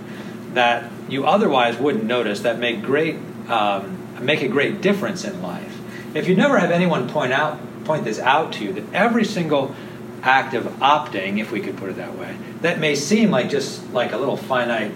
that 0.54 0.90
you 1.10 1.26
otherwise 1.26 1.78
wouldn't 1.78 2.06
notice 2.06 2.42
that 2.42 2.60
make 2.60 2.82
great 2.82 3.18
um, 3.50 3.98
make 4.22 4.42
a 4.42 4.48
great 4.48 4.82
difference 4.82 5.26
in 5.26 5.42
life. 5.42 5.80
If 6.14 6.28
you 6.28 6.36
never 6.36 6.60
have 6.60 6.72
anyone 6.72 7.10
point 7.10 7.34
out 7.34 7.60
point 7.84 8.06
this 8.06 8.20
out 8.20 8.54
to 8.54 8.64
you, 8.64 8.74
that 8.74 8.94
every 8.94 9.26
single 9.26 9.76
act 10.22 10.54
of 10.54 10.66
opting, 10.80 11.40
if 11.40 11.52
we 11.52 11.60
could 11.60 11.76
put 11.78 11.90
it 11.90 11.96
that 11.98 12.18
way, 12.18 12.38
that 12.62 12.80
may 12.80 12.96
seem 12.96 13.32
like 13.32 13.50
just 13.50 13.92
like 13.92 14.12
a 14.12 14.18
little 14.18 14.38
finite 14.38 14.94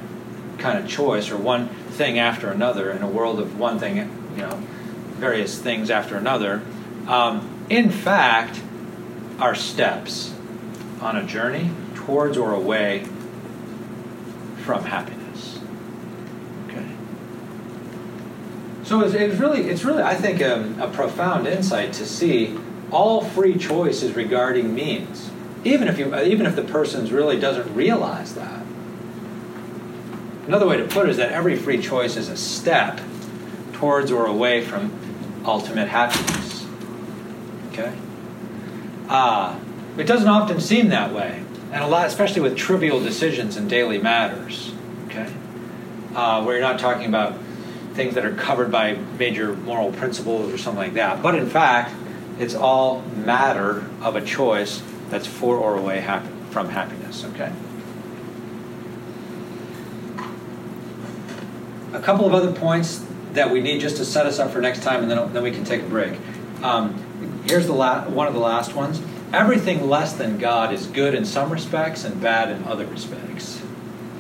kind 0.58 0.78
of 0.78 0.90
choice 0.90 1.32
or 1.32 1.38
one 1.38 1.70
thing 1.70 2.20
after 2.20 2.50
another 2.50 2.92
in 2.92 3.02
a 3.02 3.08
world 3.08 3.40
of 3.40 3.60
one 3.60 3.80
thing, 3.80 3.98
you 3.98 4.42
know, 4.42 4.56
various 5.16 5.58
things 5.60 5.90
after 5.90 6.18
another, 6.18 6.62
um, 7.08 7.66
in 7.70 7.90
fact, 7.90 8.62
are 9.40 9.56
steps 9.56 10.34
on 11.02 11.16
a 11.16 11.24
journey 11.24 11.70
towards 11.94 12.38
or 12.38 12.54
away 12.54 13.06
from 14.64 14.84
happiness. 14.84 15.60
Okay. 16.68 16.86
So 18.84 19.02
it's, 19.02 19.14
it's 19.14 19.40
really, 19.40 19.70
it's 19.70 19.84
really, 19.84 20.04
I 20.04 20.16
think, 20.16 20.42
a, 20.42 20.58
um, 20.58 20.82
a 20.82 20.90
profound 20.90 21.48
insight 21.48 21.94
to 21.94 22.06
see 22.06 22.58
all 22.92 23.24
free 23.24 23.58
choice 23.58 24.04
is 24.04 24.16
regarding 24.16 24.74
means, 24.74 25.32
even 25.64 25.88
if 25.88 25.98
you, 25.98 26.16
even 26.20 26.46
if 26.46 26.56
the 26.56 26.64
person 26.64 27.08
really 27.14 27.40
doesn't 27.40 27.74
realize 27.76 28.36
that. 28.36 28.65
Another 30.48 30.68
way 30.68 30.78
to 30.78 30.86
put 30.86 31.08
it 31.08 31.12
is 31.12 31.18
that 31.18 31.32
every 31.32 31.56
free 31.56 31.82
choice 31.82 32.16
is 32.18 32.30
a 32.30 32.38
step 32.38 33.02
towards 33.74 34.12
or 34.12 34.26
away 34.28 34.64
from 34.64 34.92
ultimate 35.46 35.88
happiness. 35.88 36.66
Okay? 37.72 37.94
Uh, 39.10 39.60
it 39.98 40.06
doesn't 40.06 40.28
often 40.28 40.62
seem 40.62 40.90
that 40.90 41.14
way, 41.14 41.44
and 41.72 41.84
a 41.84 41.88
lot, 41.88 42.06
especially 42.08 42.42
with 42.42 42.56
trivial 42.56 43.00
decisions 43.00 43.58
in 43.58 43.68
daily 43.68 43.98
matters. 43.98 44.72
Okay? 45.08 45.32
Uh, 46.16 46.44
where 46.44 46.58
you're 46.58 46.68
not 46.68 46.80
talking 46.80 47.08
about 47.08 47.38
things 47.94 48.14
that 48.16 48.26
are 48.26 48.34
covered 48.34 48.72
by 48.72 48.94
major 49.18 49.56
moral 49.56 49.92
principles 49.94 50.54
or 50.54 50.58
something 50.58 50.84
like 50.84 50.94
that. 50.94 51.24
But 51.24 51.36
in 51.36 51.50
fact, 51.50 51.96
it's 52.40 52.54
all 52.54 53.02
matter 53.02 53.86
of 54.02 54.16
a 54.16 54.22
choice 54.22 54.84
that's 55.10 55.26
for 55.26 55.58
or 55.58 55.78
away 55.78 56.02
happy, 56.02 56.28
from 56.52 56.70
happiness. 56.70 57.24
Okay? 57.26 57.52
A 61.96 62.02
couple 62.02 62.26
of 62.26 62.34
other 62.34 62.52
points 62.52 63.06
that 63.34 63.50
we 63.50 63.62
need 63.62 63.82
just 63.82 63.98
to 63.98 64.06
set 64.06 64.26
us 64.26 64.40
up 64.40 64.52
for 64.52 64.62
next 64.62 64.84
time, 64.84 65.02
and 65.02 65.12
then, 65.12 65.34
then 65.34 65.44
we 65.44 65.52
can 65.52 65.64
take 65.64 65.82
a 65.82 65.86
break. 65.86 66.20
Um, 66.62 66.94
here's 67.48 67.68
the 67.68 67.74
la- 67.74 68.08
one 68.10 68.28
of 68.28 68.34
the 68.34 68.40
last 68.40 68.74
ones. 68.74 69.02
Everything 69.34 69.90
less 69.90 70.14
than 70.14 70.38
God 70.38 70.74
is 70.74 70.88
good 70.88 71.14
in 71.14 71.26
some 71.26 71.52
respects 71.52 72.04
and 72.06 72.22
bad 72.22 72.50
in 72.50 72.64
other 72.66 72.86
respects. 72.86 73.62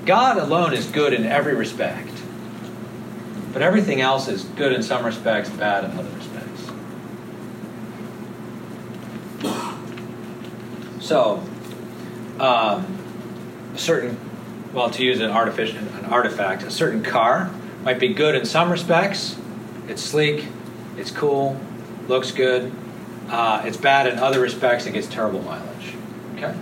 God 0.05 0.38
alone 0.38 0.73
is 0.73 0.86
good 0.88 1.13
in 1.13 1.26
every 1.26 1.55
respect, 1.55 2.09
but 3.53 3.61
everything 3.61 4.01
else 4.01 4.28
is 4.28 4.43
good 4.43 4.73
in 4.73 4.84
some 4.84 5.05
respects, 5.05 5.49
bad 5.49 5.86
in 5.86 5.91
other 5.91 6.09
respects. 6.09 6.71
So, 10.99 11.41
um, 12.39 12.86
a 13.73 13.78
certain, 13.78 14.19
well, 14.73 14.89
to 14.89 15.03
use 15.03 15.21
an 15.21 15.32
artificial, 15.32 15.80
an 15.80 16.05
artifact, 16.05 16.63
a 16.63 16.71
certain 16.71 17.03
car 17.03 17.51
might 17.86 18.00
be 18.00 18.10
good 18.10 18.34
in 18.36 18.46
some 18.46 18.72
respects. 18.72 19.38
It's 19.88 20.02
sleek, 20.02 20.46
it's 20.98 21.12
cool, 21.12 21.58
looks 22.08 22.32
good. 22.32 22.74
Uh, 23.30 23.62
it's 23.66 23.78
bad 23.78 24.08
in 24.08 24.20
other 24.20 24.40
respects. 24.40 24.86
It 24.86 24.94
gets 24.94 25.08
terrible 25.08 25.42
mileage. 25.44 25.94
Okay. 26.36 26.54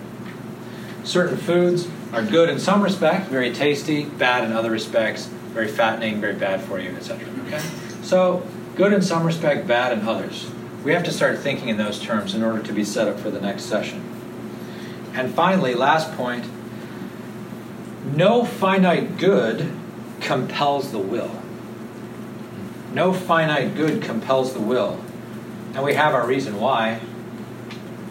Certain 1.04 1.38
foods 1.38 1.88
are 2.12 2.22
good 2.22 2.50
in 2.50 2.60
some 2.60 2.82
respects, 2.82 3.28
very 3.30 3.54
tasty. 3.54 4.06
Bad 4.06 4.44
in 4.44 4.52
other 4.52 4.70
respects, 4.70 5.26
very 5.26 5.68
fattening, 5.68 6.22
very 6.22 6.36
bad 6.36 6.62
for 6.62 6.80
you, 6.80 6.90
etc. 6.90 7.28
Okay. 7.48 7.60
So 8.02 8.46
good 8.76 8.94
in 8.94 9.02
some 9.02 9.26
respect, 9.26 9.66
bad 9.66 9.98
in 9.98 10.08
others. 10.08 10.50
We 10.84 10.92
have 10.92 11.04
to 11.06 11.12
start 11.12 11.40
thinking 11.40 11.70
in 11.70 11.78
those 11.78 12.02
terms 12.02 12.36
in 12.36 12.44
order 12.44 12.62
to 12.62 12.74
be 12.74 12.84
set 12.84 13.08
up 13.08 13.20
for 13.20 13.32
the 13.32 13.40
next 13.40 13.64
session. 13.64 14.02
And 15.14 15.34
finally, 15.34 15.74
last 15.74 16.12
point 16.18 16.46
no 18.06 18.44
finite 18.44 19.18
good 19.18 19.72
compels 20.24 20.92
the 20.92 21.00
will. 21.00 21.32
No 22.94 23.14
finite 23.14 23.76
good 23.76 24.02
compels 24.02 24.54
the 24.54 24.60
will. 24.60 25.00
And 25.74 25.84
we 25.84 25.94
have 25.94 26.14
our 26.14 26.26
reason 26.26 26.60
why. 26.60 27.02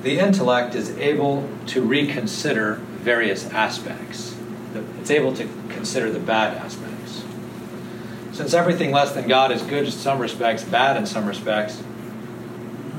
The 0.03 0.19
intellect 0.19 0.75
is 0.75 0.91
able 0.99 1.49
to 1.69 1.83
reconsider 1.83 2.75
various 2.75 3.47
aspects, 3.51 4.37
it's 5.01 5.11
able 5.11 5.35
to 5.35 5.49
consider 5.69 6.11
the 6.11 6.19
bad 6.19 6.57
aspects. 6.57 7.25
Since 8.33 8.55
everything 8.55 8.93
less 8.93 9.13
than 9.13 9.29
God 9.29 9.53
is 9.53 9.63
good 9.63 9.85
in 9.85 9.91
some 9.91 10.19
respects, 10.19 10.65
bad 10.65 10.97
in 10.97 11.07
some 11.07 11.27
respects, 11.27 11.83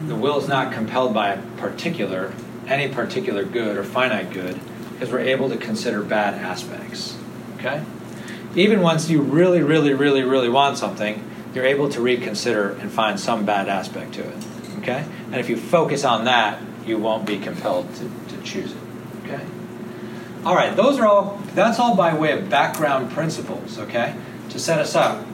the 0.08 0.16
will 0.16 0.40
is 0.40 0.48
not 0.48 0.74
compelled 0.74 1.14
by 1.14 1.34
a 1.34 1.42
particular, 1.58 2.34
any 2.68 2.94
particular 2.94 3.44
good 3.44 3.78
or 3.78 3.84
finite 3.84 4.32
good, 4.32 4.60
because 4.92 5.12
we're 5.12 5.20
able 5.20 5.50
to 5.50 5.58
consider 5.58 6.04
bad 6.04 6.36
aspects. 6.36 7.18
Okay? 7.58 7.84
Even 8.56 8.82
once 8.82 9.10
you 9.10 9.22
really, 9.22 9.62
really, 9.62 9.94
really, 9.94 10.24
really 10.24 10.50
want 10.50 10.78
something, 10.78 11.24
you're 11.54 11.66
able 11.66 11.90
to 11.90 12.02
reconsider 12.02 12.72
and 12.72 12.92
find 12.92 13.20
some 13.20 13.46
bad 13.46 13.68
aspect 13.68 14.14
to 14.16 14.22
it. 14.22 14.36
Okay? 14.80 15.06
And 15.26 15.36
if 15.36 15.50
you 15.50 15.58
focus 15.58 16.04
on 16.04 16.26
that, 16.26 16.62
you 16.86 16.98
won't 16.98 17.26
be 17.26 17.40
compelled 17.40 17.94
to, 17.96 18.36
to 18.36 18.42
choose 18.44 18.72
it. 18.72 18.78
Okay? 19.24 19.46
All 20.46 20.56
right, 20.56 20.76
those 20.76 21.00
are 21.00 21.06
all, 21.06 21.42
that's 21.54 21.80
all 21.80 21.96
by 21.96 22.14
way 22.14 22.38
of 22.38 22.50
background 22.50 23.12
principles, 23.12 23.80
okay? 23.80 24.16
To 24.50 24.60
set 24.60 24.80
us 24.80 24.94
up. 24.94 25.26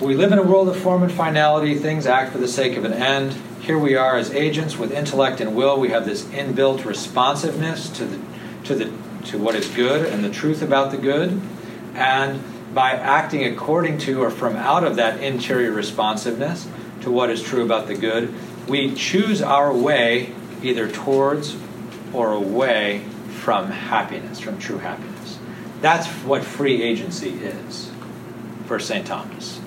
We 0.00 0.14
live 0.14 0.32
in 0.32 0.38
a 0.38 0.42
world 0.42 0.68
of 0.68 0.76
form 0.76 1.04
and 1.04 1.12
finality, 1.12 1.76
things 1.76 2.06
act 2.06 2.32
for 2.32 2.38
the 2.38 2.48
sake 2.48 2.76
of 2.76 2.84
an 2.84 2.92
end. 2.92 3.36
Here 3.60 3.78
we 3.78 3.94
are 3.94 4.16
as 4.16 4.30
agents 4.32 4.76
with 4.76 4.90
intellect 4.90 5.40
and 5.40 5.54
will. 5.54 5.78
We 5.78 5.90
have 5.90 6.04
this 6.04 6.24
inbuilt 6.24 6.84
responsiveness 6.84 7.88
to 7.90 8.04
the, 8.04 8.20
to 8.64 8.74
the 8.74 8.92
to 9.26 9.38
what 9.38 9.54
is 9.54 9.68
good 9.68 10.06
and 10.06 10.24
the 10.24 10.30
truth 10.30 10.62
about 10.62 10.90
the 10.90 10.96
good 10.96 11.40
and 11.96 12.42
by 12.74 12.92
acting 12.92 13.44
according 13.44 13.98
to 13.98 14.22
or 14.22 14.30
from 14.30 14.54
out 14.56 14.84
of 14.84 14.96
that 14.96 15.22
interior 15.22 15.72
responsiveness 15.72 16.68
to 17.00 17.10
what 17.10 17.30
is 17.30 17.42
true 17.42 17.64
about 17.64 17.86
the 17.86 17.94
good, 17.94 18.32
we 18.68 18.94
choose 18.94 19.40
our 19.40 19.72
way 19.72 20.34
either 20.62 20.90
towards 20.90 21.56
or 22.12 22.32
away 22.32 23.02
from 23.28 23.70
happiness, 23.70 24.40
from 24.40 24.58
true 24.58 24.78
happiness. 24.78 25.38
That's 25.80 26.06
what 26.24 26.44
free 26.44 26.82
agency 26.82 27.30
is 27.30 27.90
for 28.66 28.78
St. 28.78 29.06
Thomas. 29.06 29.65